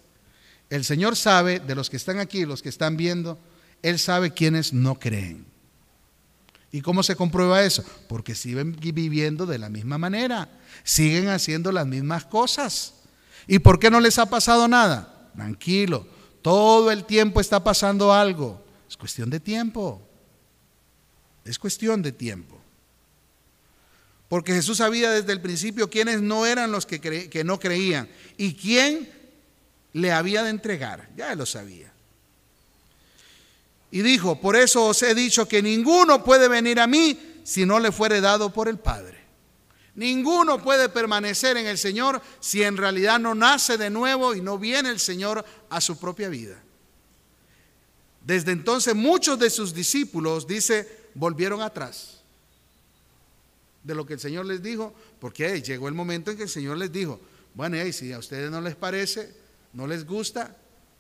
El 0.68 0.84
Señor 0.84 1.14
sabe 1.14 1.60
de 1.60 1.76
los 1.76 1.90
que 1.90 1.96
están 1.96 2.18
aquí, 2.18 2.44
los 2.44 2.60
que 2.60 2.70
están 2.70 2.96
viendo, 2.96 3.38
Él 3.82 4.00
sabe 4.00 4.32
quiénes 4.32 4.72
no 4.72 4.98
creen. 4.98 5.46
¿Y 6.72 6.80
cómo 6.80 7.04
se 7.04 7.14
comprueba 7.14 7.62
eso? 7.62 7.84
Porque 8.08 8.34
siguen 8.34 8.74
viviendo 8.80 9.46
de 9.46 9.58
la 9.58 9.68
misma 9.68 9.96
manera, 9.96 10.48
siguen 10.82 11.28
haciendo 11.28 11.70
las 11.70 11.86
mismas 11.86 12.24
cosas. 12.24 12.94
¿Y 13.46 13.60
por 13.60 13.78
qué 13.78 13.92
no 13.92 14.00
les 14.00 14.18
ha 14.18 14.26
pasado 14.26 14.66
nada? 14.66 15.30
Tranquilo, 15.36 16.04
todo 16.42 16.90
el 16.90 17.04
tiempo 17.04 17.40
está 17.40 17.62
pasando 17.62 18.12
algo. 18.12 18.60
Es 18.88 18.96
cuestión 18.96 19.30
de 19.30 19.38
tiempo. 19.38 20.02
Es 21.44 21.60
cuestión 21.60 22.02
de 22.02 22.10
tiempo. 22.10 22.53
Porque 24.34 24.52
Jesús 24.52 24.78
sabía 24.78 25.12
desde 25.12 25.30
el 25.30 25.40
principio 25.40 25.88
quiénes 25.88 26.20
no 26.20 26.44
eran 26.44 26.72
los 26.72 26.86
que, 26.86 27.00
que 27.00 27.44
no 27.44 27.60
creían 27.60 28.08
y 28.36 28.54
quién 28.54 29.08
le 29.92 30.10
había 30.10 30.42
de 30.42 30.50
entregar. 30.50 31.08
Ya 31.16 31.36
lo 31.36 31.46
sabía. 31.46 31.92
Y 33.92 34.02
dijo, 34.02 34.40
por 34.40 34.56
eso 34.56 34.86
os 34.86 35.00
he 35.04 35.14
dicho 35.14 35.46
que 35.46 35.62
ninguno 35.62 36.24
puede 36.24 36.48
venir 36.48 36.80
a 36.80 36.88
mí 36.88 37.16
si 37.44 37.64
no 37.64 37.78
le 37.78 37.92
fuere 37.92 38.20
dado 38.20 38.52
por 38.52 38.66
el 38.66 38.76
Padre. 38.76 39.20
Ninguno 39.94 40.60
puede 40.60 40.88
permanecer 40.88 41.56
en 41.56 41.68
el 41.68 41.78
Señor 41.78 42.20
si 42.40 42.64
en 42.64 42.76
realidad 42.76 43.20
no 43.20 43.36
nace 43.36 43.78
de 43.78 43.88
nuevo 43.88 44.34
y 44.34 44.40
no 44.40 44.58
viene 44.58 44.88
el 44.88 44.98
Señor 44.98 45.44
a 45.70 45.80
su 45.80 45.96
propia 45.96 46.28
vida. 46.28 46.60
Desde 48.20 48.50
entonces 48.50 48.96
muchos 48.96 49.38
de 49.38 49.48
sus 49.48 49.72
discípulos, 49.72 50.44
dice, 50.48 51.10
volvieron 51.14 51.62
atrás 51.62 52.23
de 53.84 53.94
lo 53.94 54.04
que 54.04 54.14
el 54.14 54.20
Señor 54.20 54.46
les 54.46 54.62
dijo, 54.62 54.94
porque 55.20 55.62
llegó 55.62 55.88
el 55.88 55.94
momento 55.94 56.30
en 56.30 56.36
que 56.36 56.44
el 56.44 56.48
Señor 56.48 56.78
les 56.78 56.90
dijo, 56.90 57.20
bueno, 57.54 57.76
si 57.92 58.12
a 58.12 58.18
ustedes 58.18 58.50
no 58.50 58.60
les 58.60 58.74
parece, 58.74 59.32
no 59.74 59.86
les 59.86 60.04
gusta, 60.04 60.56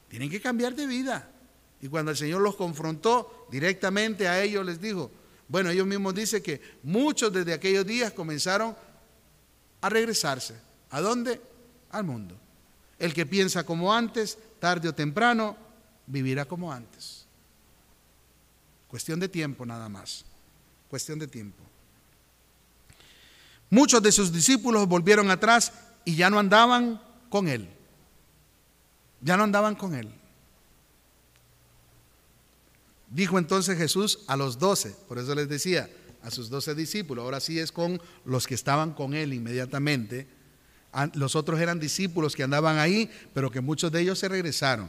tienen 0.08 0.30
que 0.30 0.40
cambiar 0.40 0.76
de 0.76 0.86
vida. 0.86 1.30
Y 1.80 1.88
cuando 1.88 2.12
el 2.12 2.16
Señor 2.16 2.42
los 2.42 2.56
confrontó 2.56 3.48
directamente 3.50 4.28
a 4.28 4.40
ellos, 4.42 4.64
les 4.64 4.80
dijo, 4.80 5.10
bueno, 5.48 5.70
ellos 5.70 5.86
mismos 5.86 6.14
dicen 6.14 6.42
que 6.42 6.60
muchos 6.82 7.32
desde 7.32 7.52
aquellos 7.52 7.86
días 7.86 8.12
comenzaron 8.12 8.76
a 9.80 9.88
regresarse. 9.88 10.54
¿A 10.90 11.00
dónde? 11.00 11.40
Al 11.90 12.04
mundo. 12.04 12.38
El 12.98 13.12
que 13.12 13.26
piensa 13.26 13.64
como 13.64 13.92
antes, 13.92 14.38
tarde 14.60 14.88
o 14.88 14.94
temprano, 14.94 15.56
vivirá 16.06 16.44
como 16.44 16.72
antes. 16.72 17.26
Cuestión 18.88 19.18
de 19.18 19.28
tiempo 19.28 19.66
nada 19.66 19.88
más. 19.88 20.24
Cuestión 20.88 21.18
de 21.18 21.26
tiempo. 21.26 21.62
Muchos 23.74 24.00
de 24.04 24.12
sus 24.12 24.32
discípulos 24.32 24.86
volvieron 24.86 25.32
atrás 25.32 25.72
y 26.04 26.14
ya 26.14 26.30
no 26.30 26.38
andaban 26.38 27.02
con 27.28 27.48
él. 27.48 27.68
Ya 29.20 29.36
no 29.36 29.42
andaban 29.42 29.74
con 29.74 29.96
él. 29.96 30.14
Dijo 33.10 33.36
entonces 33.36 33.76
Jesús 33.76 34.20
a 34.28 34.36
los 34.36 34.60
doce, 34.60 34.94
por 35.08 35.18
eso 35.18 35.34
les 35.34 35.48
decía, 35.48 35.90
a 36.22 36.30
sus 36.30 36.50
doce 36.50 36.76
discípulos, 36.76 37.24
ahora 37.24 37.40
sí 37.40 37.58
es 37.58 37.72
con 37.72 38.00
los 38.24 38.46
que 38.46 38.54
estaban 38.54 38.92
con 38.92 39.12
él 39.12 39.34
inmediatamente. 39.34 40.28
Los 41.14 41.34
otros 41.34 41.58
eran 41.58 41.80
discípulos 41.80 42.36
que 42.36 42.44
andaban 42.44 42.78
ahí, 42.78 43.10
pero 43.32 43.50
que 43.50 43.60
muchos 43.60 43.90
de 43.90 44.02
ellos 44.02 44.20
se 44.20 44.28
regresaron. 44.28 44.88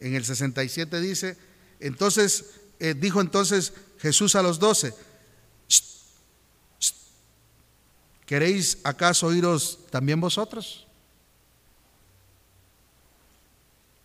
En 0.00 0.14
el 0.14 0.24
67 0.24 1.02
dice, 1.02 1.36
entonces, 1.80 2.46
eh, 2.80 2.94
dijo 2.94 3.20
entonces 3.20 3.74
Jesús 3.98 4.36
a 4.36 4.42
los 4.42 4.58
doce, 4.58 4.94
¿queréis 8.26 8.78
acaso 8.84 9.28
oíros 9.28 9.78
también 9.90 10.20
vosotros? 10.20 10.86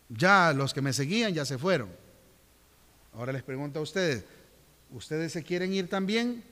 Ya 0.09 0.53
los 0.53 0.73
que 0.73 0.81
me 0.81 0.93
seguían 0.93 1.33
ya 1.33 1.43
se 1.43 1.57
fueron. 1.57 1.89
Ahora 3.13 3.33
les 3.33 3.43
pregunto 3.43 3.79
a 3.79 3.81
ustedes, 3.81 4.23
¿ustedes 4.91 5.33
se 5.33 5.43
quieren 5.43 5.73
ir 5.73 5.89
también? 5.89 6.43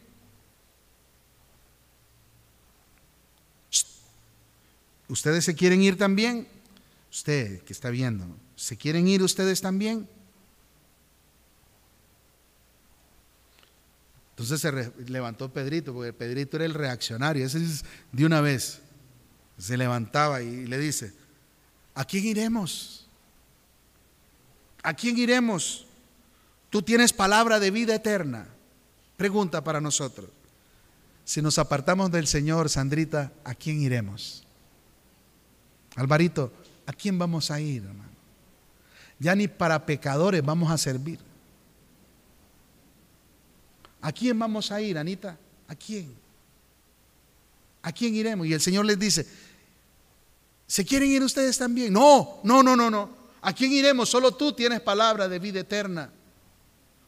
¿Ustedes 5.08 5.46
se 5.46 5.56
quieren 5.56 5.82
ir 5.82 5.98
también? 5.98 6.48
Usted 7.12 7.62
que 7.64 7.74
está 7.74 7.90
viendo, 7.90 8.26
¿se 8.56 8.78
quieren 8.78 9.08
ir 9.08 9.24
ustedes 9.24 9.62
también? 9.62 10.08
Entonces 14.40 14.62
se 14.62 15.12
levantó 15.12 15.52
Pedrito, 15.52 15.94
porque 15.94 16.14
Pedrito 16.14 16.56
era 16.56 16.66
el 16.66 16.74
reaccionario, 16.74 17.46
ese 17.46 17.62
es 17.62 17.84
de 18.14 18.26
una 18.26 18.40
vez. 18.40 18.80
Se 19.58 19.76
levantaba 19.76 20.42
y 20.42 20.66
le 20.66 20.78
dice, 20.78 21.12
¿a 21.94 22.06
quién 22.06 22.24
iremos? 22.24 23.06
¿A 24.82 24.94
quién 24.94 25.18
iremos? 25.18 25.86
Tú 26.70 26.82
tienes 26.82 27.12
palabra 27.12 27.60
de 27.60 27.70
vida 27.70 27.96
eterna. 27.96 28.48
Pregunta 29.18 29.62
para 29.62 29.82
nosotros. 29.82 30.30
Si 31.26 31.42
nos 31.42 31.60
apartamos 31.60 32.10
del 32.10 32.26
Señor, 32.26 32.70
Sandrita, 32.70 33.34
¿a 33.44 33.54
quién 33.54 33.82
iremos? 33.82 34.46
Alvarito, 35.98 36.54
¿a 36.86 36.94
quién 36.94 37.20
vamos 37.20 37.52
a 37.52 37.60
ir, 37.60 37.84
hermano? 37.84 38.10
Ya 39.20 39.36
ni 39.36 39.50
para 39.50 39.86
pecadores 39.86 40.42
vamos 40.46 40.72
a 40.72 40.78
servir. 40.78 41.29
¿A 44.02 44.12
quién 44.12 44.38
vamos 44.40 44.72
a 44.72 44.82
ir, 44.82 44.98
Anita? 44.98 45.38
¿A 45.68 45.76
quién? 45.76 46.14
¿A 47.82 47.92
quién 47.92 48.16
iremos? 48.16 48.48
Y 48.48 48.54
el 48.54 48.62
Señor 48.62 48.86
les 48.86 49.00
dice, 49.00 49.26
¿se 50.68 50.86
quieren 50.86 51.10
ir 51.10 51.24
ustedes 51.24 51.58
también? 51.58 51.94
No, 51.94 52.40
no, 52.44 52.64
no, 52.64 52.76
no, 52.76 52.90
no. 52.90 53.18
¿A 53.42 53.54
quién 53.54 53.72
iremos? 53.72 54.10
Solo 54.10 54.34
tú 54.34 54.54
tienes 54.54 54.82
palabra 54.82 55.28
de 55.28 55.40
vida 55.40 55.62
eterna. 55.62 56.12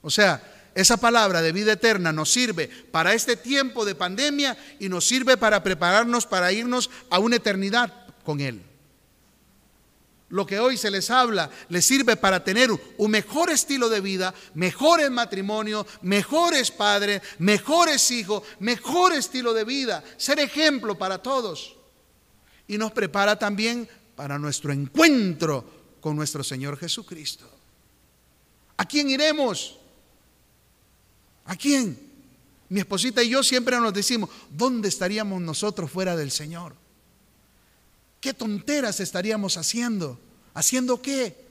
O 0.02 0.10
sea, 0.10 0.42
esa 0.74 0.98
palabra 0.98 1.42
de 1.42 1.52
vida 1.52 1.74
eterna 1.74 2.14
nos 2.14 2.32
sirve 2.32 2.68
para 2.68 3.14
este 3.14 3.36
tiempo 3.36 3.84
de 3.84 3.96
pandemia 3.96 4.58
y 4.80 4.88
nos 4.88 5.06
sirve 5.06 5.36
para 5.38 5.62
prepararnos 5.64 6.26
para 6.26 6.52
irnos 6.52 6.90
a 7.10 7.20
una 7.20 7.36
eternidad 7.36 7.94
con 8.24 8.40
Él. 8.40 8.62
Lo 10.32 10.46
que 10.46 10.60
hoy 10.60 10.78
se 10.78 10.90
les 10.90 11.10
habla 11.10 11.50
les 11.70 11.86
sirve 11.86 12.16
para 12.16 12.44
tener 12.44 12.72
un 12.72 13.12
mejor 13.12 13.52
estilo 13.52 13.90
de 13.90 14.00
vida, 14.00 14.34
mejores 14.54 15.12
matrimonio, 15.12 15.86
mejores 16.02 16.72
padres, 16.72 17.22
mejores 17.38 18.10
hijos, 18.12 18.44
mejor 18.60 19.14
estilo 19.14 19.54
de 19.54 19.66
vida, 19.66 20.04
ser 20.16 20.40
ejemplo 20.40 20.98
para 20.98 21.22
todos. 21.22 21.76
Y 22.68 22.78
nos 22.78 22.94
prepara 22.94 23.38
también 23.38 23.88
para 24.16 24.40
nuestro 24.40 24.72
encuentro 24.72 25.98
con 26.00 26.16
nuestro 26.16 26.44
Señor 26.46 26.78
Jesucristo. 26.78 27.50
¿A 28.78 28.86
quién 28.86 29.10
iremos? 29.10 29.78
¿A 31.46 31.58
quién? 31.58 32.00
Mi 32.70 32.80
esposita 32.80 33.22
y 33.22 33.30
yo 33.30 33.44
siempre 33.44 33.78
nos 33.78 33.94
decimos, 33.94 34.30
¿dónde 34.50 34.88
estaríamos 34.88 35.42
nosotros 35.42 35.92
fuera 35.92 36.16
del 36.16 36.32
Señor? 36.32 36.74
¿Qué 38.22 38.36
tonteras 38.36 39.00
estaríamos 39.00 39.58
haciendo? 39.58 40.20
¿Haciendo 40.54 41.02
qué? 41.02 41.42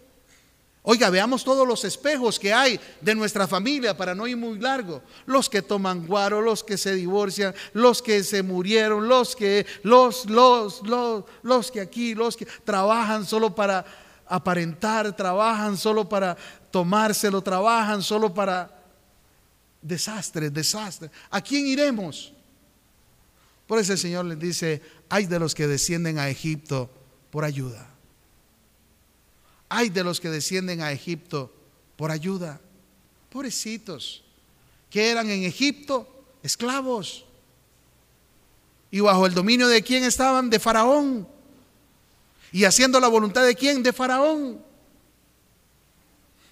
Oiga, 0.83 1.11
veamos 1.11 1.45
todos 1.45 1.69
los 1.69 1.85
espejos 1.85 2.39
que 2.39 2.55
hay 2.55 2.81
de 3.03 3.15
nuestra 3.15 3.47
familia 3.47 3.95
para 3.95 4.15
no 4.15 4.27
ir 4.27 4.37
muy 4.37 4.59
largo. 4.59 5.03
Los 5.27 5.51
que 5.51 5.61
toman 5.61 6.07
guaro, 6.07 6.41
los 6.41 6.65
que 6.65 6.79
se 6.79 6.95
divorcian, 6.95 7.55
los 7.75 8.01
que 8.01 8.23
se 8.23 8.43
murieron, 8.43 9.07
los 9.07 9.37
que, 9.37 9.67
los, 9.83 10.25
los, 10.31 10.81
los, 10.87 11.25
los 11.43 11.71
que 11.71 11.81
aquí, 11.81 12.15
los 12.15 12.37
que 12.37 12.47
trabajan 12.65 13.27
solo 13.27 13.55
para 13.55 13.85
aparentar, 14.27 15.15
trabajan 15.15 15.77
solo 15.77 16.09
para 16.09 16.37
tomárselo, 16.71 17.43
trabajan 17.43 18.01
solo 18.01 18.33
para 18.33 18.81
desastre, 19.83 20.49
desastre. 20.49 21.11
¿A 21.31 21.43
quién 21.43 21.67
iremos? 21.67 22.33
Por 23.67 23.79
eso 23.79 23.93
el 23.93 23.99
Señor 23.99 24.25
les 24.25 24.39
dice, 24.39 24.83
hay 25.11 25.27
de 25.27 25.41
los 25.41 25.55
que 25.55 25.67
descienden 25.67 26.19
a 26.19 26.29
Egipto 26.31 26.89
por 27.31 27.45
ayuda. 27.45 27.89
Hay 29.69 29.91
de 29.91 30.05
los 30.05 30.21
que 30.21 30.31
descienden 30.31 30.81
a 30.83 30.93
Egipto 30.93 31.53
por 31.97 32.13
ayuda. 32.13 32.61
Pobrecitos, 33.29 34.23
que 34.89 35.11
eran 35.11 35.29
en 35.29 35.43
Egipto 35.43 36.09
esclavos. 36.45 37.25
¿Y 38.93 39.01
bajo 39.01 39.27
el 39.27 39.35
dominio 39.35 39.67
de 39.67 39.83
quién 39.83 40.05
estaban? 40.05 40.49
De 40.49 40.61
Faraón. 40.61 41.27
¿Y 42.53 42.65
haciendo 42.65 43.01
la 43.01 43.09
voluntad 43.09 43.45
de 43.45 43.57
quién? 43.57 43.83
De 43.83 43.93
Faraón. 43.93 44.65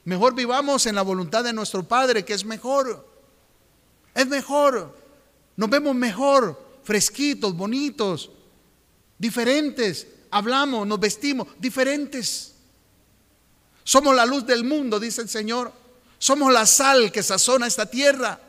Mejor 0.04 0.34
vivamos 0.34 0.84
en 0.86 0.96
la 0.96 1.02
voluntad 1.02 1.44
de 1.44 1.52
nuestro 1.52 1.84
Padre, 1.84 2.24
que 2.24 2.34
es 2.34 2.44
mejor. 2.44 3.08
Es 4.14 4.26
mejor. 4.26 4.96
Nos 5.56 5.70
vemos 5.70 5.94
mejor, 5.94 6.60
fresquitos, 6.82 7.56
bonitos, 7.56 8.30
diferentes. 9.18 10.06
Hablamos, 10.30 10.86
nos 10.86 11.00
vestimos 11.00 11.48
diferentes. 11.58 12.54
Somos 13.84 14.14
la 14.14 14.26
luz 14.26 14.46
del 14.46 14.64
mundo, 14.64 15.00
dice 15.00 15.22
el 15.22 15.28
Señor. 15.28 15.72
Somos 16.18 16.52
la 16.52 16.66
sal 16.66 17.10
que 17.10 17.22
sazona 17.22 17.66
esta 17.66 17.86
tierra. 17.86 18.40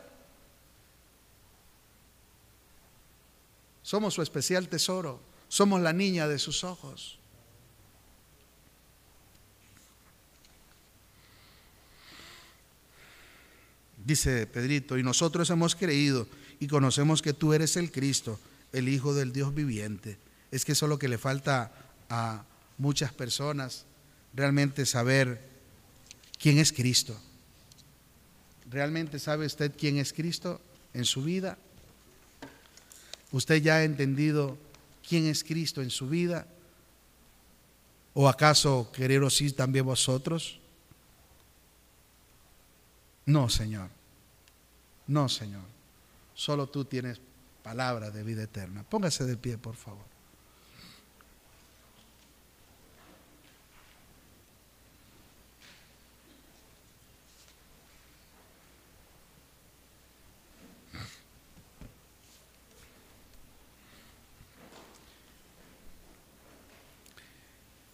Somos 3.82 4.14
su 4.14 4.22
especial 4.22 4.68
tesoro. 4.68 5.20
Somos 5.48 5.80
la 5.80 5.92
niña 5.92 6.28
de 6.28 6.38
sus 6.38 6.62
ojos. 6.62 7.18
Dice 14.04 14.46
Pedrito, 14.46 14.98
y 14.98 15.02
nosotros 15.02 15.50
hemos 15.50 15.74
creído 15.74 16.26
y 16.58 16.66
conocemos 16.68 17.22
que 17.22 17.32
tú 17.32 17.52
eres 17.52 17.76
el 17.76 17.90
Cristo, 17.90 18.38
el 18.72 18.88
Hijo 18.88 19.14
del 19.14 19.32
Dios 19.32 19.54
viviente. 19.54 20.18
Es 20.50 20.64
que 20.64 20.72
eso 20.72 20.86
es 20.86 20.90
lo 20.90 20.98
que 20.98 21.08
le 21.08 21.18
falta 21.18 21.72
a 22.08 22.44
muchas 22.78 23.12
personas, 23.12 23.84
realmente 24.34 24.86
saber 24.86 25.40
quién 26.38 26.58
es 26.58 26.72
Cristo. 26.72 27.16
¿Realmente 28.70 29.18
sabe 29.18 29.46
usted 29.46 29.72
quién 29.76 29.98
es 29.98 30.12
Cristo 30.12 30.60
en 30.94 31.04
su 31.04 31.22
vida? 31.22 31.58
¿Usted 33.32 33.62
ya 33.62 33.76
ha 33.76 33.84
entendido 33.84 34.56
quién 35.06 35.26
es 35.26 35.44
Cristo 35.44 35.82
en 35.82 35.90
su 35.90 36.08
vida? 36.08 36.46
¿O 38.14 38.28
acaso 38.28 38.90
quereros 38.92 39.36
sí 39.36 39.52
también 39.52 39.84
vosotros? 39.84 40.58
No, 43.26 43.48
Señor. 43.48 43.88
No, 45.06 45.28
Señor. 45.28 45.62
Solo 46.34 46.68
tú 46.68 46.84
tienes 46.84 47.20
palabra 47.62 48.10
de 48.10 48.24
vida 48.24 48.42
eterna. 48.42 48.82
Póngase 48.82 49.24
de 49.24 49.36
pie, 49.36 49.58
por 49.58 49.76
favor. 49.76 50.04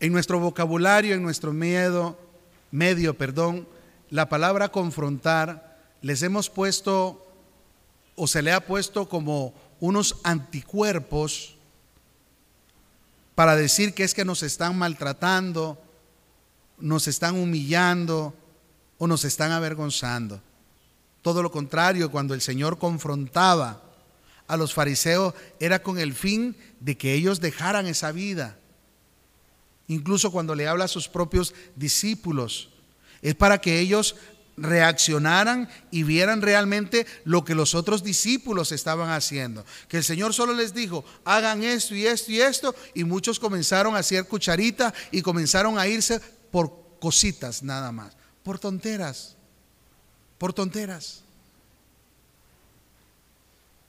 En 0.06 0.12
nuestro 0.12 0.38
vocabulario, 0.38 1.16
en 1.16 1.22
nuestro 1.24 1.52
miedo, 1.52 2.16
medio, 2.70 3.18
perdón, 3.18 3.66
la 4.08 4.28
palabra 4.28 4.68
confrontar 4.68 5.80
les 6.00 6.22
hemos 6.22 6.48
puesto 6.48 7.26
o 8.14 8.28
se 8.28 8.40
le 8.40 8.52
ha 8.52 8.64
puesto 8.64 9.08
como 9.08 9.52
unos 9.80 10.18
anticuerpos 10.22 11.56
para 13.34 13.56
decir 13.56 13.94
que 13.94 14.04
es 14.04 14.14
que 14.14 14.24
nos 14.24 14.44
están 14.44 14.78
maltratando, 14.78 15.76
nos 16.78 17.08
están 17.08 17.34
humillando 17.34 18.32
o 18.98 19.08
nos 19.08 19.24
están 19.24 19.50
avergonzando. 19.50 20.40
Todo 21.20 21.42
lo 21.42 21.50
contrario, 21.50 22.12
cuando 22.12 22.32
el 22.32 22.42
Señor 22.42 22.78
confrontaba 22.78 23.82
a 24.46 24.56
los 24.56 24.72
fariseos 24.72 25.34
era 25.58 25.82
con 25.82 25.98
el 25.98 26.14
fin 26.14 26.54
de 26.78 26.96
que 26.96 27.14
ellos 27.14 27.40
dejaran 27.40 27.86
esa 27.86 28.12
vida. 28.12 28.56
Incluso 29.88 30.30
cuando 30.30 30.54
le 30.54 30.66
habla 30.66 30.84
a 30.84 30.88
sus 30.88 31.08
propios 31.08 31.54
discípulos, 31.76 32.70
es 33.22 33.34
para 33.34 33.60
que 33.60 33.78
ellos 33.78 34.16
reaccionaran 34.56 35.68
y 35.90 36.02
vieran 36.02 36.42
realmente 36.42 37.06
lo 37.24 37.44
que 37.44 37.54
los 37.54 37.74
otros 37.74 38.02
discípulos 38.02 38.72
estaban 38.72 39.10
haciendo. 39.10 39.64
Que 39.88 39.98
el 39.98 40.04
Señor 40.04 40.32
solo 40.34 40.54
les 40.54 40.74
dijo, 40.74 41.04
hagan 41.24 41.62
esto 41.62 41.94
y 41.94 42.06
esto 42.06 42.32
y 42.32 42.40
esto, 42.40 42.74
y 42.94 43.04
muchos 43.04 43.38
comenzaron 43.38 43.94
a 43.94 43.98
hacer 43.98 44.26
cucharita 44.26 44.94
y 45.10 45.22
comenzaron 45.22 45.78
a 45.78 45.86
irse 45.86 46.20
por 46.50 46.72
cositas 47.00 47.62
nada 47.62 47.92
más, 47.92 48.16
por 48.42 48.58
tonteras, 48.58 49.36
por 50.38 50.52
tonteras. 50.52 51.25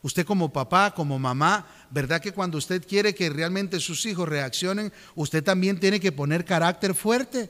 Usted 0.02 0.26
como 0.26 0.54
papá, 0.54 0.94
como 0.94 1.18
mamá, 1.20 1.68
¿verdad 1.90 2.22
que 2.22 2.32
cuando 2.32 2.58
usted 2.58 2.86
quiere 2.88 3.16
que 3.16 3.30
realmente 3.30 3.80
sus 3.80 4.06
hijos 4.06 4.30
reaccionen, 4.30 4.94
usted 5.16 5.44
también 5.44 5.80
tiene 5.80 6.00
que 6.00 6.12
poner 6.12 6.46
carácter 6.46 6.94
fuerte? 6.94 7.50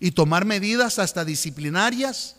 y 0.00 0.10
tomar 0.10 0.46
medidas 0.46 0.98
hasta 0.98 1.24
disciplinarias. 1.24 2.36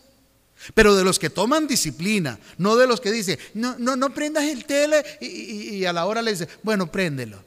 Pero 0.74 0.94
de 0.94 1.04
los 1.04 1.18
que 1.18 1.30
toman 1.30 1.66
disciplina, 1.66 2.38
no 2.58 2.76
de 2.76 2.86
los 2.86 3.00
que 3.00 3.10
dicen, 3.10 3.38
no, 3.54 3.76
no, 3.78 3.96
no 3.96 4.12
prendas 4.12 4.44
el 4.44 4.64
tele 4.64 5.02
y, 5.20 5.84
a 5.84 5.92
la 5.92 6.06
hora 6.06 6.22
le 6.22 6.32
dice, 6.32 6.48
bueno, 6.62 6.90
préndelo. 6.90 7.42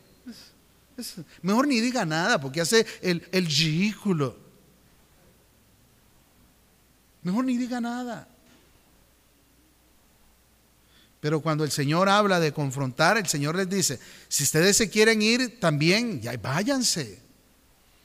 mejor 1.42 1.68
ni 1.68 1.80
diga 1.80 2.06
nada 2.06 2.42
porque 2.42 2.62
hace 2.62 2.86
el, 3.02 3.26
el 3.32 3.46
ridículo. 3.46 4.38
Mejor 7.24 7.46
ni 7.46 7.58
diga 7.58 7.80
nada. 7.80 8.28
Pero 11.26 11.40
cuando 11.40 11.64
el 11.64 11.72
Señor 11.72 12.08
habla 12.08 12.40
de 12.40 12.54
confrontar, 12.54 13.18
el 13.18 13.26
Señor 13.26 13.56
les 13.56 13.68
dice, 13.68 14.00
si 14.28 14.44
ustedes 14.44 14.78
se 14.78 14.92
quieren 14.92 15.24
ir, 15.24 15.60
también, 15.60 16.22
ya 16.22 16.38
váyanse. 16.38 17.20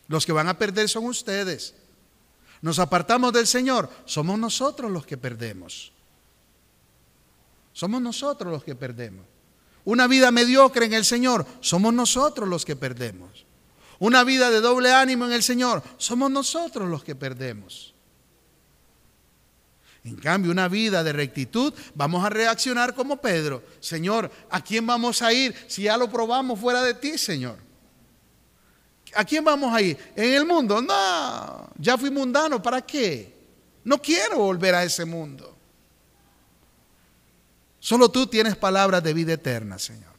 Los 0.09 0.25
que 0.25 0.33
van 0.33 0.49
a 0.49 0.57
perder 0.57 0.89
son 0.89 1.05
ustedes 1.05 1.75
nos 2.63 2.79
apartamos 2.79 3.35
del 3.35 3.47
Señor, 3.47 3.91
somos 4.07 4.39
nosotros 4.39 4.91
los 4.91 5.05
que 5.05 5.19
perdemos. 5.19 5.93
Somos 7.75 8.01
nosotros 8.01 8.51
los 8.51 8.65
que 8.65 8.75
perdemos. 8.75 9.27
Una 9.85 10.07
vida 10.07 10.31
mediocre 10.31 10.87
en 10.87 10.95
el 10.95 11.05
Señor, 11.05 11.47
somos 11.61 11.93
nosotros 11.93 12.49
los 12.49 12.65
que 12.65 12.75
perdemos. 12.75 13.45
Una 13.99 14.25
vida 14.25 14.51
de 14.51 14.63
doble 14.63 14.95
ánimo 14.95 15.27
en 15.27 15.33
el 15.33 15.43
Señor, 15.43 15.83
somos 15.99 16.31
nosotros 16.31 16.89
los 16.89 17.05
que 17.05 17.15
perdemos. 17.15 17.93
En 20.05 20.17
cambio, 20.17 20.51
una 20.51 20.69
vida 20.69 21.05
de 21.05 21.13
rectitud, 21.13 21.75
vamos 21.95 22.25
a 22.25 22.31
reaccionar 22.31 22.95
como 22.95 23.21
Pedro. 23.21 23.63
Señor, 23.81 24.31
¿a 24.51 24.63
quién 24.63 24.87
vamos 24.87 25.21
a 25.21 25.33
ir 25.33 25.55
si 25.67 25.83
ya 25.83 25.97
lo 25.97 26.11
probamos 26.11 26.59
fuera 26.59 26.83
de 26.83 26.95
ti, 26.95 27.19
Señor? 27.19 27.59
¿A 29.15 29.25
quién 29.25 29.45
vamos 29.45 29.75
a 29.75 29.83
ir? 29.83 29.99
¿En 30.17 30.35
el 30.35 30.47
mundo? 30.47 30.81
No, 30.81 31.71
ya 31.79 31.99
fui 31.99 32.11
mundano, 32.11 32.63
¿para 32.63 32.81
qué? 32.81 33.35
No 33.85 34.01
quiero 34.01 34.39
volver 34.39 34.75
a 34.75 34.85
ese 34.85 35.05
mundo. 35.05 35.57
Solo 37.81 38.11
tú 38.11 38.27
tienes 38.27 38.57
palabras 38.57 39.03
de 39.03 39.15
vida 39.15 39.33
eterna, 39.33 39.79
Señor. 39.79 40.13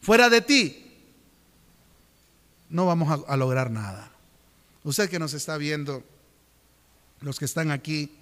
Fuera 0.00 0.30
de 0.30 0.40
ti, 0.40 0.90
no 2.70 2.86
vamos 2.86 3.24
a, 3.26 3.36
lograr 3.36 3.70
nada. 3.70 4.10
Usted 4.82 5.10
que 5.10 5.18
nos 5.18 5.34
está 5.34 5.58
viendo, 5.58 6.02
los 7.20 7.38
que 7.38 7.44
están 7.44 7.70
aquí, 7.70 8.16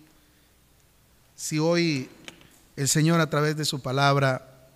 si 1.39 1.61
hoy 1.61 2.11
el 2.74 2.89
Señor 2.89 3.20
a 3.20 3.30
través 3.30 3.57
de 3.57 3.64
su 3.64 3.80
palabra 3.80 4.66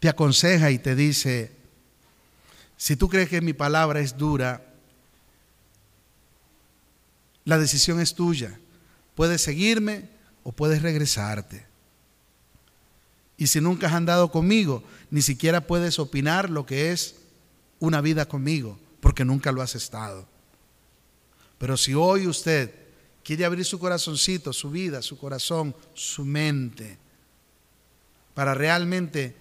te 0.00 0.08
aconseja 0.08 0.72
y 0.72 0.80
te 0.80 0.96
dice, 0.96 1.52
si 2.76 2.96
tú 2.96 3.08
crees 3.08 3.28
que 3.28 3.40
mi 3.40 3.52
palabra 3.52 4.00
es 4.00 4.18
dura, 4.18 4.64
la 7.44 7.56
decisión 7.56 8.00
es 8.00 8.16
tuya. 8.16 8.58
Puedes 9.14 9.42
seguirme 9.42 10.08
o 10.42 10.50
puedes 10.50 10.82
regresarte. 10.82 11.64
Y 13.36 13.46
si 13.46 13.60
nunca 13.60 13.86
has 13.86 13.92
andado 13.92 14.32
conmigo, 14.32 14.82
ni 15.12 15.22
siquiera 15.22 15.60
puedes 15.60 16.00
opinar 16.00 16.50
lo 16.50 16.66
que 16.66 16.90
es 16.90 17.14
una 17.78 18.00
vida 18.00 18.26
conmigo, 18.26 18.76
porque 18.98 19.24
nunca 19.24 19.52
lo 19.52 19.62
has 19.62 19.76
estado. 19.76 20.26
Pero 21.58 21.76
si 21.76 21.94
hoy 21.94 22.26
usted 22.26 22.87
quiere 23.28 23.44
abrir 23.44 23.66
su 23.66 23.78
corazoncito, 23.78 24.54
su 24.54 24.70
vida, 24.70 25.02
su 25.02 25.18
corazón, 25.18 25.76
su 25.92 26.24
mente, 26.24 26.96
para 28.32 28.54
realmente 28.54 29.36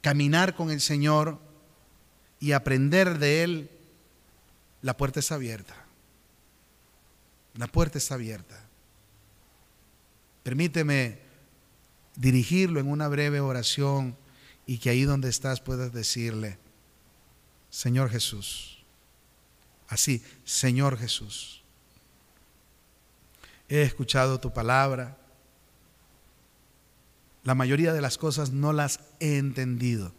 caminar 0.00 0.54
con 0.54 0.70
el 0.70 0.80
Señor 0.80 1.40
y 2.38 2.52
aprender 2.52 3.18
de 3.18 3.42
Él, 3.42 3.70
la 4.80 4.96
puerta 4.96 5.18
está 5.18 5.34
abierta. 5.34 5.74
La 7.54 7.66
puerta 7.66 7.98
está 7.98 8.14
abierta. 8.14 8.64
Permíteme 10.44 11.18
dirigirlo 12.14 12.78
en 12.78 12.86
una 12.86 13.08
breve 13.08 13.40
oración 13.40 14.16
y 14.66 14.78
que 14.78 14.90
ahí 14.90 15.02
donde 15.02 15.30
estás 15.30 15.60
puedas 15.60 15.92
decirle, 15.92 16.58
Señor 17.70 18.08
Jesús, 18.08 18.84
así, 19.88 20.22
Señor 20.44 20.96
Jesús, 20.96 21.59
he 23.70 23.82
escuchado 23.82 24.40
tu 24.40 24.52
palabra, 24.52 25.16
la 27.44 27.54
mayoría 27.54 27.92
de 27.92 28.02
las 28.02 28.18
cosas 28.18 28.50
no 28.50 28.72
las 28.72 29.00
he 29.20 29.38
entendido, 29.38 30.12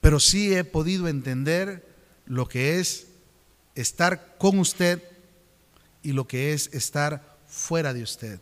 pero 0.00 0.18
sí 0.18 0.54
he 0.54 0.64
podido 0.64 1.06
entender 1.06 1.86
lo 2.26 2.48
que 2.48 2.80
es 2.80 3.06
estar 3.74 4.36
con 4.38 4.58
usted 4.58 5.02
y 6.02 6.12
lo 6.12 6.26
que 6.26 6.54
es 6.54 6.70
estar 6.72 7.36
fuera 7.46 7.92
de 7.92 8.02
usted. 8.02 8.40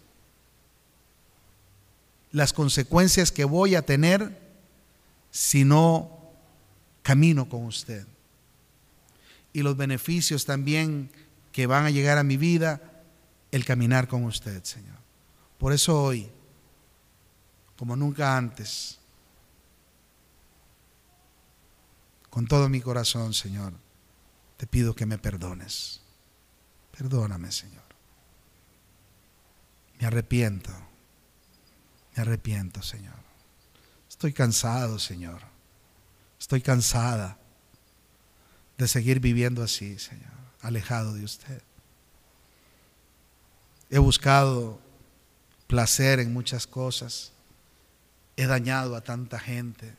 Las 2.30 2.52
consecuencias 2.52 3.32
que 3.32 3.44
voy 3.44 3.74
a 3.74 3.82
tener 3.82 4.38
si 5.32 5.64
no 5.64 6.16
camino 7.02 7.48
con 7.48 7.64
usted. 7.64 8.06
Y 9.52 9.62
los 9.62 9.76
beneficios 9.76 10.44
también 10.44 11.10
que 11.52 11.66
van 11.66 11.86
a 11.86 11.90
llegar 11.90 12.18
a 12.18 12.22
mi 12.22 12.36
vida 12.36 12.97
el 13.50 13.64
caminar 13.64 14.08
con 14.08 14.24
usted, 14.24 14.62
Señor. 14.64 14.98
Por 15.58 15.72
eso 15.72 16.02
hoy, 16.02 16.30
como 17.76 17.96
nunca 17.96 18.36
antes, 18.36 18.98
con 22.30 22.46
todo 22.46 22.68
mi 22.68 22.80
corazón, 22.80 23.34
Señor, 23.34 23.72
te 24.56 24.66
pido 24.66 24.94
que 24.94 25.06
me 25.06 25.18
perdones. 25.18 26.00
Perdóname, 26.96 27.50
Señor. 27.52 27.84
Me 30.00 30.06
arrepiento. 30.06 30.72
Me 32.14 32.22
arrepiento, 32.22 32.82
Señor. 32.82 33.16
Estoy 34.08 34.32
cansado, 34.32 34.98
Señor. 34.98 35.42
Estoy 36.38 36.60
cansada 36.60 37.38
de 38.76 38.88
seguir 38.88 39.20
viviendo 39.20 39.62
así, 39.62 39.98
Señor, 39.98 40.32
alejado 40.60 41.14
de 41.14 41.24
usted. 41.24 41.62
He 43.90 43.98
buscado 43.98 44.80
placer 45.66 46.20
en 46.20 46.32
muchas 46.32 46.66
cosas. 46.66 47.32
He 48.36 48.46
dañado 48.46 48.96
a 48.96 49.02
tanta 49.02 49.38
gente. 49.38 49.94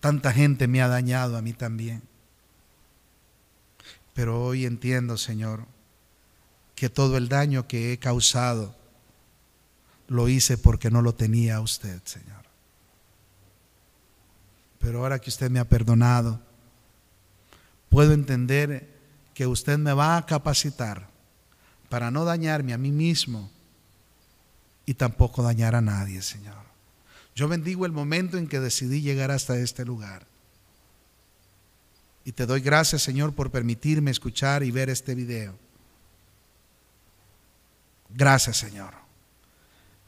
Tanta 0.00 0.32
gente 0.32 0.66
me 0.66 0.80
ha 0.80 0.88
dañado 0.88 1.36
a 1.36 1.42
mí 1.42 1.52
también. 1.52 2.02
Pero 4.14 4.42
hoy 4.42 4.64
entiendo, 4.64 5.18
Señor, 5.18 5.66
que 6.74 6.88
todo 6.88 7.16
el 7.16 7.28
daño 7.28 7.68
que 7.68 7.92
he 7.92 7.98
causado 7.98 8.74
lo 10.08 10.28
hice 10.28 10.56
porque 10.56 10.90
no 10.90 11.02
lo 11.02 11.14
tenía 11.14 11.56
a 11.56 11.60
usted, 11.60 12.00
Señor. 12.04 12.44
Pero 14.78 15.00
ahora 15.00 15.18
que 15.18 15.28
usted 15.28 15.50
me 15.50 15.60
ha 15.60 15.68
perdonado, 15.68 16.40
puedo 17.90 18.12
entender 18.14 18.88
que 19.34 19.46
usted 19.46 19.78
me 19.78 19.92
va 19.92 20.16
a 20.16 20.24
capacitar 20.24 21.09
para 21.90 22.10
no 22.12 22.24
dañarme 22.24 22.72
a 22.72 22.78
mí 22.78 22.92
mismo 22.92 23.50
y 24.86 24.94
tampoco 24.94 25.42
dañar 25.42 25.74
a 25.74 25.80
nadie, 25.80 26.22
Señor. 26.22 26.64
Yo 27.34 27.48
bendigo 27.48 27.84
el 27.84 27.92
momento 27.92 28.38
en 28.38 28.46
que 28.46 28.60
decidí 28.60 29.02
llegar 29.02 29.32
hasta 29.32 29.58
este 29.58 29.84
lugar. 29.84 30.24
Y 32.24 32.32
te 32.32 32.46
doy 32.46 32.60
gracias, 32.60 33.02
Señor, 33.02 33.34
por 33.34 33.50
permitirme 33.50 34.12
escuchar 34.12 34.62
y 34.62 34.70
ver 34.70 34.88
este 34.88 35.16
video. 35.16 35.58
Gracias, 38.10 38.58
Señor. 38.58 38.94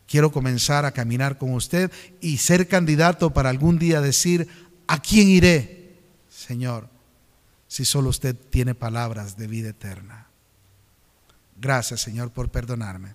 Quiero 0.06 0.30
comenzar 0.30 0.84
a 0.84 0.92
caminar 0.92 1.36
con 1.36 1.52
usted 1.52 1.90
y 2.20 2.38
ser 2.38 2.68
candidato 2.68 3.30
para 3.30 3.50
algún 3.50 3.78
día 3.78 4.00
decir, 4.00 4.46
¿a 4.86 5.02
quién 5.02 5.28
iré, 5.28 5.98
Señor? 6.28 6.88
Si 7.66 7.84
solo 7.84 8.10
usted 8.10 8.36
tiene 8.36 8.74
palabras 8.76 9.36
de 9.36 9.48
vida 9.48 9.70
eterna. 9.70 10.31
Gracias, 11.62 12.02
Señor, 12.02 12.30
por 12.30 12.50
perdonarme. 12.50 13.14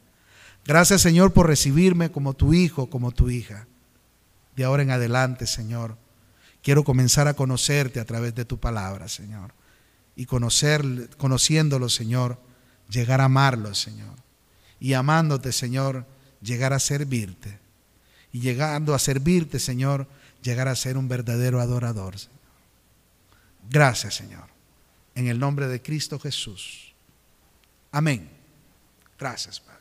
Gracias, 0.66 1.02
Señor, 1.02 1.34
por 1.34 1.48
recibirme 1.48 2.12
como 2.12 2.34
tu 2.34 2.54
hijo, 2.54 2.89
como 2.89 3.12
tu 3.12 3.30
hija. 3.30 3.68
De 4.56 4.64
ahora 4.64 4.82
en 4.82 4.89
adelante, 4.89 5.45
Señor, 5.45 5.98
quiero 6.64 6.84
comenzar 6.84 7.28
a 7.28 7.36
conocerte 7.36 8.00
a 8.00 8.06
través 8.06 8.34
de 8.34 8.45
tu 8.45 8.58
palabra, 8.58 9.08
Señor. 9.08 9.54
Y 10.16 10.26
conocer, 10.26 11.10
conociéndolo, 11.18 11.89
Señor, 11.89 12.39
llegar 12.89 13.22
a 13.22 13.26
amarlo, 13.26 13.76
Señor 13.76 14.28
y 14.80 14.93
amándote, 14.93 15.52
Señor, 15.52 16.06
llegar 16.41 16.74
a 16.74 16.80
servirte. 16.80 17.60
Y 18.32 18.39
llegando 18.39 18.93
a 18.93 19.00
servirte, 19.00 19.60
Señor, 19.60 20.08
llegar 20.43 20.68
a 20.68 20.76
ser 20.76 20.98
un 20.98 21.08
verdadero 21.08 21.62
adorador. 21.62 22.16
Gracias, 23.70 24.16
Señor. 24.16 24.45
En 25.16 25.28
el 25.28 25.39
nombre 25.39 25.68
de 25.68 25.82
Cristo 25.82 26.20
Jesús. 26.20 26.93
Amén. 27.91 28.37
Gracias, 29.18 29.59
Padre. 29.59 29.78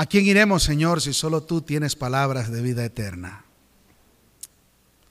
¿A 0.00 0.06
quién 0.06 0.24
iremos, 0.24 0.62
Señor, 0.62 1.02
si 1.02 1.12
solo 1.12 1.42
tú 1.42 1.60
tienes 1.60 1.94
palabras 1.94 2.50
de 2.50 2.62
vida 2.62 2.82
eterna? 2.82 3.44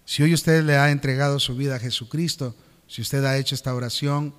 Si 0.04 0.24
hoy 0.24 0.34
usted 0.34 0.64
le 0.64 0.78
ha 0.78 0.90
entregado 0.90 1.40
su 1.40 1.56
vida 1.56 1.76
a 1.76 1.80
Jesucristo, 1.80 2.56
si 2.88 3.04
usted 3.04 3.24
ha 3.24 3.38
hecho 3.38 3.54
esta 3.54 3.76
oración, 3.76 4.34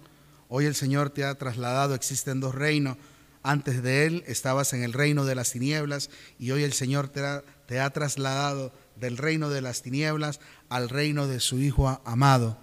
hoy 0.49 0.65
el 0.65 0.75
Señor 0.75 1.11
te 1.11 1.23
ha 1.23 1.33
trasladado, 1.37 1.95
existen 1.95 2.41
dos 2.41 2.53
reinos. 2.53 2.97
Antes 3.45 3.81
de 3.85 4.07
Él 4.07 4.25
estabas 4.27 4.73
en 4.73 4.83
el 4.83 4.93
reino 4.93 5.25
de 5.25 5.37
las 5.37 5.53
tinieblas 5.53 6.11
y 6.37 6.51
hoy 6.51 6.65
el 6.65 6.73
Señor 6.73 7.07
te 7.07 7.25
ha, 7.25 7.45
te 7.69 7.79
ha 7.79 7.89
trasladado 7.91 8.73
del 8.97 9.19
reino 9.19 9.51
de 9.51 9.61
las 9.61 9.83
tinieblas 9.83 10.41
al 10.69 10.89
reino 10.89 11.29
de 11.29 11.39
su 11.39 11.61
Hijo 11.61 12.03
amado, 12.05 12.59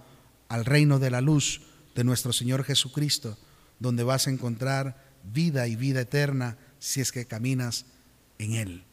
al 0.50 0.66
reino 0.66 0.98
de 0.98 1.10
la 1.10 1.22
luz 1.22 1.62
de 1.94 2.04
nuestro 2.04 2.34
Señor 2.34 2.64
Jesucristo, 2.64 3.38
donde 3.78 4.02
vas 4.02 4.26
a 4.26 4.30
encontrar 4.30 5.08
vida 5.24 5.66
y 5.68 5.76
vida 5.76 6.02
eterna 6.02 6.58
si 6.78 7.00
es 7.00 7.12
que 7.12 7.26
caminas 7.26 7.86
en 8.38 8.54
Él. 8.54 8.84